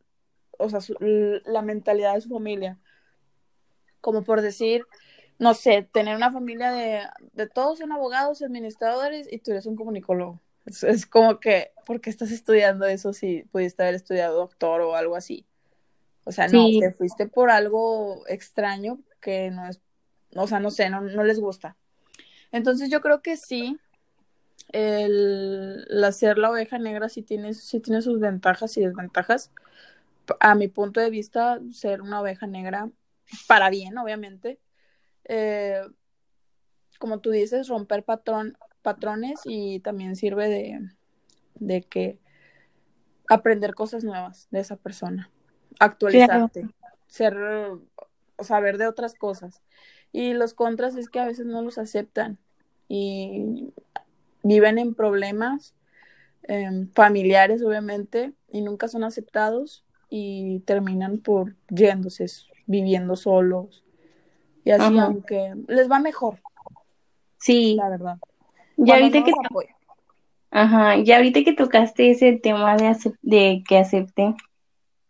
o 0.58 0.70
sea, 0.70 0.80
la 1.00 1.62
mentalidad 1.62 2.14
de 2.14 2.20
su 2.20 2.30
familia. 2.30 2.78
Como 4.00 4.22
por 4.22 4.40
decir, 4.40 4.82
no 5.38 5.54
sé, 5.54 5.88
tener 5.92 6.16
una 6.16 6.32
familia 6.32 6.70
de, 6.70 7.02
de 7.32 7.48
todos 7.48 7.78
son 7.78 7.92
abogados, 7.92 8.42
administradores 8.42 9.30
y 9.30 9.38
tú 9.38 9.50
eres 9.50 9.66
un 9.66 9.76
comunicólogo. 9.76 10.40
Es, 10.66 11.06
como 11.06 11.38
que, 11.38 11.72
¿por 11.84 12.00
qué 12.00 12.10
estás 12.10 12.32
estudiando 12.32 12.86
eso 12.86 13.12
si 13.12 13.44
pudiste 13.52 13.82
haber 13.82 13.94
estudiado 13.94 14.36
doctor 14.36 14.80
o 14.80 14.96
algo 14.96 15.16
así? 15.16 15.46
O 16.24 16.32
sea, 16.32 16.48
no, 16.48 16.66
te 16.80 16.90
fuiste 16.90 17.28
por 17.28 17.50
algo 17.50 18.24
extraño 18.26 18.98
que 19.20 19.50
no 19.50 19.68
es, 19.68 19.80
o 20.34 20.46
sea, 20.48 20.58
no 20.58 20.72
sé, 20.72 20.90
no, 20.90 21.00
no 21.00 21.22
les 21.22 21.38
gusta. 21.38 21.76
Entonces 22.50 22.90
yo 22.90 23.00
creo 23.00 23.22
que 23.22 23.36
sí, 23.36 23.78
el, 24.68 25.86
el, 25.88 26.04
hacer 26.04 26.38
la 26.38 26.50
oveja 26.50 26.78
negra 26.78 27.08
sí 27.08 27.22
tiene, 27.22 27.54
sí 27.54 27.80
tiene 27.80 28.02
sus 28.02 28.20
ventajas 28.20 28.76
y 28.76 28.84
desventajas 28.84 29.50
a 30.40 30.54
mi 30.54 30.68
punto 30.68 31.00
de 31.00 31.10
vista, 31.10 31.60
ser 31.72 32.02
una 32.02 32.20
oveja 32.20 32.46
negra 32.46 32.90
para 33.46 33.70
bien, 33.70 33.96
obviamente. 33.98 34.58
Eh, 35.24 35.82
como 36.98 37.20
tú 37.20 37.30
dices, 37.30 37.68
romper 37.68 38.04
patrón, 38.04 38.56
patrones 38.82 39.40
y 39.44 39.80
también 39.80 40.16
sirve 40.16 40.48
de, 40.48 40.80
de 41.56 41.82
que 41.82 42.18
aprender 43.28 43.74
cosas 43.74 44.04
nuevas 44.04 44.48
de 44.50 44.60
esa 44.60 44.76
persona, 44.76 45.30
actualizarte, 45.78 46.68
ser, 47.06 47.36
o 48.36 48.44
saber 48.44 48.78
de 48.78 48.86
otras 48.86 49.14
cosas. 49.14 49.62
Y 50.12 50.32
los 50.32 50.54
contras 50.54 50.96
es 50.96 51.08
que 51.08 51.20
a 51.20 51.26
veces 51.26 51.46
no 51.46 51.62
los 51.62 51.78
aceptan 51.78 52.38
y 52.88 53.72
viven 54.46 54.78
en 54.78 54.94
problemas 54.94 55.74
em, 56.44 56.88
familiares, 56.92 57.62
obviamente, 57.62 58.32
y 58.50 58.62
nunca 58.62 58.88
son 58.88 59.04
aceptados 59.04 59.84
y 60.08 60.60
terminan 60.60 61.18
por 61.18 61.54
yéndose, 61.68 62.26
viviendo 62.66 63.16
solos. 63.16 63.84
Y 64.64 64.70
así, 64.70 64.98
aunque 64.98 65.54
les 65.68 65.90
va 65.90 65.98
mejor. 65.98 66.38
Sí. 67.38 67.74
La 67.76 67.88
verdad. 67.88 68.18
Ya 68.76 68.94
ahorita 68.94 69.24
que 69.24 69.32
Ajá, 70.50 70.96
ya 71.02 71.16
ahorita 71.16 71.44
que 71.44 71.52
tocaste 71.52 72.10
ese 72.10 72.32
tema 72.32 72.76
de, 72.76 72.96
de 73.22 73.62
que 73.68 73.78
acepten, 73.78 74.36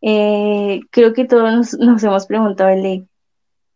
eh, 0.00 0.80
creo 0.90 1.12
que 1.12 1.24
todos 1.24 1.74
nos, 1.78 2.02
hemos 2.02 2.26
preguntado 2.26 2.70
el 2.70 3.08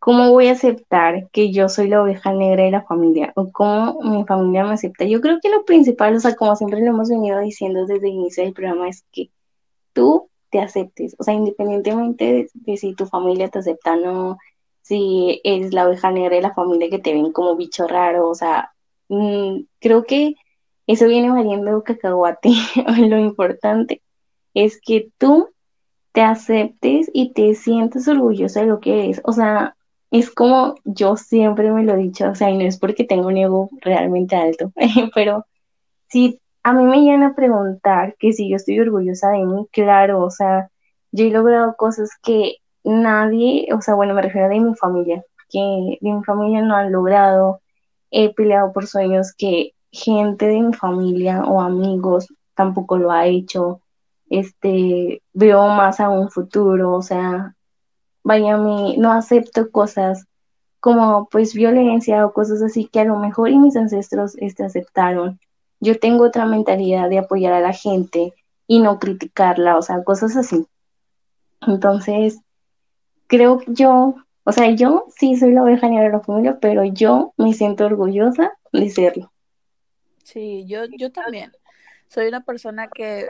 cómo 0.01 0.31
voy 0.33 0.49
a 0.49 0.53
aceptar 0.53 1.31
que 1.31 1.53
yo 1.53 1.69
soy 1.69 1.89
la 1.89 2.03
oveja 2.03 2.33
negra 2.33 2.65
de 2.65 2.71
la 2.73 2.83
familia 2.83 3.33
o 3.37 3.53
cómo 3.53 4.01
mi 4.03 4.25
familia 4.25 4.65
me 4.65 4.75
acepta. 4.75 5.05
Yo 5.05 5.21
creo 5.21 5.41
que 5.41 5.51
lo 5.51 5.65
principal, 5.65 6.17
o 6.17 6.21
sea, 6.21 6.35
como 6.37 6.57
siempre 6.57 6.81
lo 6.81 6.89
hemos 6.89 7.11
venido 7.11 7.39
diciendo 7.41 7.87
desde 7.87 8.09
el 8.09 8.15
inicio 8.15 8.45
del 8.45 8.55
programa, 8.55 8.89
es 8.89 9.05
que 9.13 9.31
tú 9.93 10.31
te 10.51 10.61
aceptes, 10.61 11.15
o 11.19 11.25
sea, 11.25 11.35
independientemente 11.35 12.51
de, 12.55 12.77
si 12.77 12.95
tu 12.95 13.07
familia 13.07 13.49
te 13.51 13.61
acepta 13.61 13.93
o 13.95 13.97
no, 13.97 14.39
si 14.83 15.41
es 15.45 15.73
la 15.75 15.87
oveja 15.87 16.11
negra 16.11 16.37
de 16.37 16.43
la 16.43 16.55
familia 16.55 16.91
que 16.91 16.99
te 16.99 17.13
ven 17.15 17.33
como 17.33 17.57
bicho 17.57 17.87
raro, 17.87 18.29
o 18.29 18.35
sea, 18.35 18.73
mm, 19.09 19.61
creo 19.81 20.05
que 20.05 20.35
eso 20.87 21.07
viene 21.07 21.31
valiendo 21.31 21.85
cacahuate. 21.85 22.51
Lo 23.09 23.19
importante 23.19 24.03
es 24.55 24.81
que 24.81 25.11
tú 25.19 25.51
te 26.13 26.23
aceptes 26.23 27.11
y 27.13 27.33
te 27.33 27.55
sientes 27.55 28.09
orgullosa 28.09 28.61
de 28.61 28.67
lo 28.67 28.81
que 28.81 29.05
eres. 29.05 29.21
O 29.25 29.33
sea, 29.33 29.77
es 30.11 30.31
como 30.31 30.75
yo 30.85 31.17
siempre 31.17 31.71
me 31.73 31.85
lo 31.85 31.95
he 31.95 31.99
dicho, 31.99 32.31
o 32.31 32.35
sea, 32.35 32.51
y 32.51 32.59
no 32.59 32.65
es 32.65 32.79
porque 32.79 33.05
tengo 33.05 33.29
un 33.29 33.37
ego 33.37 33.71
realmente 33.81 34.37
alto, 34.37 34.73
pero 35.15 35.47
si 36.09 36.41
a 36.63 36.73
mí 36.73 36.85
me 36.85 37.01
llegan 37.03 37.23
a 37.23 37.35
preguntar 37.35 38.17
que 38.19 38.33
si 38.33 38.51
yo 38.51 38.57
estoy 38.57 38.81
orgullosa 38.81 39.31
de 39.31 39.45
mí, 39.45 39.67
claro, 39.73 40.23
o 40.25 40.31
sea, 40.31 40.71
yo 41.13 41.25
he 41.27 41.31
logrado 41.31 41.77
cosas 41.77 42.11
que 42.23 42.57
nadie, 42.85 43.69
o 43.75 43.81
sea, 43.81 43.95
bueno, 43.95 44.15
me 44.15 44.23
refiero 44.23 44.49
de 44.49 44.61
mi 44.61 44.75
familia, 44.75 45.25
que 45.49 45.99
de 46.01 46.13
mi 46.13 46.25
familia 46.25 46.63
no 46.63 46.77
han 46.77 46.93
logrado, 46.93 47.61
he 48.11 48.35
peleado 48.35 48.73
por 48.73 48.87
sueños 48.87 49.33
que 49.37 49.75
gente 49.93 50.47
de 50.47 50.61
mi 50.61 50.73
familia 50.75 51.45
o 51.45 51.61
amigos 51.61 52.29
tampoco 52.55 52.99
lo 52.99 53.11
ha 53.11 53.27
hecho, 53.27 53.81
este, 54.29 55.23
veo 55.33 55.69
más 55.69 56.01
a 56.01 56.09
un 56.09 56.31
futuro, 56.31 56.95
o 56.95 57.03
sea, 57.03 57.55
mí, 58.25 58.97
no 58.97 59.13
acepto 59.13 59.71
cosas 59.71 60.27
como 60.81 61.29
pues 61.31 61.55
violencia 61.55 62.25
o 62.25 62.33
cosas 62.33 62.63
así 62.63 62.87
que 62.87 63.01
a 63.01 63.05
lo 63.05 63.19
mejor 63.19 63.51
y 63.51 63.59
mis 63.59 63.77
ancestros 63.77 64.37
este, 64.39 64.65
aceptaron 64.65 65.39
yo 65.81 65.99
tengo 65.99 66.25
otra 66.25 66.45
mentalidad 66.45 67.09
de 67.09 67.19
apoyar 67.19 67.55
a 67.55 67.61
la 67.61 67.73
gente 67.73 68.35
y 68.67 68.81
no 68.81 68.99
criticarla, 68.99 69.79
o 69.79 69.83
sea, 69.83 70.05
cosas 70.05 70.37
así. 70.37 70.67
Entonces, 71.67 72.39
creo 73.27 73.59
que 73.59 73.73
yo, 73.73 74.15
o 74.45 74.53
sea, 74.53 74.71
yo 74.71 75.07
sí 75.17 75.37
soy 75.37 75.53
la 75.53 75.63
oveja 75.63 75.89
negra 75.89 76.05
de 76.05 76.13
la 76.13 76.21
familia, 76.21 76.59
pero 76.61 76.85
yo 76.85 77.33
me 77.37 77.55
siento 77.55 77.87
orgullosa 77.87 78.53
de 78.73 78.91
serlo. 78.91 79.33
Sí, 80.23 80.67
yo, 80.67 80.85
yo 80.97 81.11
también. 81.11 81.51
Soy 82.09 82.29
una 82.29 82.45
persona 82.45 82.89
que, 82.89 83.27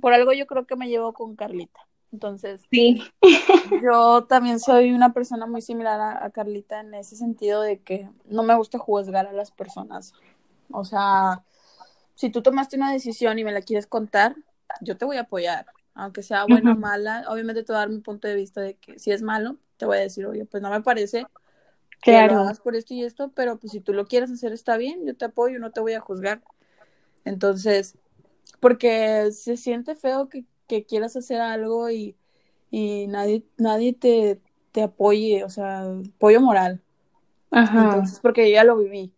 por 0.00 0.14
algo 0.14 0.32
yo 0.32 0.46
creo 0.46 0.66
que 0.66 0.76
me 0.76 0.88
llevo 0.88 1.12
con 1.12 1.34
Carlita. 1.34 1.80
Entonces, 2.12 2.62
sí. 2.70 3.02
yo 3.82 4.24
también 4.24 4.60
soy 4.60 4.92
una 4.92 5.12
persona 5.12 5.46
muy 5.46 5.60
similar 5.60 6.00
a, 6.00 6.24
a, 6.24 6.30
Carlita 6.30 6.80
en 6.80 6.94
ese 6.94 7.16
sentido 7.16 7.62
de 7.62 7.80
que 7.80 8.08
no 8.24 8.42
me 8.42 8.54
gusta 8.54 8.78
juzgar 8.78 9.26
a 9.26 9.32
las 9.32 9.50
personas. 9.50 10.14
O 10.70 10.84
sea, 10.84 11.42
si 12.14 12.30
tú 12.30 12.42
tomaste 12.42 12.76
una 12.76 12.92
decisión 12.92 13.38
y 13.38 13.44
me 13.44 13.52
la 13.52 13.62
quieres 13.62 13.86
contar, 13.86 14.36
yo 14.80 14.96
te 14.96 15.04
voy 15.04 15.16
a 15.16 15.22
apoyar, 15.22 15.66
aunque 15.94 16.22
sea 16.22 16.44
buena 16.46 16.72
o 16.72 16.76
mala. 16.76 17.24
Obviamente 17.28 17.62
te 17.62 17.72
voy 17.72 17.76
a 17.76 17.80
dar 17.80 17.90
mi 17.90 18.00
punto 18.00 18.26
de 18.28 18.34
vista 18.34 18.60
de 18.60 18.74
que 18.74 18.98
si 18.98 19.12
es 19.12 19.22
malo, 19.22 19.56
te 19.76 19.86
voy 19.86 19.98
a 19.98 20.00
decir, 20.00 20.26
oye, 20.26 20.44
pues 20.44 20.62
no 20.62 20.70
me 20.70 20.80
parece 20.80 21.26
que 22.02 22.12
lo 22.12 22.40
hagas 22.40 22.60
por 22.60 22.76
esto 22.76 22.94
y 22.94 23.02
esto, 23.02 23.30
pero 23.34 23.58
pues 23.58 23.72
si 23.72 23.80
tú 23.80 23.92
lo 23.92 24.06
quieres 24.06 24.30
hacer 24.30 24.52
está 24.52 24.76
bien, 24.76 25.04
yo 25.04 25.16
te 25.16 25.26
apoyo, 25.26 25.58
no 25.58 25.72
te 25.72 25.80
voy 25.80 25.94
a 25.94 26.00
juzgar. 26.00 26.42
Entonces, 27.24 27.96
porque 28.60 29.30
se 29.32 29.56
siente 29.56 29.94
feo 29.94 30.28
que, 30.28 30.44
quieras 30.86 31.16
hacer 31.16 31.40
algo 31.40 31.90
y, 31.90 32.16
y 32.70 33.06
nadie, 33.08 33.44
nadie 33.56 33.92
te, 33.92 34.40
apoye, 34.82 35.42
o 35.44 35.50
sea, 35.50 35.90
apoyo 36.16 36.40
moral. 36.40 36.80
Ajá. 37.50 37.84
Entonces, 37.84 38.20
porque 38.20 38.48
yo 38.48 38.54
ya 38.54 38.64
lo 38.64 38.76
viví. 38.76 39.12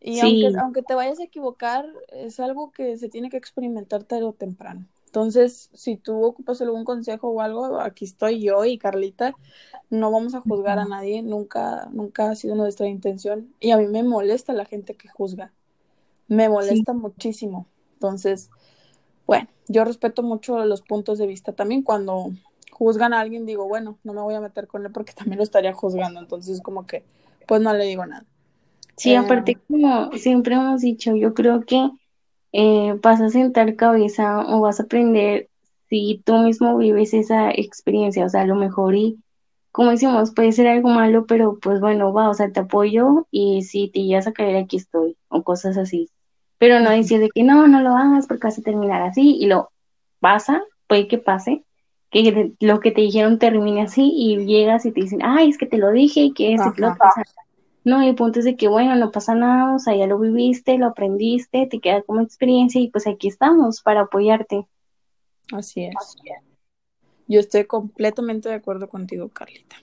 Y 0.00 0.20
aunque, 0.20 0.58
aunque 0.58 0.82
te 0.82 0.94
vayas 0.94 1.20
a 1.20 1.24
equivocar, 1.24 1.86
es 2.12 2.40
algo 2.40 2.72
que 2.72 2.96
se 2.96 3.08
tiene 3.08 3.30
que 3.30 3.36
experimentar 3.36 4.04
tarde 4.04 4.24
o 4.24 4.32
temprano. 4.32 4.86
Entonces, 5.08 5.70
si 5.72 5.96
tú 5.96 6.22
ocupas 6.22 6.60
algún 6.60 6.84
consejo 6.84 7.28
o 7.28 7.40
algo, 7.40 7.80
aquí 7.80 8.04
estoy 8.04 8.42
yo 8.42 8.64
y 8.64 8.76
Carlita. 8.76 9.34
No 9.88 10.10
vamos 10.10 10.34
a 10.34 10.40
juzgar 10.40 10.78
a 10.78 10.84
nadie, 10.84 11.22
nunca, 11.22 11.88
nunca 11.92 12.30
ha 12.30 12.36
sido 12.36 12.54
nuestra 12.54 12.88
intención. 12.88 13.54
Y 13.58 13.70
a 13.70 13.78
mí 13.78 13.86
me 13.86 14.02
molesta 14.02 14.52
la 14.52 14.66
gente 14.66 14.94
que 14.94 15.08
juzga. 15.08 15.52
Me 16.28 16.50
molesta 16.50 16.92
muchísimo. 16.92 17.66
Entonces, 17.94 18.50
bueno, 19.28 19.46
yo 19.68 19.84
respeto 19.84 20.22
mucho 20.22 20.64
los 20.64 20.80
puntos 20.80 21.18
de 21.18 21.26
vista. 21.26 21.52
También 21.52 21.82
cuando 21.82 22.32
juzgan 22.72 23.12
a 23.12 23.20
alguien, 23.20 23.44
digo, 23.44 23.68
bueno, 23.68 23.98
no 24.02 24.14
me 24.14 24.22
voy 24.22 24.34
a 24.34 24.40
meter 24.40 24.66
con 24.66 24.86
él 24.86 24.90
porque 24.90 25.12
también 25.12 25.36
lo 25.36 25.44
estaría 25.44 25.74
juzgando. 25.74 26.18
Entonces, 26.18 26.62
como 26.62 26.86
que, 26.86 27.04
pues 27.46 27.60
no 27.60 27.74
le 27.74 27.84
digo 27.84 28.06
nada. 28.06 28.24
Sí, 28.96 29.14
aparte, 29.14 29.52
eh, 29.52 29.58
como 29.68 30.12
siempre 30.12 30.54
hemos 30.54 30.80
dicho, 30.80 31.14
yo 31.14 31.34
creo 31.34 31.60
que 31.60 31.90
eh, 32.52 32.98
vas 33.02 33.20
a 33.20 33.28
sentar 33.28 33.76
cabeza 33.76 34.40
o 34.48 34.60
vas 34.60 34.80
a 34.80 34.84
aprender 34.84 35.50
si 35.90 36.22
tú 36.24 36.38
mismo 36.38 36.78
vives 36.78 37.12
esa 37.12 37.50
experiencia, 37.50 38.24
o 38.24 38.28
sea, 38.30 38.40
a 38.42 38.46
lo 38.46 38.54
mejor 38.54 38.94
y 38.94 39.18
como 39.72 39.90
decimos, 39.90 40.32
puede 40.32 40.52
ser 40.52 40.66
algo 40.68 40.88
malo, 40.88 41.26
pero 41.26 41.58
pues 41.60 41.80
bueno, 41.80 42.12
va, 42.14 42.30
o 42.30 42.34
sea, 42.34 42.50
te 42.50 42.60
apoyo 42.60 43.28
y 43.30 43.62
si 43.62 43.88
te 43.90 44.02
llegas 44.02 44.26
a 44.26 44.32
caer 44.32 44.56
aquí 44.56 44.78
estoy, 44.78 45.16
o 45.28 45.44
cosas 45.44 45.76
así. 45.76 46.08
Pero 46.58 46.80
no 46.80 46.90
decir 46.90 47.20
de 47.20 47.30
que 47.30 47.44
no, 47.44 47.66
no 47.68 47.80
lo 47.80 47.96
hagas 47.96 48.26
porque 48.26 48.48
vas 48.48 48.58
a 48.58 48.62
terminar 48.62 49.02
así 49.02 49.36
y 49.36 49.46
lo 49.46 49.70
pasa, 50.20 50.62
puede 50.86 51.06
que 51.06 51.18
pase, 51.18 51.64
que 52.10 52.52
lo 52.60 52.80
que 52.80 52.90
te 52.90 53.00
dijeron 53.00 53.38
termine 53.38 53.82
así 53.82 54.10
y 54.14 54.44
llegas 54.44 54.84
y 54.86 54.92
te 54.92 55.02
dicen, 55.02 55.20
ay, 55.22 55.50
es 55.50 55.58
que 55.58 55.66
te 55.66 55.78
lo 55.78 55.90
dije 55.90 56.20
y 56.20 56.32
que 56.32 56.54
es 56.54 56.60
lo 56.76 56.96
pasa. 56.96 57.22
No, 57.84 58.02
y 58.02 58.08
el 58.08 58.14
punto 58.16 58.40
es 58.40 58.44
de 58.44 58.56
que, 58.56 58.68
bueno, 58.68 58.96
no 58.96 59.10
pasa 59.12 59.34
nada, 59.34 59.74
o 59.74 59.78
sea, 59.78 59.96
ya 59.96 60.06
lo 60.06 60.18
viviste, 60.18 60.76
lo 60.76 60.86
aprendiste, 60.86 61.66
te 61.66 61.80
queda 61.80 62.02
como 62.02 62.20
experiencia 62.20 62.80
y 62.80 62.88
pues 62.90 63.06
aquí 63.06 63.28
estamos 63.28 63.80
para 63.80 64.02
apoyarte. 64.02 64.66
Así 65.52 65.84
es. 65.84 65.94
Yo 67.28 67.40
estoy 67.40 67.64
completamente 67.64 68.48
de 68.48 68.56
acuerdo 68.56 68.88
contigo, 68.88 69.28
Carlita. 69.28 69.76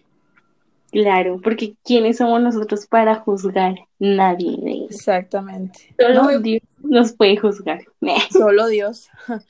Claro, 0.96 1.42
porque 1.44 1.76
¿quiénes 1.84 2.20
somos 2.20 2.42
nosotros 2.42 2.88
para 2.88 3.16
juzgar? 3.16 3.76
Nadie. 4.00 4.86
Exactamente. 4.90 5.94
Solo 6.00 6.40
Dios 6.40 6.62
nos 6.80 7.12
puede 7.12 7.36
juzgar. 7.36 7.82
Solo 8.32 8.68
Dios. 8.68 9.10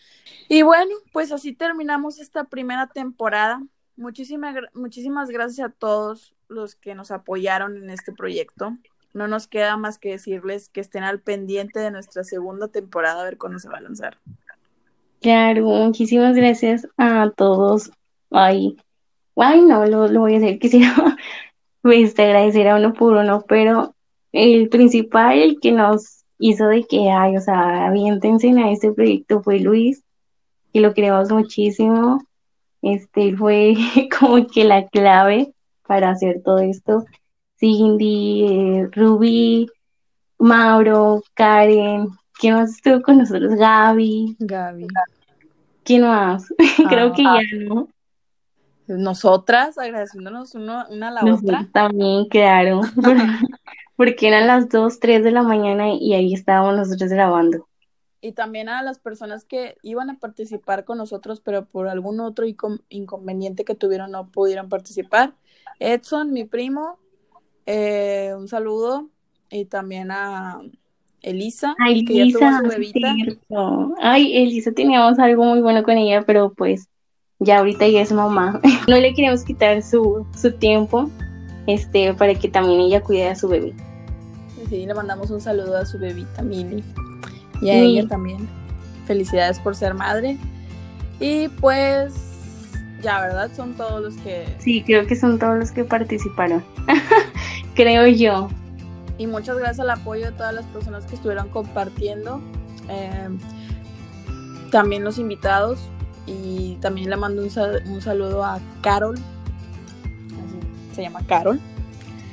Y 0.48 0.62
bueno, 0.62 0.92
pues 1.12 1.32
así 1.32 1.54
terminamos 1.54 2.20
esta 2.20 2.44
primera 2.44 2.86
temporada. 2.86 3.64
Muchísimas, 3.96 4.56
muchísimas 4.76 5.32
gracias 5.32 5.68
a 5.68 5.72
todos 5.72 6.36
los 6.48 6.76
que 6.76 6.94
nos 6.94 7.10
apoyaron 7.10 7.78
en 7.78 7.90
este 7.90 8.12
proyecto. 8.12 8.78
No 9.14 9.28
nos 9.28 9.48
queda 9.48 9.76
más 9.76 9.98
que 9.98 10.12
decirles 10.12 10.70
que 10.70 10.82
estén 10.82 11.02
al 11.02 11.20
pendiente 11.20 11.80
de 11.80 11.90
nuestra 11.90 12.24
segunda 12.24 12.68
temporada 12.68 13.22
a 13.22 13.26
ver 13.26 13.40
cuándo 13.40 13.58
se 13.58 13.70
va 13.70 13.78
a 13.78 13.82
lanzar. 13.82 14.20
Claro, 15.20 15.64
muchísimas 15.64 16.36
gracias 16.36 16.88
a 16.96 17.32
todos. 17.36 17.90
Ay, 18.30 18.78
ay 19.36 19.62
no, 19.62 19.86
lo, 19.86 20.08
lo 20.08 20.22
voy 20.22 20.36
a 20.36 20.40
decir. 20.40 20.60
Quisiera 20.60 21.18
pues, 21.82 22.18
agradecer 22.20 22.68
a 22.68 22.76
uno 22.76 22.94
por 22.94 23.18
uno, 23.18 23.44
pero 23.48 23.96
el 24.32 24.70
principal, 24.70 25.38
el 25.38 25.60
que 25.60 25.72
nos 25.72 26.24
hizo 26.40 26.68
de 26.68 26.84
que, 26.84 27.10
ay, 27.10 27.38
o 27.38 27.42
sea, 27.42 27.88
aviéntense 27.88 28.50
a 28.52 28.72
este 28.72 28.92
proyecto 28.92 29.42
fue 29.42 29.60
Luis, 29.60 30.04
y 30.76 30.82
lo 30.82 30.94
queremos 30.94 31.32
muchísimo. 31.32 32.22
Este 32.82 33.34
fue 33.38 33.76
como 34.20 34.46
que 34.46 34.66
la 34.66 34.86
clave 34.90 35.54
para 35.88 36.10
hacer 36.10 36.42
todo 36.44 36.60
esto. 36.60 37.06
Cindy, 37.58 38.46
eh, 38.46 38.90
Ruby, 38.92 39.68
Mauro, 40.38 41.24
Karen, 41.34 42.10
¿quién 42.34 42.56
más 42.56 42.72
estuvo 42.72 43.02
con 43.02 43.20
nosotros? 43.20 43.56
Gaby. 43.56 44.36
Gaby. 44.40 44.88
¿Quién 45.86 46.02
más? 46.02 46.54
Creo 46.90 47.14
que 47.14 47.24
ya 47.24 47.40
no. 47.70 47.88
Nosotras 48.88 49.78
agradeciéndonos 49.78 50.56
uno, 50.56 50.86
una 50.90 51.08
a 51.10 51.12
la 51.12 51.34
otra. 51.34 51.68
También, 51.74 52.28
claro. 52.30 52.82
Porque 53.96 54.28
eran 54.28 54.48
las 54.48 54.70
2, 54.70 55.00
3 55.00 55.24
de 55.24 55.32
la 55.32 55.44
mañana 55.44 55.90
y 55.94 56.14
ahí 56.14 56.34
estábamos 56.34 56.76
nosotros 56.76 57.10
grabando. 57.10 57.68
Y 58.22 58.32
también 58.32 58.70
a 58.70 58.82
las 58.82 59.00
personas 59.00 59.46
que 59.46 59.78
iban 59.84 60.10
a 60.10 60.20
participar 60.20 60.84
con 60.84 60.98
nosotros, 60.98 61.42
pero 61.42 61.66
por 61.66 61.88
algún 61.88 62.20
otro 62.20 62.46
inconveniente 62.90 63.64
que 63.64 63.76
tuvieron 63.76 64.12
no 64.12 64.30
pudieron 64.30 64.68
participar. 64.68 65.36
Edson, 65.80 66.34
mi 66.34 66.44
primo, 66.44 66.98
eh, 67.66 68.34
un 68.36 68.48
saludo. 68.48 69.10
Y 69.52 69.66
también 69.66 70.10
a 70.12 70.60
Elisa, 71.22 71.76
Ay, 71.80 72.04
que 72.04 72.16
ya 72.16 72.38
tuvo 72.38 72.58
su 72.58 72.68
bebita. 72.68 73.16
Ay, 74.02 74.38
Elisa, 74.38 74.72
teníamos 74.72 75.20
algo 75.20 75.44
muy 75.44 75.62
bueno 75.62 75.84
con 75.84 75.98
ella, 75.98 76.24
pero 76.26 76.54
pues 76.54 76.90
ya 77.40 77.60
ahorita 77.60 77.88
ya 77.88 78.02
es 78.02 78.12
mamá. 78.12 78.60
no 78.88 78.98
le 78.98 79.14
queremos 79.14 79.44
quitar 79.44 79.82
su, 79.82 80.26
su 80.36 80.52
tiempo 80.54 81.10
este, 81.68 82.14
para 82.14 82.36
que 82.36 82.50
también 82.50 82.80
ella 82.82 83.02
cuide 83.02 83.30
a 83.30 83.36
su 83.36 83.48
bebé. 83.48 83.74
Sí, 84.70 84.86
le 84.86 84.94
mandamos 84.94 85.30
un 85.30 85.42
saludo 85.42 85.78
a 85.78 85.86
su 85.86 86.00
bebita 86.00 86.42
Mili 86.42 86.84
y 87.62 87.70
a 87.70 87.76
ella 87.76 88.08
también. 88.08 88.48
Felicidades 89.06 89.60
por 89.60 89.76
ser 89.76 89.94
madre. 89.94 90.38
Y 91.20 91.48
pues 91.50 92.14
ya, 93.02 93.22
¿verdad? 93.22 93.52
Son 93.56 93.74
todos 93.76 94.02
los 94.02 94.16
que... 94.18 94.48
Sí, 94.58 94.84
creo 94.84 95.06
que 95.06 95.16
son 95.16 95.38
todos 95.38 95.58
los 95.60 95.72
que 95.72 95.84
participaron. 95.84 96.64
creo 97.76 98.08
yo. 98.08 98.50
Y 99.18 99.28
muchas 99.28 99.58
gracias 99.58 99.80
al 99.80 99.92
apoyo 99.92 100.26
de 100.26 100.32
todas 100.32 100.54
las 100.54 100.66
personas 100.66 101.06
que 101.06 101.16
estuvieron 101.16 101.50
compartiendo. 101.50 102.42
Eh, 102.90 103.30
también 104.72 105.04
los 105.04 105.20
invitados. 105.20 105.80
Y 106.26 106.78
también 106.82 107.10
le 107.10 107.18
mando 107.18 107.44
un, 107.44 108.02
saludo 108.02 108.44
a 108.44 108.60
Carol. 108.82 109.18
se 110.94 111.02
llama 111.04 111.22
Carol. 111.28 111.60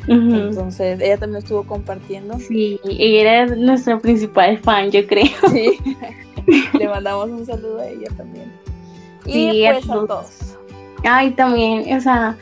Entonces, 0.08 1.00
ella 1.00 1.16
también 1.16 1.42
estuvo 1.42 1.64
compartiendo. 1.64 2.38
Sí, 2.38 2.80
ella 2.84 3.44
era 3.44 3.56
nuestra 3.56 3.98
principal 3.98 4.58
fan, 4.58 4.90
yo 4.90 5.06
creo. 5.06 5.28
Sí, 5.50 5.78
le 6.78 6.88
mandamos 6.88 7.30
un 7.30 7.46
saludo 7.46 7.80
a 7.80 7.86
ella 7.86 8.08
también. 8.16 8.50
Y 9.26 9.64
pues 9.66 9.88
a 9.88 9.92
todos. 9.92 10.58
Ay, 11.04 11.30
también, 11.32 11.96
o 11.96 12.00
sea, 12.00 12.36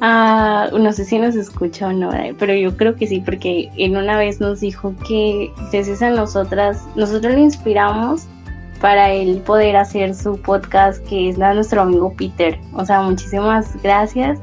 no 0.00 0.92
sé 0.92 1.04
si 1.04 1.18
nos 1.18 1.36
escucha 1.36 1.88
o 1.88 1.92
no, 1.92 2.10
pero 2.38 2.54
yo 2.54 2.76
creo 2.76 2.96
que 2.96 3.06
sí, 3.06 3.20
porque 3.20 3.70
en 3.76 3.96
una 3.96 4.18
vez 4.18 4.40
nos 4.40 4.60
dijo 4.60 4.94
que 5.06 5.52
gracias 5.70 6.02
a 6.02 6.10
nosotras, 6.10 6.86
nosotros 6.96 7.34
le 7.34 7.40
inspiramos 7.40 8.26
para 8.82 9.10
él 9.10 9.40
poder 9.46 9.76
hacer 9.76 10.14
su 10.14 10.36
podcast, 10.36 11.02
que 11.06 11.30
es 11.30 11.38
la 11.38 11.54
nuestro 11.54 11.80
amigo 11.80 12.12
Peter. 12.14 12.58
O 12.74 12.84
sea, 12.84 13.00
muchísimas 13.00 13.80
gracias. 13.82 14.38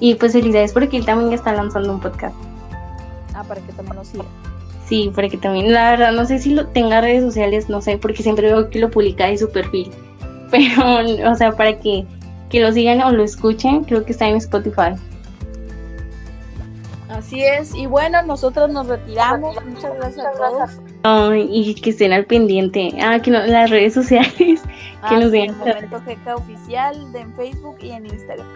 Y 0.00 0.16
pues 0.16 0.32
felicidades 0.32 0.72
porque 0.72 0.96
él 0.96 1.04
también 1.04 1.32
está 1.32 1.52
lanzando 1.52 1.92
un 1.92 2.00
podcast. 2.00 2.34
Ah, 3.34 3.44
para 3.46 3.60
que 3.60 3.72
también 3.72 3.96
lo 3.96 4.04
siga. 4.04 4.24
Sí, 4.86 5.12
para 5.14 5.28
que 5.28 5.36
también, 5.36 5.72
la 5.72 5.92
verdad, 5.92 6.12
no 6.12 6.26
sé 6.26 6.40
si 6.40 6.54
lo 6.54 6.66
tenga 6.66 7.00
redes 7.00 7.22
sociales, 7.22 7.68
no 7.68 7.80
sé, 7.80 7.96
porque 7.98 8.22
siempre 8.22 8.48
veo 8.48 8.68
que 8.70 8.80
lo 8.80 8.90
publica 8.90 9.28
en 9.28 9.38
su 9.38 9.48
perfil. 9.50 9.90
Pero, 10.50 11.30
o 11.30 11.34
sea, 11.36 11.52
para 11.52 11.78
que 11.78 12.04
que 12.54 12.60
lo 12.60 12.70
sigan 12.72 13.00
o 13.00 13.10
lo 13.10 13.24
escuchen, 13.24 13.82
creo 13.82 14.04
que 14.04 14.12
está 14.12 14.28
en 14.28 14.36
Spotify. 14.36 14.94
Así 17.14 17.44
es, 17.44 17.72
y 17.74 17.86
bueno, 17.86 18.22
nosotros 18.22 18.70
nos 18.72 18.88
retiramos. 18.88 19.56
Muchas 19.64 19.94
gracias 19.94 20.26
a 20.26 20.32
todos. 20.32 21.46
Y 21.48 21.74
que 21.76 21.90
estén 21.90 22.12
al 22.12 22.24
pendiente. 22.24 22.90
Ah, 23.00 23.20
que 23.20 23.30
no, 23.30 23.46
las 23.46 23.70
redes 23.70 23.94
sociales. 23.94 24.34
que 24.36 24.58
ah, 25.00 25.20
nos 25.20 25.30
vean. 25.30 25.56
Momento 25.58 26.02
GK 26.04 26.34
oficial 26.34 27.12
de 27.12 27.20
en 27.20 27.32
Facebook 27.34 27.76
y 27.80 27.90
en 27.90 28.06
Instagram. 28.06 28.46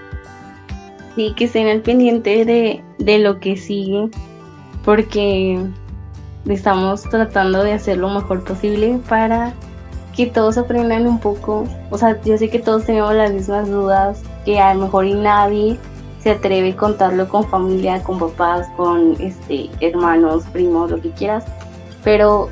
Sí, 1.14 1.32
que 1.36 1.44
estén 1.44 1.68
al 1.68 1.82
pendiente 1.82 2.44
de, 2.44 2.82
de 2.98 3.18
lo 3.20 3.38
que 3.38 3.56
sigue. 3.56 4.11
Porque 4.84 5.64
estamos 6.48 7.02
tratando 7.04 7.62
de 7.62 7.74
hacer 7.74 7.98
lo 7.98 8.09
mejor 8.09 8.42
posible 8.42 8.98
para 9.09 9.52
que 10.16 10.26
todos 10.26 10.59
aprendan 10.59 11.06
un 11.06 11.20
poco. 11.20 11.64
O 11.90 11.98
sea, 11.98 12.20
yo 12.22 12.36
sé 12.36 12.50
que 12.50 12.59
todos 12.59 12.86
tenemos 12.86 13.14
las 13.14 13.32
mismas 13.32 13.70
dudas, 13.70 14.22
que 14.44 14.59
a 14.59 14.74
lo 14.74 14.86
mejor 14.86 15.06
y 15.06 15.14
nadie 15.14 15.78
se 16.20 16.30
atreve 16.32 16.72
a 16.72 16.76
contarlo 16.76 17.28
con 17.28 17.44
familia, 17.44 18.02
con 18.02 18.18
papás, 18.18 18.66
con 18.76 19.16
este 19.20 19.70
hermanos, 19.80 20.44
primos, 20.52 20.90
lo 20.90 21.00
que 21.00 21.10
quieras. 21.10 21.44
Pero 22.04 22.48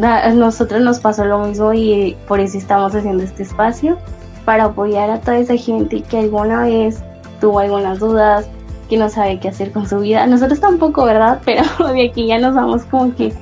a 0.00 0.30
nosotros 0.30 0.80
nos 0.80 1.00
pasó 1.00 1.24
lo 1.24 1.38
mismo 1.40 1.72
y 1.72 2.16
por 2.26 2.40
eso 2.40 2.58
estamos 2.58 2.94
haciendo 2.94 3.22
este 3.22 3.42
espacio 3.42 3.98
para 4.44 4.64
apoyar 4.64 5.10
a 5.10 5.20
toda 5.20 5.38
esa 5.38 5.56
gente 5.56 6.02
que 6.02 6.18
alguna 6.18 6.62
vez 6.62 7.02
tuvo 7.40 7.60
algunas 7.60 7.98
dudas, 7.98 8.48
que 8.88 8.96
no 8.96 9.08
sabe 9.08 9.38
qué 9.38 9.48
hacer 9.48 9.72
con 9.72 9.88
su 9.88 10.00
vida. 10.00 10.26
Nosotros 10.26 10.60
tampoco, 10.60 11.04
¿verdad? 11.04 11.40
Pero 11.44 11.64
de 11.92 12.08
aquí 12.08 12.26
ya 12.26 12.38
nos 12.38 12.54
vamos 12.54 12.84
como 12.84 13.14
que 13.14 13.32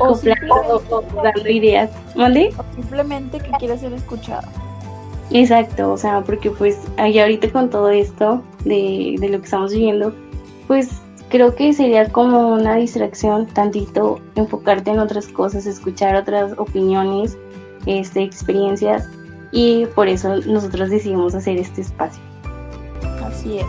o 0.00 0.14
dando 1.22 1.48
ideas. 1.48 1.90
¿Vale? 2.14 2.50
simplemente 2.74 3.38
que 3.38 3.50
quiera 3.58 3.76
ser 3.76 3.92
escuchado. 3.92 4.46
Exacto, 5.30 5.92
o 5.92 5.96
sea, 5.96 6.22
porque 6.22 6.50
pues 6.50 6.78
ahí 6.96 7.18
ahorita 7.18 7.50
con 7.50 7.68
todo 7.68 7.90
esto 7.90 8.42
de, 8.64 9.16
de 9.18 9.28
lo 9.28 9.38
que 9.38 9.44
estamos 9.44 9.72
viviendo, 9.72 10.14
pues 10.66 11.00
creo 11.28 11.54
que 11.54 11.72
sería 11.72 12.08
como 12.08 12.54
una 12.54 12.76
distracción 12.76 13.46
tantito 13.46 14.20
enfocarte 14.34 14.90
en 14.90 14.98
otras 14.98 15.28
cosas, 15.28 15.66
escuchar 15.66 16.16
otras 16.16 16.52
opiniones, 16.58 17.36
este, 17.86 18.22
experiencias 18.22 19.08
y 19.52 19.86
por 19.94 20.08
eso 20.08 20.36
nosotros 20.46 20.90
decidimos 20.90 21.34
hacer 21.34 21.58
este 21.58 21.82
espacio. 21.82 22.22
Así 23.24 23.58
es. 23.58 23.66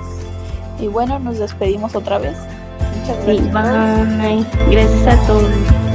Y 0.79 0.87
bueno, 0.87 1.19
nos 1.19 1.39
despedimos 1.39 1.95
otra 1.95 2.17
vez. 2.17 2.37
Muchas 2.99 3.25
gracias. 3.25 3.37
Sí, 3.37 3.51
bye. 3.51 4.75
Gracias 4.75 5.07
a 5.07 5.27
todos. 5.27 5.88